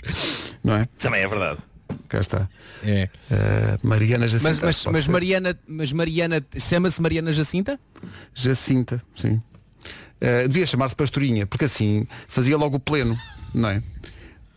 Não 0.63 0.75
é? 0.75 0.87
Também 0.97 1.21
é 1.21 1.27
verdade. 1.27 1.59
Cá 2.07 2.19
está. 2.19 2.49
É. 2.83 3.09
Eh, 3.29 3.77
Mariana 3.83 4.27
Jacinta. 4.27 4.49
Mas, 4.49 4.83
mas, 4.83 4.85
mas. 4.93 5.07
Mariana, 5.07 5.57
mas 5.67 5.91
Mariana 5.91 6.45
chama-se 6.57 7.01
Mariana 7.01 7.33
Jacinta? 7.33 7.79
Jacinta, 8.33 9.01
sim. 9.15 9.41
Eh, 10.21 10.47
devia 10.47 10.65
chamar-se 10.65 10.95
Pastorinha, 10.95 11.45
porque 11.45 11.65
assim 11.65 12.07
fazia 12.27 12.55
logo 12.57 12.77
o 12.77 12.79
pleno, 12.79 13.19
não 13.53 13.69
é? 13.69 13.81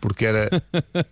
Porque 0.01 0.27
era. 0.27 0.51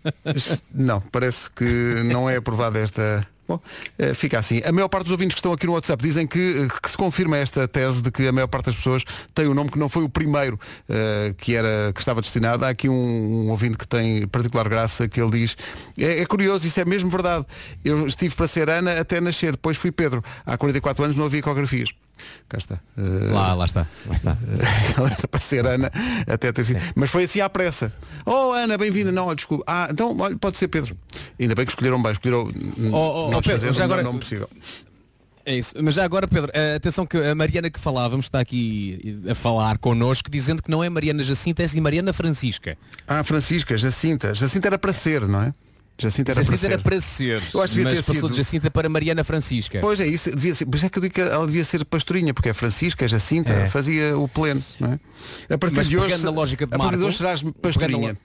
não, 0.73 1.01
parece 1.01 1.51
que 1.51 1.65
não 2.05 2.29
é 2.29 2.37
aprovada 2.37 2.79
esta. 2.79 3.27
Bom, 3.47 3.61
eh, 3.99 4.15
fica 4.15 4.39
assim. 4.39 4.63
A 4.65 4.73
maior 4.73 4.89
parte 4.89 5.05
dos 5.05 5.13
ouvintes 5.13 5.35
que 5.35 5.41
estão 5.41 5.53
aqui 5.53 5.67
no 5.67 5.75
WhatsApp 5.75 6.03
dizem 6.03 6.27
que, 6.27 6.65
eh, 6.65 6.81
que 6.83 6.91
se 6.91 6.97
confirma 6.97 7.37
esta 7.37 7.69
tese 7.69 8.01
de 8.01 8.11
que 8.11 8.27
a 8.27 8.33
maior 8.33 8.47
parte 8.47 8.67
das 8.67 8.75
pessoas 8.75 9.05
tem 9.35 9.47
um 9.47 9.53
nome 9.53 9.71
que 9.71 9.79
não 9.79 9.87
foi 9.87 10.03
o 10.03 10.09
primeiro 10.09 10.59
eh, 10.89 11.35
que, 11.37 11.55
era, 11.55 11.93
que 11.93 12.01
estava 12.01 12.23
destinado. 12.23 12.65
Há 12.65 12.71
aqui 12.71 12.89
um, 12.89 12.95
um 12.95 13.51
ouvinte 13.51 13.77
que 13.77 13.87
tem 13.87 14.27
particular 14.27 14.67
graça 14.67 15.07
que 15.07 15.21
ele 15.21 15.31
diz 15.31 15.59
é, 15.99 16.23
é 16.23 16.27
curioso, 16.27 16.67
isso 16.67 16.81
é 16.81 16.87
mesmo 16.87 17.11
verdade. 17.11 17.45
Eu 17.85 18.07
estive 18.07 18.35
para 18.35 18.47
ser 18.47 18.71
Ana 18.71 18.99
até 18.99 19.21
nascer, 19.21 19.53
depois 19.53 19.77
fui 19.77 19.93
Pedro. 19.93 20.25
Há 20.47 20.57
44 20.57 21.05
anos 21.05 21.17
não 21.17 21.27
havia 21.27 21.41
ecografias. 21.41 21.91
Cá 22.49 22.59
está. 22.59 22.81
Eh, 22.97 23.33
Lá, 23.33 23.55
lá 23.55 23.65
está. 23.65 23.87
Lá 24.07 24.15
está. 24.15 24.37
ela 24.97 25.11
era 25.11 25.29
para 25.29 25.41
ser 25.41 25.67
Ana 25.67 25.91
até 26.27 26.53
ter 26.53 26.65
sido. 26.65 26.81
Mas 26.95 27.11
foi 27.11 27.25
assim 27.25 27.41
à 27.41 27.49
pressa. 27.49 27.93
Oh 28.25 28.53
Ana, 28.53 28.77
bem-vinda. 28.77 29.11
Não, 29.11 29.35
desculpa. 29.35 29.65
Ah, 29.67 29.89
então 29.91 30.17
olha, 30.19 30.37
pode 30.37 30.59
ser 30.59 30.69
Pedro. 30.69 30.97
Ainda 31.39 31.55
bem 31.55 31.65
que 31.65 31.73
escolheram 31.73 32.03
bem, 32.03 32.13
escolheram. 32.13 32.51
Oh, 32.93 33.27
oh, 33.27 33.31
não 33.31 33.39
oh, 33.39 33.43
Pedro, 33.43 33.73
já 33.73 33.85
agora- 33.85 34.05
possível. 34.05 34.49
É 35.47 35.55
isso. 35.57 35.75
Mas 35.83 35.95
já 35.95 36.05
agora, 36.05 36.27
Pedro, 36.27 36.51
eh, 36.55 36.77
atenção 36.77 37.05
que 37.07 37.19
a 37.19 37.35
Mariana 37.35 37.69
que 37.69 37.79
falávamos 37.79 38.27
está 38.27 38.41
aqui 38.41 39.23
a 39.29 39.35
falar 39.35 39.77
connosco 39.77 40.31
dizendo 40.31 40.63
que 40.63 40.71
não 40.71 40.83
é 40.83 40.89
Mariana 40.89 41.23
Jacinta, 41.23 41.63
é 41.63 41.69
sim 41.69 41.81
Mariana 41.81 42.15
Francisca. 42.15 42.79
Ah, 43.07 43.23
Francisca, 43.23 43.77
Jacinta. 43.77 44.35
Jacinta 44.35 44.69
era 44.69 44.79
para 44.79 44.93
ser, 44.93 45.29
não 45.29 45.43
é? 45.43 45.55
Jacinta 45.97 46.33
era 46.33 46.43
Jacinta 46.43 46.59
para 46.59 46.67
era 46.75 46.79
ser. 46.79 46.83
para 46.83 47.01
ser. 47.01 47.43
Eu 47.55 47.63
acho 47.63 47.73
que 47.73 47.79
devia 47.79 47.85
mas 47.85 47.95
ter 48.01 48.03
passou 48.07 48.15
sido- 48.15 48.31
de 48.33 48.37
Jacinta 48.39 48.71
para 48.71 48.89
Mariana 48.89 49.23
Francisca. 49.23 49.79
Pois 49.81 50.01
é 50.01 50.07
isso, 50.07 50.31
devia 50.31 50.55
ser, 50.55 50.67
isso 50.75 50.87
é 50.87 50.89
que 50.89 50.99
eu 50.99 51.03
digo 51.03 51.15
que 51.15 51.21
ela 51.21 51.47
devia 51.47 51.63
ser 51.65 51.85
pastorinha, 51.85 52.35
porque 52.35 52.49
é 52.49 52.53
Francisca, 52.53 53.05
é 53.05 53.09
Jacinta, 53.09 53.53
É. 53.53 53.67
fazia 53.67 54.19
o 54.19 54.27
pleno, 54.29 54.63
não 54.81 54.93
é? 54.95 54.99
A 55.55 55.57
partir 55.59 55.77
Mas 55.77 55.89
de 55.89 55.97
hoje, 55.97 56.07
pegando 56.09 56.25
na 56.25 56.31
lógica 56.31 56.67
de 56.67 56.75
a 56.75 56.79
partir 56.79 56.97
de 56.99 57.05
hoje 57.05 57.17
serás 57.19 57.43
pastorinha. 57.63 58.17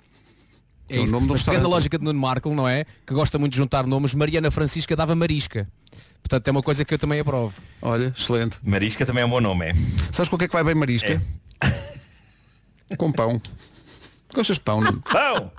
é 0.89 0.95
É 0.97 0.99
o 0.99 1.03
isso. 1.03 1.13
nome 1.13 1.27
do 1.27 1.33
Mas 1.33 1.43
pegando 1.43 1.65
a 1.65 1.69
lógica 1.69 1.97
de 1.99 2.03
Nuno 2.03 2.19
Marco, 2.19 2.53
não 2.55 2.67
é? 2.67 2.85
Que 3.05 3.13
gosta 3.13 3.37
muito 3.37 3.51
de 3.51 3.57
juntar 3.59 3.85
nomes, 3.85 4.15
Mariana 4.15 4.49
Francisca 4.49 4.95
dava 4.95 5.13
Marisca. 5.13 5.67
Portanto, 6.23 6.47
é 6.47 6.51
uma 6.51 6.63
coisa 6.63 6.83
que 6.83 6.93
eu 6.93 6.97
também 6.99 7.19
aprovo. 7.19 7.53
Olha, 7.83 8.11
excelente. 8.17 8.57
Marisca 8.63 9.05
também 9.05 9.21
é 9.21 9.25
um 9.25 9.29
bom 9.29 9.39
nome, 9.39 9.67
é? 9.67 9.73
Sabes 10.11 10.27
com 10.27 10.35
o 10.35 10.39
que 10.39 10.45
é 10.45 10.47
que 10.47 10.53
vai 10.53 10.63
bem 10.63 10.73
marisca? 10.75 11.21
Com 12.97 13.11
pão. 13.11 13.39
Gostas 14.33 14.57
de 14.57 14.61
pão? 14.61 14.81
Nuno? 14.81 15.01
Pão! 15.09 15.51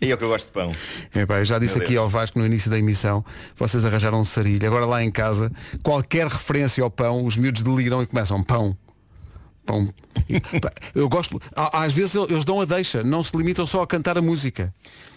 E 0.00 0.10
é 0.10 0.14
o 0.14 0.18
que 0.18 0.24
eu 0.24 0.28
gosto 0.28 0.46
de 0.46 0.52
pão. 0.52 0.72
Epá, 1.14 1.38
eu 1.38 1.44
já 1.44 1.58
disse 1.58 1.74
Meu 1.76 1.82
aqui 1.84 1.94
Deus. 1.94 2.02
ao 2.04 2.08
Vasco 2.08 2.38
no 2.38 2.46
início 2.46 2.70
da 2.70 2.78
emissão, 2.78 3.24
vocês 3.56 3.84
arranjaram 3.84 4.20
um 4.20 4.24
sarilho. 4.24 4.66
Agora 4.66 4.86
lá 4.86 5.02
em 5.02 5.10
casa, 5.10 5.50
qualquer 5.82 6.26
referência 6.28 6.82
ao 6.82 6.90
pão, 6.90 7.24
os 7.24 7.36
miúdos 7.36 7.62
deliram 7.62 8.02
e 8.02 8.06
começam 8.06 8.42
pão. 8.42 8.76
Pão. 9.66 9.92
Pá, 10.60 10.70
eu 10.94 11.08
gosto. 11.08 11.40
Às 11.54 11.92
vezes 11.92 12.14
eles 12.14 12.44
dão 12.44 12.60
a 12.60 12.64
deixa, 12.64 13.02
não 13.02 13.22
se 13.22 13.36
limitam 13.36 13.66
só 13.66 13.82
a 13.82 13.86
cantar 13.86 14.16
a 14.18 14.22
música. 14.22 14.72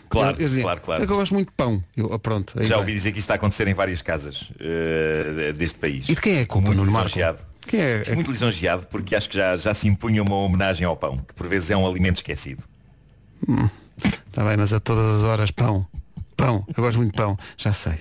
Claro, 0.07 0.37
Eles 0.37 0.51
dizem, 0.51 0.63
claro, 0.63 0.81
claro. 0.81 1.03
É 1.03 1.05
que 1.07 1.11
eu 1.11 1.17
gosto 1.17 1.33
muito 1.33 1.47
de 1.49 1.55
pão. 1.55 1.83
Eu, 1.97 2.13
ah, 2.13 2.19
pronto, 2.19 2.53
Já 2.63 2.75
vai. 2.75 2.77
ouvi 2.79 2.93
dizer 2.93 3.11
que 3.11 3.17
isso 3.17 3.25
está 3.25 3.33
a 3.33 3.37
acontecer 3.37 3.67
em 3.67 3.73
várias 3.73 4.03
casas 4.03 4.51
eh, 4.59 5.51
deste 5.53 5.79
país. 5.79 6.07
E 6.07 6.13
de 6.13 6.21
quem 6.21 6.37
é 6.37 6.41
a 6.41 6.45
culpa, 6.45 6.67
muito 6.67 6.77
Nuno 6.77 6.91
Marco? 6.91 7.17
Quem 7.67 7.79
é? 7.79 7.99
Fico 8.03 8.15
muito 8.15 8.31
lisonjeado 8.31 8.85
porque 8.87 9.15
acho 9.15 9.29
que 9.29 9.37
já, 9.37 9.55
já 9.55 9.73
se 9.73 9.87
impunha 9.87 10.21
uma 10.23 10.35
homenagem 10.35 10.85
ao 10.85 10.95
pão, 10.95 11.17
que 11.17 11.33
por 11.33 11.47
vezes 11.47 11.71
é 11.71 11.77
um 11.77 11.87
alimento 11.87 12.17
esquecido. 12.17 12.63
Está 14.27 14.43
bem, 14.45 14.57
mas 14.57 14.73
a 14.73 14.79
todas 14.79 15.17
as 15.17 15.23
horas 15.23 15.51
pão. 15.51 15.85
Pão, 16.37 16.65
eu 16.75 16.83
gosto 16.83 16.97
muito 16.97 17.11
de 17.13 17.17
pão, 17.17 17.37
já 17.57 17.71
sei. 17.71 17.95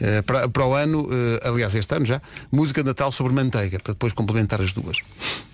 Eh, 0.00 0.22
para, 0.22 0.48
para 0.48 0.66
o 0.66 0.72
ano, 0.72 1.06
eh, 1.12 1.46
aliás, 1.46 1.74
este 1.74 1.94
ano 1.94 2.06
já, 2.06 2.20
música 2.50 2.82
de 2.82 2.86
Natal 2.88 3.12
sobre 3.12 3.34
manteiga, 3.34 3.78
para 3.78 3.92
depois 3.92 4.14
complementar 4.14 4.58
as 4.62 4.72
duas. 4.72 4.96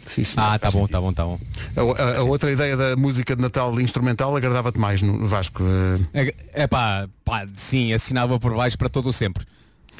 Sim. 0.06 0.22
Ah, 0.36 0.56
tá 0.56 0.70
bom, 0.70 0.86
tá 0.86 1.00
bom, 1.00 1.12
tá 1.12 1.24
bom. 1.24 1.40
A, 1.76 2.02
a- 2.02 2.18
a 2.18 2.22
outra 2.22 2.52
ideia 2.52 2.76
da 2.76 2.94
música 2.96 3.34
de 3.34 3.42
Natal 3.42 3.78
instrumental 3.80 4.34
agradava-te 4.36 4.78
mais 4.78 5.02
no 5.02 5.26
Vasco. 5.26 5.64
eh. 6.14 6.22
É, 6.54 6.62
é 6.62 6.66
pá, 6.68 7.08
pá, 7.24 7.44
sim, 7.56 7.92
assinava 7.92 8.38
por 8.38 8.54
baixo 8.54 8.78
para 8.78 8.88
todo 8.88 9.08
o 9.08 9.12
sempre. 9.12 9.44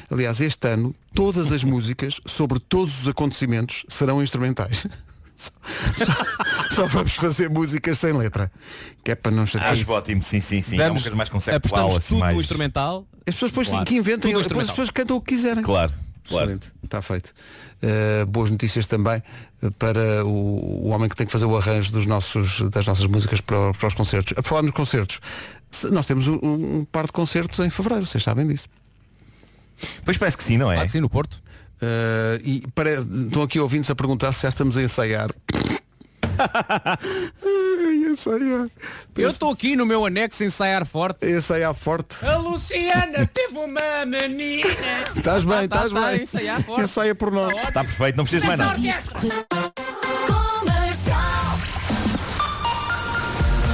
Aliás, 0.09 0.39
este 0.41 0.67
ano, 0.67 0.93
todas 1.13 1.51
as 1.51 1.63
músicas 1.63 2.19
sobre 2.25 2.59
todos 2.59 3.01
os 3.01 3.07
acontecimentos 3.07 3.83
serão 3.89 4.21
instrumentais. 4.21 4.85
Só, 5.35 5.51
só- 6.05 6.75
só 6.75 6.87
vamos 6.87 7.13
fazer 7.15 7.49
músicas 7.49 7.97
sem 7.99 8.13
letra. 8.13 8.51
Que 9.03 9.11
é 9.11 9.15
para 9.15 9.31
não 9.31 9.45
chatear. 9.45 9.71
Acho 9.73 9.89
ótimo, 9.91 10.21
sim, 10.21 10.39
sim, 10.39 10.61
sim. 10.61 10.75
é 10.75 10.81
uma 10.83 10.87
Vamos- 10.89 11.01
coisa 11.03 11.15
mais 11.17 11.29
conceptual, 11.29 11.87
assim, 11.97 12.09
tudo 12.09 12.19
mais. 12.19 12.35
no 12.35 12.41
instrumental. 12.41 13.07
As 13.27 13.35
pessoas 13.35 13.51
depois 13.51 13.67
Claro. 13.67 13.85
que 13.85 13.95
inventem, 13.95 14.31
Tudo 14.33 14.47
depois 14.47 14.65
as 14.65 14.71
pessoas 14.71 14.89
cantam 14.89 15.17
o 15.17 15.21
que 15.21 15.35
quiserem. 15.35 15.63
Claro, 15.63 15.93
claro. 16.27 16.45
Excelente, 16.45 16.71
está 16.83 17.01
feito. 17.01 17.33
Uh, 17.83 18.25
boas 18.27 18.49
notícias 18.51 18.85
também 18.87 19.21
uh, 19.63 19.71
para 19.73 20.23
o, 20.25 20.85
o 20.85 20.87
homem 20.89 21.09
que 21.09 21.15
tem 21.15 21.25
que 21.25 21.31
fazer 21.31 21.45
o 21.45 21.55
arranjo 21.57 21.91
dos 21.91 22.05
nossos, 22.05 22.61
das 22.69 22.85
nossas 22.87 23.05
músicas 23.07 23.41
para, 23.41 23.73
para 23.73 23.87
os 23.87 23.93
concertos. 23.93 24.33
A 24.37 24.41
falar 24.43 24.61
nos 24.61 24.71
concertos, 24.71 25.19
se- 25.71 25.89
nós 25.89 26.05
temos 26.05 26.27
um, 26.27 26.39
um 26.43 26.85
par 26.91 27.05
de 27.05 27.11
concertos 27.11 27.59
em 27.59 27.69
fevereiro, 27.69 28.05
vocês 28.05 28.23
sabem 28.23 28.47
disso. 28.47 28.67
Pois 30.03 30.17
parece 30.17 30.37
que 30.37 30.43
sim, 30.43 30.57
não 30.57 30.71
é? 30.71 30.75
Claro 30.75 30.87
que 30.87 30.91
sim, 30.91 30.99
no 31.01 31.09
Porto. 31.09 31.35
Uh, 31.81 32.37
e 32.43 32.63
pare... 32.75 32.99
estão 33.25 33.41
aqui 33.41 33.59
ouvintes 33.59 33.89
a 33.89 33.95
perguntar 33.95 34.31
se 34.33 34.43
já 34.43 34.49
estamos 34.49 34.77
a 34.77 34.81
ensaiar. 34.83 35.31
Ai, 36.41 37.95
ensaiar. 38.11 38.67
Eu 39.15 39.29
estou 39.29 39.51
aqui 39.51 39.75
no 39.75 39.85
meu 39.85 40.05
anexo 40.05 40.43
ensaiar 40.43 40.85
forte. 40.85 41.25
Ensaiar 41.25 41.73
forte. 41.73 42.23
A 42.25 42.37
Luciana 42.37 43.29
teve 43.33 43.57
uma 43.57 44.05
menina. 44.05 44.67
Estás 45.15 45.45
bem, 45.45 45.67
Tá, 45.67 45.79
tá, 45.79 45.85
estás 45.87 45.91
tá, 45.93 46.11
bem. 46.11 46.23
ensaiar 46.23 46.63
forte. 46.63 46.83
Ensaia 46.83 47.15
por 47.15 47.31
nós. 47.31 47.53
Está 47.57 47.83
perfeito, 47.83 48.15
não 48.15 48.23
precisas 48.23 48.47
mais 48.47 48.59
nada. 48.59 48.79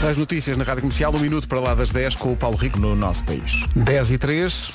As 0.10 0.16
notícias 0.16 0.56
na 0.56 0.64
Rádio 0.64 0.82
Comercial, 0.82 1.14
um 1.14 1.20
minuto 1.20 1.48
para 1.48 1.60
lá 1.60 1.74
das 1.76 1.92
10 1.92 2.16
com 2.16 2.32
o 2.32 2.38
Paulo 2.38 2.56
Rico. 2.56 2.80
No 2.80 2.96
nosso 2.96 3.24
país. 3.26 3.66
10 3.76 4.12
e 4.12 4.18
3. 4.18 4.72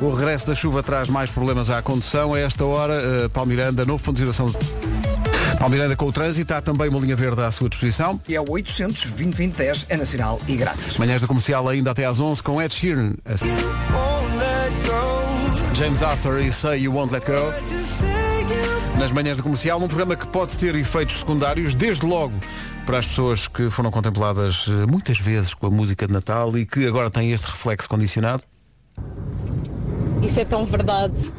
O 0.00 0.12
regresso 0.12 0.46
da 0.46 0.54
chuva 0.54 0.82
traz 0.82 1.08
mais 1.08 1.30
problemas 1.30 1.70
à 1.70 1.80
condução. 1.80 2.34
A 2.34 2.38
esta 2.38 2.64
hora, 2.64 2.94
uh, 2.94 3.30
Paulo 3.30 3.48
Miranda, 3.48 3.84
novo 3.84 4.02
ponto 4.02 4.16
de 4.16 4.20
situação. 4.20 4.52
Paulo 5.58 5.74
Miranda 5.74 5.96
com 5.96 6.06
o 6.06 6.12
trânsito, 6.12 6.52
há 6.52 6.60
também 6.60 6.88
uma 6.88 6.98
linha 6.98 7.16
verde 7.16 7.40
à 7.40 7.50
sua 7.50 7.68
disposição. 7.68 8.20
E 8.28 8.34
é 8.34 8.40
o 8.40 8.50
800 8.50 9.12
2010 9.12 9.86
é 9.88 9.96
nacional 9.96 10.38
e 10.46 10.54
grátis. 10.54 10.98
Manhãs 10.98 11.22
da 11.22 11.26
Comercial 11.26 11.66
ainda 11.68 11.92
até 11.92 12.04
às 12.04 12.20
11 12.20 12.42
com 12.42 12.60
Ed 12.60 12.74
Sheeran. 12.74 13.14
James 15.74 16.02
Arthur 16.02 16.40
e 16.40 16.52
Say 16.52 16.82
You 16.82 16.94
Won't 16.94 17.12
Let 17.12 17.24
Go. 17.24 17.52
Nas 18.98 19.12
manhãs 19.12 19.36
da 19.36 19.42
comercial, 19.42 19.78
um 19.78 19.88
programa 19.88 20.16
que 20.16 20.26
pode 20.26 20.56
ter 20.56 20.74
efeitos 20.74 21.18
secundários, 21.18 21.74
desde 21.74 22.06
logo 22.06 22.32
para 22.86 22.98
as 22.98 23.06
pessoas 23.06 23.46
que 23.46 23.68
foram 23.68 23.90
contempladas 23.90 24.66
eh, 24.68 24.86
muitas 24.86 25.18
vezes 25.18 25.52
com 25.52 25.66
a 25.66 25.70
música 25.70 26.06
de 26.06 26.14
Natal 26.14 26.56
e 26.56 26.64
que 26.64 26.86
agora 26.86 27.10
têm 27.10 27.30
este 27.32 27.44
reflexo 27.44 27.86
condicionado. 27.90 28.42
Isso 30.26 30.40
é 30.40 30.44
tão 30.44 30.66
verdade. 30.66 31.32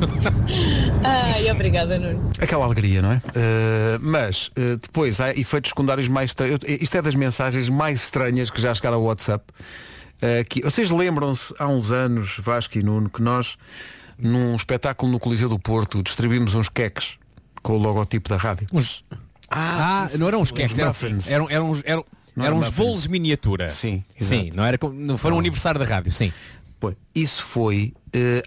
Ai, 1.04 1.50
obrigada, 1.50 1.98
Nuno. 1.98 2.30
Aquela 2.40 2.64
alegria, 2.64 3.02
não 3.02 3.12
é? 3.12 3.16
Uh, 3.16 4.00
mas 4.00 4.46
uh, 4.48 4.78
depois 4.80 5.20
há 5.20 5.30
efeitos 5.30 5.70
secundários 5.70 6.08
mais 6.08 6.30
estranhos. 6.30 6.60
Isto 6.66 6.96
é 6.96 7.02
das 7.02 7.14
mensagens 7.14 7.68
mais 7.68 8.02
estranhas 8.02 8.50
que 8.50 8.60
já 8.60 8.74
chegaram 8.74 8.96
ao 8.96 9.04
WhatsApp. 9.04 9.44
Uh, 10.16 10.44
que, 10.48 10.62
vocês 10.62 10.90
lembram-se 10.90 11.54
há 11.58 11.66
uns 11.66 11.90
anos, 11.90 12.36
Vasco 12.38 12.78
e 12.78 12.82
Nuno, 12.82 13.10
que 13.10 13.20
nós, 13.20 13.56
num 14.18 14.56
espetáculo 14.56 15.12
no 15.12 15.18
Coliseu 15.18 15.48
do 15.48 15.58
Porto, 15.58 16.02
distribuímos 16.02 16.54
uns 16.54 16.68
queques 16.68 17.18
com 17.62 17.74
o 17.74 17.78
logotipo 17.78 18.28
da 18.28 18.36
rádio. 18.36 18.66
Uns... 18.72 19.04
Ah, 19.50 20.08
não 20.18 20.28
eram 20.28 20.40
uns 20.40 20.50
queques, 20.50 20.78
eram, 20.78 20.94
eram, 21.28 21.50
eram, 21.50 21.70
uns- 21.70 21.82
eram, 21.84 22.04
Não 22.34 22.44
eram 22.44 22.56
eram 22.56 22.68
uns 22.68 22.74
bolos 22.74 23.06
miniatura. 23.06 23.68
Sim, 23.68 24.02
sim, 24.18 24.42
exato. 24.46 24.56
não 24.56 24.64
era 24.64 24.78
não 24.94 25.18
foi 25.18 25.30
um 25.32 25.38
aniversário 25.38 25.78
da 25.78 25.84
rádio, 25.84 26.10
sim. 26.10 26.32
Pois, 26.80 26.96
isso 27.14 27.42
foi 27.42 27.92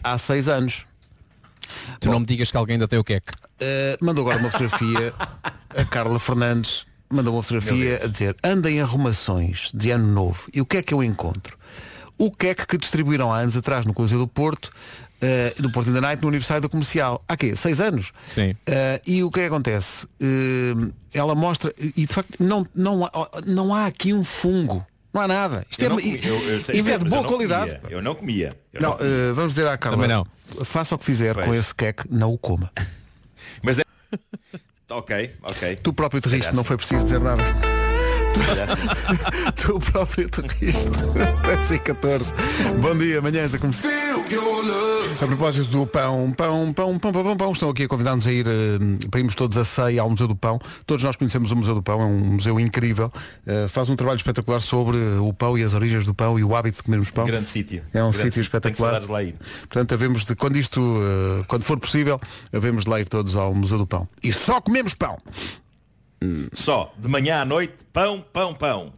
há 0.04 0.18
seis 0.18 0.48
anos. 0.48 0.86
Tu 2.00 2.10
não 2.10 2.20
me 2.20 2.26
digas 2.26 2.50
que 2.50 2.58
alguém 2.58 2.76
ainda 2.76 2.88
tem 2.88 2.98
o 2.98 3.04
queque. 3.04 3.34
Uh, 3.62 4.06
mandou 4.06 4.24
agora 4.24 4.40
uma 4.40 4.50
fotografia 4.50 5.14
a 5.76 5.86
Carla 5.86 6.20
Fernandes 6.20 6.86
mandou 7.10 7.34
uma 7.36 7.44
fotografia 7.44 8.02
a 8.04 8.08
dizer 8.08 8.36
anda 8.44 8.70
em 8.70 8.82
arrumações 8.82 9.72
de 9.74 9.92
ano 9.92 10.08
novo 10.08 10.48
e 10.54 10.62
o 10.62 10.66
que 10.66 10.78
é 10.78 10.84
que 10.84 10.94
eu 10.94 11.04
encontro 11.04 11.58
o 12.18 12.32
que 12.32 12.48
é 12.48 12.56
que 12.56 12.78
distribuíram 12.78 13.34
há 13.34 13.40
anos 13.40 13.56
atrás 13.56 13.86
no 13.86 13.94
Coliseu 13.94 14.20
do 14.20 14.28
Porto 14.28 14.70
uh, 15.22 15.62
do 15.62 15.72
Porto 15.72 15.90
in 15.90 15.94
the 15.94 16.02
Night 16.02 16.22
no 16.22 16.28
aniversário 16.28 16.62
da 16.62 16.70
comercial 16.70 17.24
há 17.28 17.38
quê? 17.38 17.56
Seis 17.56 17.80
anos? 17.80 18.12
Sim. 18.34 18.52
Uh, 18.52 18.56
e 19.06 19.24
o 19.24 19.32
que 19.32 19.40
é 19.40 19.44
que 19.44 19.48
acontece? 19.48 20.06
Uh, 20.22 20.92
ela 21.14 21.36
mostra 21.36 21.74
e 21.80 22.06
de 22.06 22.08
facto 22.08 22.36
não, 22.40 22.66
não, 22.74 23.06
há, 23.06 23.12
não 23.46 23.74
há 23.74 23.86
aqui 23.86 24.14
um 24.14 24.24
fungo 24.24 24.86
não 25.18 25.24
há 25.24 25.28
nada 25.28 25.66
isto 25.70 25.82
Eu 25.82 25.88
é, 25.88 25.90
comi- 25.90 26.20
eu- 26.24 26.50
eu 26.52 26.60
sei- 26.62 26.78
isto 26.78 26.90
é 26.90 26.98
de 26.98 27.06
boa 27.06 27.24
qualidade 27.24 27.76
comia. 27.80 27.96
Eu 27.98 28.02
não 28.02 28.16
comia. 28.16 28.54
Eu 28.74 28.82
não, 28.82 28.90
não 28.92 28.98
comia. 28.98 29.12
uh, 29.32 29.36
vamos 29.36 29.54
dizer 29.54 29.68
à 29.68 29.78
Carla 29.78 29.98
Também 29.98 30.16
não. 30.16 30.66
faça 30.66 30.96
o 30.96 30.98
que 30.98 31.06
fizer 31.06 31.34
Pois. 31.34 31.46
com 31.46 31.54
esse 31.56 31.74
queque 31.74 32.04
não 32.10 32.32
o 32.34 32.38
coma 32.38 32.72
Mas 33.64 33.80
é... 33.80 33.84
Ok, 34.90 35.32
ok. 35.44 35.76
Tu 35.76 35.92
próprio 35.94 36.22
te 36.22 36.30
riste, 36.30 36.56
não 36.56 36.64
foi 36.64 36.78
preciso 36.78 37.04
dizer 37.04 37.20
nada. 37.20 37.44
Tu 39.56 39.80
próprio 39.92 40.30
te 40.30 40.42
riste. 40.60 40.90
10 40.90 41.72
e 41.72 41.80
14. 41.80 42.34
Bom 42.82 42.98
dia, 42.98 43.22
manhãs 43.22 43.52
da 43.52 43.60
comercial. 43.60 43.92
A 45.22 45.26
propósito 45.26 45.70
do 45.72 45.88
pão, 45.88 46.32
pão, 46.32 46.72
pão, 46.74 47.00
pão, 47.00 47.12
pão, 47.12 47.24
pão, 47.24 47.38
pão, 47.38 47.52
estão 47.52 47.70
aqui 47.70 47.84
a 47.84 47.88
convidar-nos 47.88 48.28
a 48.28 48.32
ir 48.32 48.46
eh, 48.46 49.08
para 49.10 49.20
irmos 49.20 49.36
todos 49.36 49.58
a 49.58 49.66
ceia 49.66 50.02
ao 50.02 50.10
Museu 50.10 50.28
do 50.28 50.36
Pão. 50.36 50.60
Todos 50.86 51.04
nós 51.04 51.16
conhecemos 51.16 51.52
o 51.52 51.56
Museu 51.56 51.74
do 51.74 51.82
Pão, 51.82 52.02
é 52.02 52.06
um 52.06 52.34
museu 52.34 52.60
incrível. 52.60 53.12
Eh, 53.46 53.68
faz 53.68 53.90
um 53.90 53.96
trabalho 53.96 54.18
espetacular 54.18 54.60
sobre 54.60 54.98
o 54.98 55.34
pão 55.34 55.58
e 55.58 55.64
as 55.64 55.74
origens 55.74 56.06
do 56.06 56.14
pão 56.14 56.38
e 56.38 56.44
o 56.44 56.56
hábito 56.56 56.78
de 56.78 56.84
comermos 56.84 57.10
pão. 57.10 57.26
Grande 57.26 57.50
sítio. 57.50 57.82
É 57.94 58.04
um 58.04 58.14
sítio 58.14 58.42
espetacular. 58.42 59.02
saudades 59.02 59.08
de 59.08 59.14
lá 59.14 59.24
ir. 59.24 59.36
Portanto, 59.62 59.94
havemos 59.94 60.26
de, 60.26 60.36
quando 60.36 60.58
isto, 60.58 60.80
eh, 60.82 61.44
quando 61.48 61.64
for 61.64 61.80
possível, 61.80 62.20
havemos 62.54 62.84
de 62.84 62.90
lá 62.90 63.00
ir 63.00 63.08
todos 63.08 63.36
ao 63.36 63.54
Museu 63.56 63.78
do 63.78 63.88
Pão. 63.88 64.08
E 64.22 64.32
só 64.32 64.62
comemos 64.62 64.94
pão. 64.94 65.18
Só, 66.52 66.94
de 66.98 67.08
manhã 67.08 67.42
à 67.42 67.46
noite, 67.46 67.76
pão, 67.94 68.24
pão, 68.34 68.54
pão. 68.54 68.94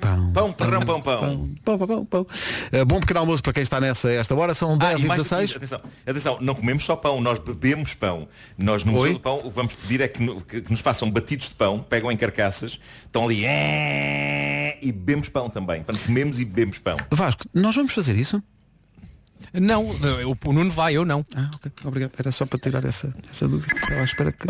Pão, 0.00 0.32
pão, 0.32 0.52
perrão, 0.52 0.82
pão, 0.84 1.00
pão. 1.00 1.48
Pão, 1.64 1.78
pão, 1.78 1.86
pão, 1.86 2.04
pão. 2.04 2.26
Eh, 2.72 2.84
bom 2.84 3.00
pequeno 3.00 3.20
almoço 3.20 3.42
para 3.42 3.52
quem 3.54 3.62
está 3.62 3.80
nessa 3.80 4.10
esta 4.10 4.34
hora, 4.34 4.52
são 4.52 4.76
10 4.76 4.96
Ah, 4.96 4.98
e 5.00 5.06
mais 5.06 5.22
16. 5.22 5.50
aqui, 5.50 5.56
atenção, 5.56 5.80
atenção, 6.06 6.38
não 6.42 6.54
comemos 6.54 6.84
só 6.84 6.94
pão, 6.96 7.20
nós 7.22 7.38
bebemos 7.38 7.94
pão. 7.94 8.28
Nós 8.58 8.84
no 8.84 8.92
Oi? 8.92 8.98
Museu 8.98 9.12
do 9.14 9.20
Pão 9.20 9.38
o 9.38 9.42
que 9.44 9.50
vamos 9.56 9.74
pedir 9.76 10.00
é 10.02 10.08
que, 10.08 10.22
no- 10.22 10.40
que- 10.42 10.60
que 10.60 10.70
nos 10.70 10.80
façam 10.80 11.10
batidos 11.10 11.48
de 11.48 11.54
pão, 11.54 11.78
pegam 11.78 12.10
em 12.12 12.16
carcaças, 12.18 12.78
estão 13.06 13.24
ali 13.24 13.44
"Eh", 13.46 14.78
e 14.82 14.92
bebemos 14.92 15.28
pão 15.30 15.48
também. 15.48 15.82
Portanto, 15.84 16.04
comemos 16.04 16.38
e 16.40 16.44
bebemos 16.44 16.78
pão. 16.80 16.96
Vasco, 17.10 17.44
nós 17.54 17.74
vamos 17.74 17.94
fazer 17.94 18.16
isso? 18.16 18.42
Não, 19.54 19.86
o 19.86 20.36
o 20.44 20.52
Nuno 20.52 20.70
vai, 20.70 20.94
eu 20.96 21.04
não. 21.06 21.24
Ah, 21.36 21.50
ok, 21.54 21.70
obrigado. 21.84 22.12
Era 22.18 22.32
só 22.32 22.44
para 22.44 22.58
tirar 22.58 22.84
essa, 22.84 23.14
essa 23.30 23.46
dúvida. 23.48 23.74
Estava 23.74 24.00
à 24.00 24.04
espera 24.04 24.32
que. 24.32 24.46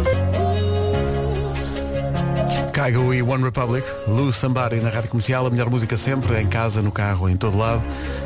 Caigo 2.72 3.14
e 3.14 3.22
One 3.22 3.44
Republic, 3.44 3.86
Lose 4.08 4.36
Somebody 4.36 4.76
na 4.80 4.90
rádio 4.90 5.08
comercial, 5.10 5.46
a 5.46 5.50
melhor 5.50 5.70
música 5.70 5.96
sempre, 5.96 6.40
em 6.40 6.46
casa, 6.46 6.82
no 6.82 6.90
carro, 6.90 7.28
em 7.28 7.36
todo 7.36 7.56
lado. 7.56 7.82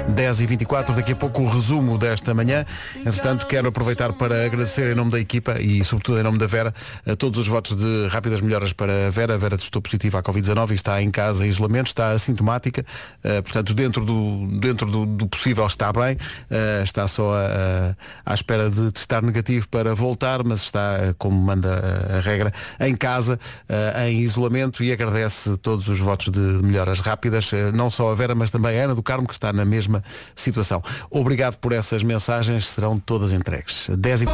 10 0.09 0.41
e 0.41 0.47
24 0.47 0.95
daqui 0.95 1.13
a 1.13 1.17
pouco 1.17 1.43
o 1.43 1.49
resumo 1.49 1.99
desta 1.99 2.33
manhã. 2.33 2.65
Entretanto, 2.97 3.45
quero 3.47 3.69
aproveitar 3.69 4.11
para 4.15 4.47
agradecer 4.47 4.93
em 4.93 4.95
nome 4.95 5.11
da 5.11 5.21
equipa 5.21 5.61
e, 5.61 5.85
sobretudo, 5.85 6.19
em 6.19 6.23
nome 6.23 6.39
da 6.39 6.47
Vera, 6.47 6.75
a 7.07 7.15
todos 7.15 7.39
os 7.39 7.47
votos 7.47 7.77
de 7.77 8.09
rápidas 8.09 8.41
melhoras 8.41 8.73
para 8.73 9.09
a 9.09 9.11
Vera. 9.11 9.35
A 9.35 9.37
Vera 9.37 9.59
testou 9.59 9.83
positiva 9.83 10.19
à 10.19 10.23
Covid-19 10.23 10.71
e 10.71 10.75
está 10.75 11.03
em 11.03 11.11
casa 11.11 11.45
em 11.45 11.49
isolamento, 11.51 11.89
está 11.89 12.11
assintomática, 12.13 12.87
eh, 13.23 13.43
portanto, 13.43 13.75
dentro 13.75 14.03
do, 14.05 14.47
dentro 14.59 14.91
do, 14.91 15.05
do 15.05 15.27
possível 15.29 15.67
está 15.67 15.93
bem, 15.93 16.17
eh, 16.51 16.81
está 16.83 17.07
só 17.07 17.35
a- 17.35 17.95
a- 18.27 18.33
à 18.33 18.35
espera 18.35 18.71
de 18.71 18.91
testar 18.93 19.23
negativo 19.23 19.69
para 19.69 19.95
voltar, 19.95 20.43
mas 20.43 20.63
está, 20.63 20.99
eh, 21.03 21.15
como 21.19 21.39
manda 21.39 22.17
a, 22.17 22.21
regra, 22.21 22.51
em 22.81 22.97
casa, 22.97 23.39
eh, 23.69 24.08
em 24.09 24.21
isolamento 24.21 24.83
e 24.83 24.93
agradece 24.93 25.57
todos 25.59 25.89
os 25.89 26.01
votos 26.01 26.31
de 26.31 26.41
melhoras 26.41 27.01
rápidas, 27.01 27.53
eh, 27.53 27.71
não 27.73 27.91
só 27.91 28.11
a 28.11 28.15
Vera, 28.15 28.35
mas 28.35 28.51
também 28.51 28.81
a 28.81 28.85
Ana 28.85 28.95
do 28.95 29.03
Carmo, 29.03 29.27
que 29.27 29.35
está 29.35 29.53
na 29.53 29.65
mesma 29.65 30.03
situação. 30.35 30.83
Obrigado 31.11 31.57
por 31.57 31.73
essas 31.73 32.03
mensagens, 32.03 32.69
serão 32.69 32.99
todas 32.99 33.33
entregues. 33.33 33.89
10 33.89 34.23
e... 34.23 34.27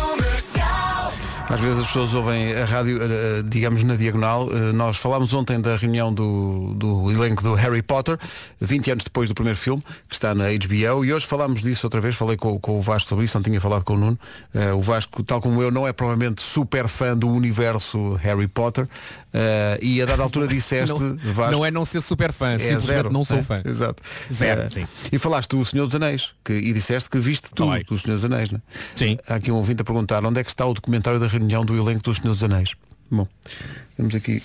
Às 1.47 1.61
vezes 1.61 1.78
as 1.80 1.86
pessoas 1.86 2.14
ouvem 2.14 2.55
a 2.55 2.64
rádio, 2.64 3.01
eh, 3.03 3.05
eh, 3.05 3.42
digamos, 3.45 3.82
na 3.84 3.97
diagonal. 3.97 4.49
Eh, 4.51 4.72
Nós 4.72 4.97
falámos 4.97 5.32
ontem 5.34 5.61
da 5.61 5.76
reunião 5.76 6.12
do, 6.12 6.72
do 6.74 7.11
elenco 7.12 7.42
do 7.42 7.55
Harry 7.55 7.82
Potter, 7.82 8.18
20 8.61 8.90
anos 8.92 9.05
depois 9.05 9.28
do 9.28 9.34
primeiro 9.34 9.59
filme, 9.59 9.82
que 10.09 10.14
está 10.14 10.34
na 10.34 10.45
HBO, 10.45 11.05
e 11.05 11.12
hoje 11.12 11.26
falámos 11.26 11.61
disso 11.61 11.86
outra 11.86 12.01
vez, 12.01 12.14
falei 12.14 12.36
com, 12.36 12.59
com 12.59 12.78
o 12.78 12.80
Vasco 12.80 13.11
sobre 13.11 13.26
isso, 13.26 13.36
não 13.36 13.42
tinha 13.42 13.61
falado 13.61 13.84
com 13.84 13.92
o 13.92 13.97
Nuno. 13.97 14.18
O 14.76 14.80
Vasco, 14.80 15.22
tal 15.22 15.40
como 15.40 15.62
eu, 15.62 15.70
não 15.70 15.86
é 15.86 15.92
provavelmente 15.92 16.40
super 16.40 16.88
fã 16.88 17.16
do 17.16 17.28
universo 17.28 18.14
Harry 18.14 18.49
Potter, 18.49 18.88
e 19.82 20.01
a 20.01 20.07
dada 20.07 20.22
altura 20.22 20.49
disseste, 20.49 20.99
Não, 20.99 21.18
Vasco, 21.32 21.53
não 21.53 21.64
é 21.64 21.70
não 21.70 21.84
ser 21.84 22.01
super 22.01 22.32
fã, 22.32 22.53
é 22.55 22.78
zero, 22.78 23.12
não 23.12 23.24
sou 23.24 23.38
é, 23.38 23.42
fã. 23.42 23.61
Exato. 23.64 24.03
Zero, 24.32 24.70
sim. 24.70 24.86
E 25.12 25.18
falaste 25.18 25.51
do 25.51 25.64
Senhor 25.64 25.84
dos 25.86 25.95
Anéis, 25.95 26.30
que, 26.42 26.55
e 26.55 26.72
disseste 26.72 27.11
que 27.11 27.18
viste 27.18 27.51
tudo 27.55 27.78
do 27.84 27.99
Senhor 27.99 28.14
dos 28.14 28.24
Anéis, 28.24 28.51
né? 28.51 28.61
Sim. 28.97 29.18
Há 29.28 29.34
aqui 29.34 29.53
um 29.53 29.57
ouvinte 29.57 29.82
a 29.82 29.84
perguntar 29.84 30.24
onde 30.24 30.40
é 30.40 30.45
que 30.45 30.51
está 30.51 30.64
o 30.64 30.72
documentário 30.72 31.20
da 31.20 31.28
reunião 31.39 31.64
do 31.64 31.76
elenco 31.76 32.03
do 32.03 32.14
Senhor 32.14 32.32
dos 32.32 32.43
Anéis. 32.43 32.74
Bom, 33.11 33.28
vamos 33.99 34.14
aqui. 34.14 34.43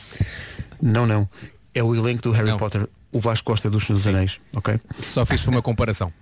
Não, 0.81 1.05
não. 1.05 1.27
É 1.73 1.83
o 1.83 1.95
elenco 1.95 2.23
do 2.23 2.31
Harry 2.31 2.57
Potter. 2.57 2.87
O 3.11 3.19
Vasco 3.19 3.45
Costa 3.45 3.67
é 3.67 3.71
dos 3.71 3.85
Senhor 3.85 3.97
dos 3.97 4.05
Anéis, 4.05 4.39
ok? 4.55 4.79
Só 4.99 5.25
fiz 5.25 5.45
uma 5.47 5.63
comparação. 5.63 6.13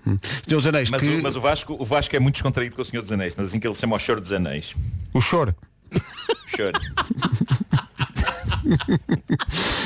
Senhor 0.48 0.60
dos 0.60 0.68
Anéis, 0.68 0.90
Mas, 0.90 1.02
que... 1.02 1.10
o, 1.10 1.24
mas 1.24 1.36
o, 1.36 1.42
Vasco, 1.42 1.76
o 1.78 1.84
Vasco 1.84 2.16
é 2.16 2.20
muito 2.20 2.36
descontraído 2.36 2.76
com 2.76 2.82
o 2.82 2.86
Senhor 2.86 3.02
dos 3.02 3.12
Anéis, 3.12 3.36
mas 3.36 3.48
assim 3.48 3.60
que 3.60 3.68
ele 3.68 3.76
chama 3.76 3.98
o 3.98 4.00
Choro 4.00 4.22
dos 4.22 4.32
Anéis. 4.32 4.74
O 5.14 5.20
choro. 5.20 5.54
Choro. 6.48 6.80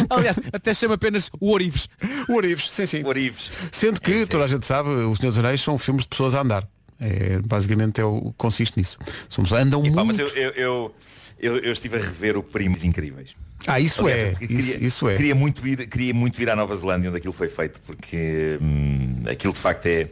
Aliás, 0.09 0.39
até 0.53 0.73
chama 0.73 0.95
apenas 0.95 1.29
o 1.39 1.51
Orives. 1.51 1.89
O 2.27 2.35
Orives, 2.35 2.69
sim, 2.69 2.85
sim. 2.85 3.03
Orives. 3.03 3.51
Sendo 3.71 3.99
que, 3.99 4.25
toda 4.25 4.45
a 4.45 4.47
gente 4.47 4.65
sabe, 4.65 4.89
o 4.89 5.15
Senhor 5.15 5.31
dos 5.31 5.39
Anéis 5.39 5.61
são 5.61 5.77
filmes 5.77 6.03
de 6.03 6.09
pessoas 6.09 6.35
a 6.35 6.41
andar. 6.41 6.67
É, 7.03 7.39
basicamente 7.43 7.99
é 7.99 8.05
o, 8.05 8.31
consiste 8.37 8.77
nisso. 8.77 8.99
Somos, 9.27 9.51
andam 9.51 9.83
Epá, 9.83 10.03
muito. 10.03 10.05
mas 10.05 10.19
eu, 10.19 10.27
eu, 10.29 10.51
eu, 10.51 10.95
eu- 11.39 11.57
eu 11.57 11.71
estive 11.71 11.97
a 11.97 11.99
rever 11.99 12.37
o 12.37 12.43
Primos 12.43 12.83
Incríveis. 12.83 13.35
Ah, 13.65 13.79
isso 13.79 14.01
Aliás, 14.01 14.21
é. 14.21 14.35
Queria, 14.35 14.59
Isso, 14.59 14.83
isso 14.83 15.09
é. 15.09 15.15
Queria 15.15 15.33
muito, 15.35 15.67
ir, 15.67 15.87
queria 15.87 16.13
muito 16.13 16.39
ir 16.41 16.49
à 16.49 16.55
Nova 16.55 16.75
Zelândia 16.75 17.09
onde 17.09 17.17
aquilo 17.17 17.33
foi 17.33 17.47
feito, 17.49 17.79
porque 17.81 18.57
hum, 18.61 19.23
aquilo 19.29 19.51
de 19.53 19.59
facto 19.59 19.85
é. 19.87 20.09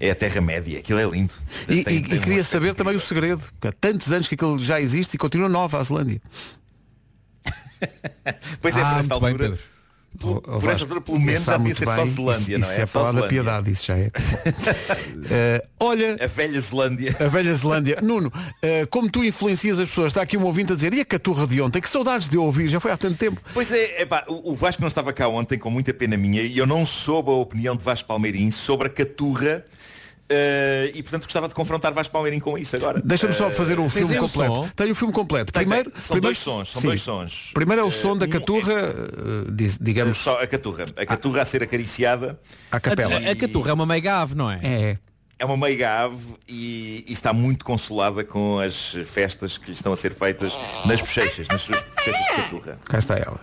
é 0.00 0.10
a 0.10 0.14
Terra-média. 0.16 0.78
Aquilo 0.80 0.98
é 0.98 1.04
lindo. 1.08 1.32
E, 1.62 1.66
Tem- 1.66 1.78
e- 1.98 2.02
tem 2.02 2.16
e 2.16 2.20
queria 2.20 2.42
saber 2.44 2.74
também 2.74 2.96
o 2.96 3.00
segredo. 3.00 3.42
Porque 3.52 3.68
há 3.68 3.72
tantos 3.72 4.10
anos 4.12 4.26
que 4.28 4.34
aquilo 4.34 4.58
já 4.58 4.80
existe 4.80 5.14
e 5.14 5.18
continua 5.18 5.48
nova 5.48 5.78
a 5.78 5.82
Zelândia. 5.84 6.20
Pois 8.60 8.76
é, 8.76 8.80
Ah, 8.82 8.94
por 8.94 9.00
esta 9.00 9.14
muito 9.14 9.24
bem, 9.24 9.32
altura. 9.32 9.50
Pedro. 9.50 9.75
Por, 10.16 10.36
Oh, 10.36 10.40
por 10.40 10.52
Vasco, 10.52 10.70
esta 10.70 10.84
altura, 10.84 11.00
pelo 11.00 11.20
menos, 11.20 11.44
já 11.44 11.56
devia 11.56 11.74
ser 11.74 11.86
só 11.86 11.96
bem. 11.96 12.06
Zelândia, 12.06 12.58
isso, 12.58 12.58
não 12.60 12.68
é? 12.68 12.72
Isso 12.72 12.80
é 12.80 12.86
só 12.86 13.04
falar 13.04 13.20
da 13.20 13.26
piedade, 13.28 13.70
isso 13.70 13.84
já 13.86 13.96
é. 13.96 14.10
Eh, 15.28 15.64
olha. 15.80 16.16
A 16.20 16.26
velha 16.26 16.60
Zelândia. 16.60 17.16
A 17.18 17.28
velha 17.28 17.54
Zelândia. 17.54 17.98
Nuno, 18.02 18.32
eh, 18.62 18.86
como 18.86 19.10
tu 19.10 19.24
influencias 19.24 19.78
as 19.78 19.88
pessoas, 19.88 20.08
está 20.08 20.22
aqui 20.22 20.36
um 20.36 20.44
ouvinte 20.44 20.72
a 20.72 20.76
dizer, 20.76 20.94
e 20.94 21.00
a 21.00 21.04
caturra 21.04 21.46
de 21.46 21.60
ontem? 21.60 21.80
Que 21.80 21.88
saudades 21.88 22.28
de 22.28 22.36
eu 22.36 22.44
ouvir, 22.44 22.68
já 22.68 22.78
foi 22.80 22.90
há 22.92 22.96
tanto 22.96 23.16
tempo. 23.18 23.40
Pois 23.52 23.72
é, 23.72 24.02
epá, 24.02 24.24
o 24.28 24.46
o 24.52 24.54
Vasco 24.54 24.80
não 24.80 24.88
estava 24.88 25.12
cá 25.12 25.28
ontem, 25.28 25.58
com 25.58 25.70
muita 25.70 25.92
pena 25.92 26.16
minha, 26.16 26.40
e 26.42 26.56
eu 26.56 26.66
não 26.66 26.86
soube 26.86 27.30
a 27.30 27.34
opinião 27.34 27.76
de 27.76 27.84
Vasco 27.84 28.08
Palmeirim 28.08 28.50
sobre 28.50 28.86
a 28.86 28.90
caturra. 28.90 29.64
Eh, 30.28 30.90
e 30.94 31.02
portanto 31.02 31.24
gostava 31.24 31.48
de 31.48 31.54
confrontar 31.54 31.92
Vasco 31.92 32.12
Palmeirim 32.12 32.38
com 32.40 32.56
isso 32.58 32.74
agora. 32.76 33.00
Deixa-me 33.04 33.32
só 33.34 33.48
Eh, 33.48 33.50
fazer 33.52 33.78
o 33.78 33.88
filme 33.88 34.08
tem 34.08 34.18
um 34.18 34.22
completo. 34.28 34.54
som? 34.54 34.68
Tem 34.74 34.90
o 34.90 34.94
filme 34.94 35.12
completo. 35.12 35.52
Tem, 35.52 35.60
tem. 35.60 35.68
Primeiro, 35.68 35.92
São 36.00 36.14
primeiro- 36.14 36.22
dois 36.26 36.38
sons, 36.38 36.70
são 36.72 36.80
sim. 36.82 36.88
dois 36.88 37.00
sons. 37.02 37.50
Primeiro 37.54 37.82
é 37.82 37.84
o 37.84 37.90
som 37.90 38.16
da 38.16 38.26
um- 38.26 38.28
caturra, 38.28 38.72
eh, 38.72 39.50
diz- 39.52 39.78
digamos, 39.80 40.18
Só 40.18 40.40
a 40.42 40.46
caturra. 40.46 40.86
A 40.96 41.06
caturra 41.06 41.42
a 41.42 41.44
ser 41.44 41.62
acariciada. 41.62 42.38
à 42.70 42.80
capela. 42.80 43.16
A, 43.16 43.30
a 43.32 43.36
caturra 43.36 43.70
é 43.70 43.74
uma 43.74 43.86
meiga 43.86 44.20
ave, 44.20 44.34
não 44.34 44.50
é? 44.50 44.60
É. 44.62 44.98
É 45.38 45.44
uma 45.44 45.56
meiga 45.56 46.04
ave 46.04 46.16
e, 46.48 47.04
e 47.06 47.12
está 47.12 47.30
muito 47.32 47.62
consolada 47.62 48.24
com 48.24 48.58
as 48.58 48.96
festas 49.04 49.58
que 49.58 49.66
lhe 49.66 49.72
estão 49.74 49.92
a 49.92 49.96
ser 49.96 50.14
feitas 50.14 50.56
nas 50.86 50.98
bochechas, 51.00 51.46
nas 51.48 51.60
suas 51.60 51.78
bochechas 51.82 52.26
de 52.26 52.42
caturra. 52.42 52.78
Cá 52.86 52.98
está 52.98 53.16
ela. 53.16 53.38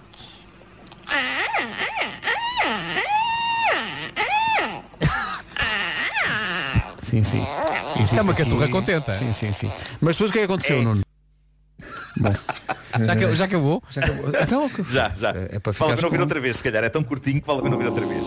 Sim, 7.13 7.23
sim. 7.23 7.45
Isto 8.01 8.15
é 8.17 8.21
uma 8.23 8.31
Existe 8.33 8.43
caturra 8.49 8.63
aqui- 8.63 8.71
contenta. 8.71 9.13
Sim, 9.19 9.31
sim, 9.31 9.51
sim. 9.53 9.71
Mas 10.01 10.15
depois 10.15 10.31
o 10.31 10.33
que 10.33 10.39
é 10.39 10.41
que 10.41 10.45
aconteceu, 10.51 10.81
Nuno? 10.81 11.01
Bom. 12.17 12.33
Já, 13.05 13.15
que- 13.15 13.35
já 13.35 13.45
acabou? 13.45 13.83
Já 13.91 14.01
acabou. 14.01 14.29
Então, 14.41 14.71
Já, 14.89 15.09
já. 15.15 15.29
É 15.51 15.59
para 15.59 15.73
vale 15.73 15.91
a 15.93 15.95
pena 15.95 16.07
ouvir 16.07 16.21
outra 16.21 16.39
vez, 16.39 16.57
se 16.57 16.63
calhar. 16.63 16.83
É 16.83 16.89
tão 16.89 17.03
curtinho 17.03 17.39
que 17.39 17.45
vale 17.45 17.59
a 17.59 17.63
pena 17.63 17.75
ouvir 17.75 17.87
outra 17.87 18.05
vez. 18.07 18.25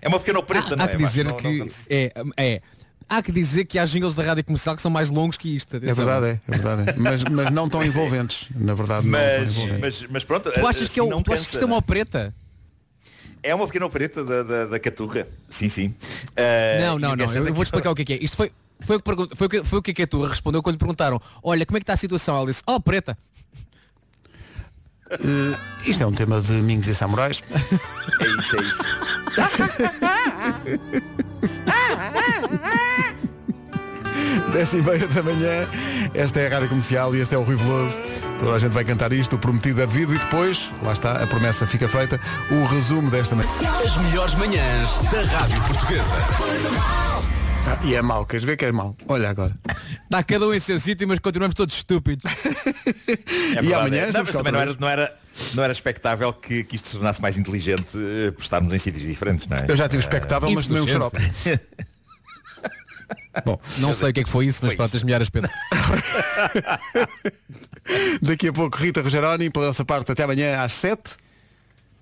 É 0.00 0.08
uma 0.08 0.18
pequena 0.18 0.42
preta, 0.42 0.74
há, 0.74 0.76
não 0.76 0.84
há 0.84 0.88
é? 0.88 0.90
que 0.90 0.96
dizer 0.98 1.24
Não- 1.24 1.36
que 1.36 1.58
não- 1.58 1.66
é, 1.88 2.12
é. 2.36 2.60
Há 3.14 3.22
que 3.22 3.30
dizer 3.30 3.66
que 3.66 3.78
há 3.78 3.84
jingles 3.84 4.14
da 4.14 4.22
rádio 4.22 4.42
comercial 4.42 4.74
que 4.74 4.80
são 4.80 4.90
mais 4.90 5.10
longos 5.10 5.36
que 5.36 5.54
isto. 5.54 5.76
É 5.76 5.80
verdade, 5.92 6.26
é, 6.28 6.40
é 6.48 6.56
verdade. 6.56 6.90
é. 6.90 6.94
Mas, 6.96 7.22
mas 7.24 7.50
não 7.50 7.68
tão 7.68 7.84
envolventes. 7.84 8.46
Na 8.56 8.72
verdade, 8.72 9.06
não 9.06 9.18
tão 9.18 9.28
Mas, 9.38 9.50
envolventes. 9.54 9.80
mas, 10.00 10.10
mas 10.12 10.24
pronto. 10.24 10.50
Tu 10.50 10.66
achas 10.66 10.88
que, 10.88 10.98
é, 10.98 11.02
assim 11.02 11.22
tu 11.22 11.30
achas 11.34 11.46
que 11.46 11.52
isto 11.52 11.62
é 11.62 11.66
uma 11.66 11.72
não 11.72 11.76
opereta? 11.76 12.34
É 13.42 13.54
uma 13.54 13.66
pequena 13.66 13.84
opereta 13.84 14.24
da, 14.24 14.42
da, 14.42 14.64
da 14.64 14.78
caturra. 14.78 15.28
Sim, 15.50 15.68
sim. 15.68 15.94
Eh, 16.34 16.78
não, 16.80 16.98
não, 16.98 17.12
é 17.12 17.16
não. 17.16 17.28
certo 17.28 17.44
Eu 17.46 17.50
é 17.50 17.54
vou 17.54 17.62
explicar 17.62 17.90
o 17.90 17.94
que 17.94 18.00
é 18.00 18.04
que 18.06 18.12
é. 18.14 18.24
Isto 18.24 18.34
foi, 18.38 18.50
foi, 18.80 18.96
o 18.96 18.98
que 19.00 19.04
pergun- 19.04 19.28
foi, 19.36 19.46
o 19.46 19.50
que, 19.50 19.62
foi 19.62 19.78
o 19.80 19.82
que 19.82 19.90
a 19.90 19.94
Caturra 19.94 20.30
respondeu 20.30 20.62
quando 20.62 20.76
lhe 20.76 20.78
perguntaram 20.78 21.20
olha, 21.42 21.66
como 21.66 21.76
é 21.76 21.80
que 21.80 21.84
está 21.84 21.92
a 21.92 21.98
situação? 21.98 22.34
Ela 22.34 22.46
disse, 22.46 22.62
oh, 22.66 22.80
preta. 22.80 23.18
Eh, 25.10 25.18
isto 25.84 26.02
é 26.02 26.06
um 26.06 26.14
tema 26.14 26.40
de 26.40 26.52
Mingos 26.52 26.86
e 26.88 26.94
Samurais. 26.94 27.42
É 28.20 28.26
isso, 28.40 28.56
é 28.56 28.62
isso. 28.62 28.82
Dez 34.52 34.72
e 34.72 34.82
meia 34.82 35.06
da 35.08 35.22
manhã, 35.22 35.68
esta 36.14 36.40
é 36.40 36.46
a 36.46 36.50
Rádio 36.50 36.68
Comercial 36.68 37.14
e 37.14 37.20
este 37.20 37.34
é 37.34 37.38
o 37.38 37.42
Rui 37.42 37.56
Veloso. 37.56 38.00
Toda 38.38 38.54
a 38.54 38.58
gente 38.58 38.72
vai 38.72 38.84
cantar 38.84 39.12
isto, 39.12 39.36
o 39.36 39.38
prometido 39.38 39.82
é 39.82 39.86
devido 39.86 40.14
e 40.14 40.18
depois, 40.18 40.70
lá 40.82 40.92
está, 40.92 41.22
a 41.22 41.26
promessa 41.26 41.66
fica 41.66 41.88
feita, 41.88 42.20
o 42.50 42.64
resumo 42.66 43.10
desta 43.10 43.36
manhã. 43.36 43.48
As 43.84 43.96
melhores 43.98 44.34
manhãs 44.34 44.98
da 45.10 45.22
Rádio 45.22 45.62
Portuguesa. 45.62 46.16
Ah, 47.64 47.78
e 47.84 47.94
é 47.94 48.02
mau, 48.02 48.26
queres 48.26 48.44
ver 48.44 48.56
que 48.56 48.64
é 48.64 48.72
mau? 48.72 48.96
Olha 49.06 49.30
agora. 49.30 49.54
Está 50.02 50.22
cada 50.24 50.46
um 50.46 50.52
em 50.52 50.60
seu 50.60 50.80
sítio, 50.80 51.06
mas 51.06 51.20
continuamos 51.20 51.54
todos 51.54 51.74
estúpidos. 51.74 52.24
É 53.56 53.62
E 53.62 53.74
amanhã 53.74 54.04
é. 54.04 54.12
Não, 54.12 54.24
também 54.24 54.52
não 54.52 54.60
era, 54.60 54.76
não, 54.78 54.88
era, 54.88 55.16
não 55.54 55.62
era 55.62 55.72
expectável 55.72 56.32
que, 56.32 56.64
que 56.64 56.76
isto 56.76 56.88
se 56.88 56.94
tornasse 56.96 57.20
mais 57.20 57.36
inteligente 57.38 57.86
eh, 57.94 58.30
por 58.30 58.42
estarmos 58.42 58.72
em 58.72 58.78
sítios 58.78 59.04
diferentes, 59.04 59.46
não 59.46 59.56
é? 59.58 59.66
Eu 59.68 59.76
já 59.76 59.88
tive 59.88 60.00
expectável, 60.00 60.50
mas 60.50 60.66
tomei 60.66 60.82
um 60.82 60.88
xarope. 60.88 61.18
Bom, 63.44 63.58
não 63.78 63.94
sei 63.94 64.10
o 64.10 64.12
que 64.12 64.20
é 64.20 64.24
que 64.24 64.30
foi 64.30 64.46
isso, 64.46 64.60
mas 64.62 64.74
pronto, 64.74 64.96
as 64.96 65.02
melhores 65.02 65.30
Pedro. 65.30 65.50
Daqui 68.20 68.48
a 68.48 68.52
pouco 68.52 68.76
Rita 68.76 69.02
Rogeroni, 69.02 69.50
pela 69.50 69.66
nossa 69.66 69.84
parte 69.84 70.12
até 70.12 70.24
amanhã 70.24 70.62
às 70.62 70.74
7. 70.74 71.00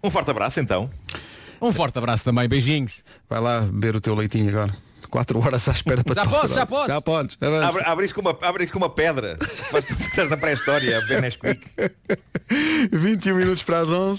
Um 0.03 0.11
forte 0.11 0.31
abraço 0.31 0.61
então. 0.61 0.91
Um 1.61 1.73
forte 1.73 1.99
abraço 1.99 2.25
também, 2.25 2.49
beijinhos. 2.49 3.03
Vai 3.29 3.41
lá 3.41 3.61
beber 3.61 3.97
o 3.97 4.01
teu 4.01 4.15
leitinho 4.15 4.49
agora. 4.49 4.75
4 5.11 5.39
horas 5.41 5.69
à 5.69 5.73
espera 5.73 6.05
para 6.05 6.15
Já 6.15 6.23
te 6.23 6.31
posso, 6.31 6.55
já 6.55 6.67
posso. 6.67 6.89
Já 6.89 7.01
podes. 7.01 7.37
Abre, 7.41 7.83
abre, 7.85 8.05
isso 8.05 8.15
com 8.15 8.21
uma, 8.21 8.39
abre 8.43 8.65
isso 8.65 8.73
com 8.73 8.79
uma 8.79 8.89
pedra. 8.89 9.37
Mas 9.73 9.85
tu 9.85 9.93
estás 9.95 10.31
na 10.31 10.37
pré-história, 10.37 10.99
a 10.99 11.01
beber 11.01 11.21
Nesquik. 11.23 11.67
21 12.93 13.37
minutos 13.37 13.63
para 13.63 13.81
as 13.81 13.89
11. 13.91 14.19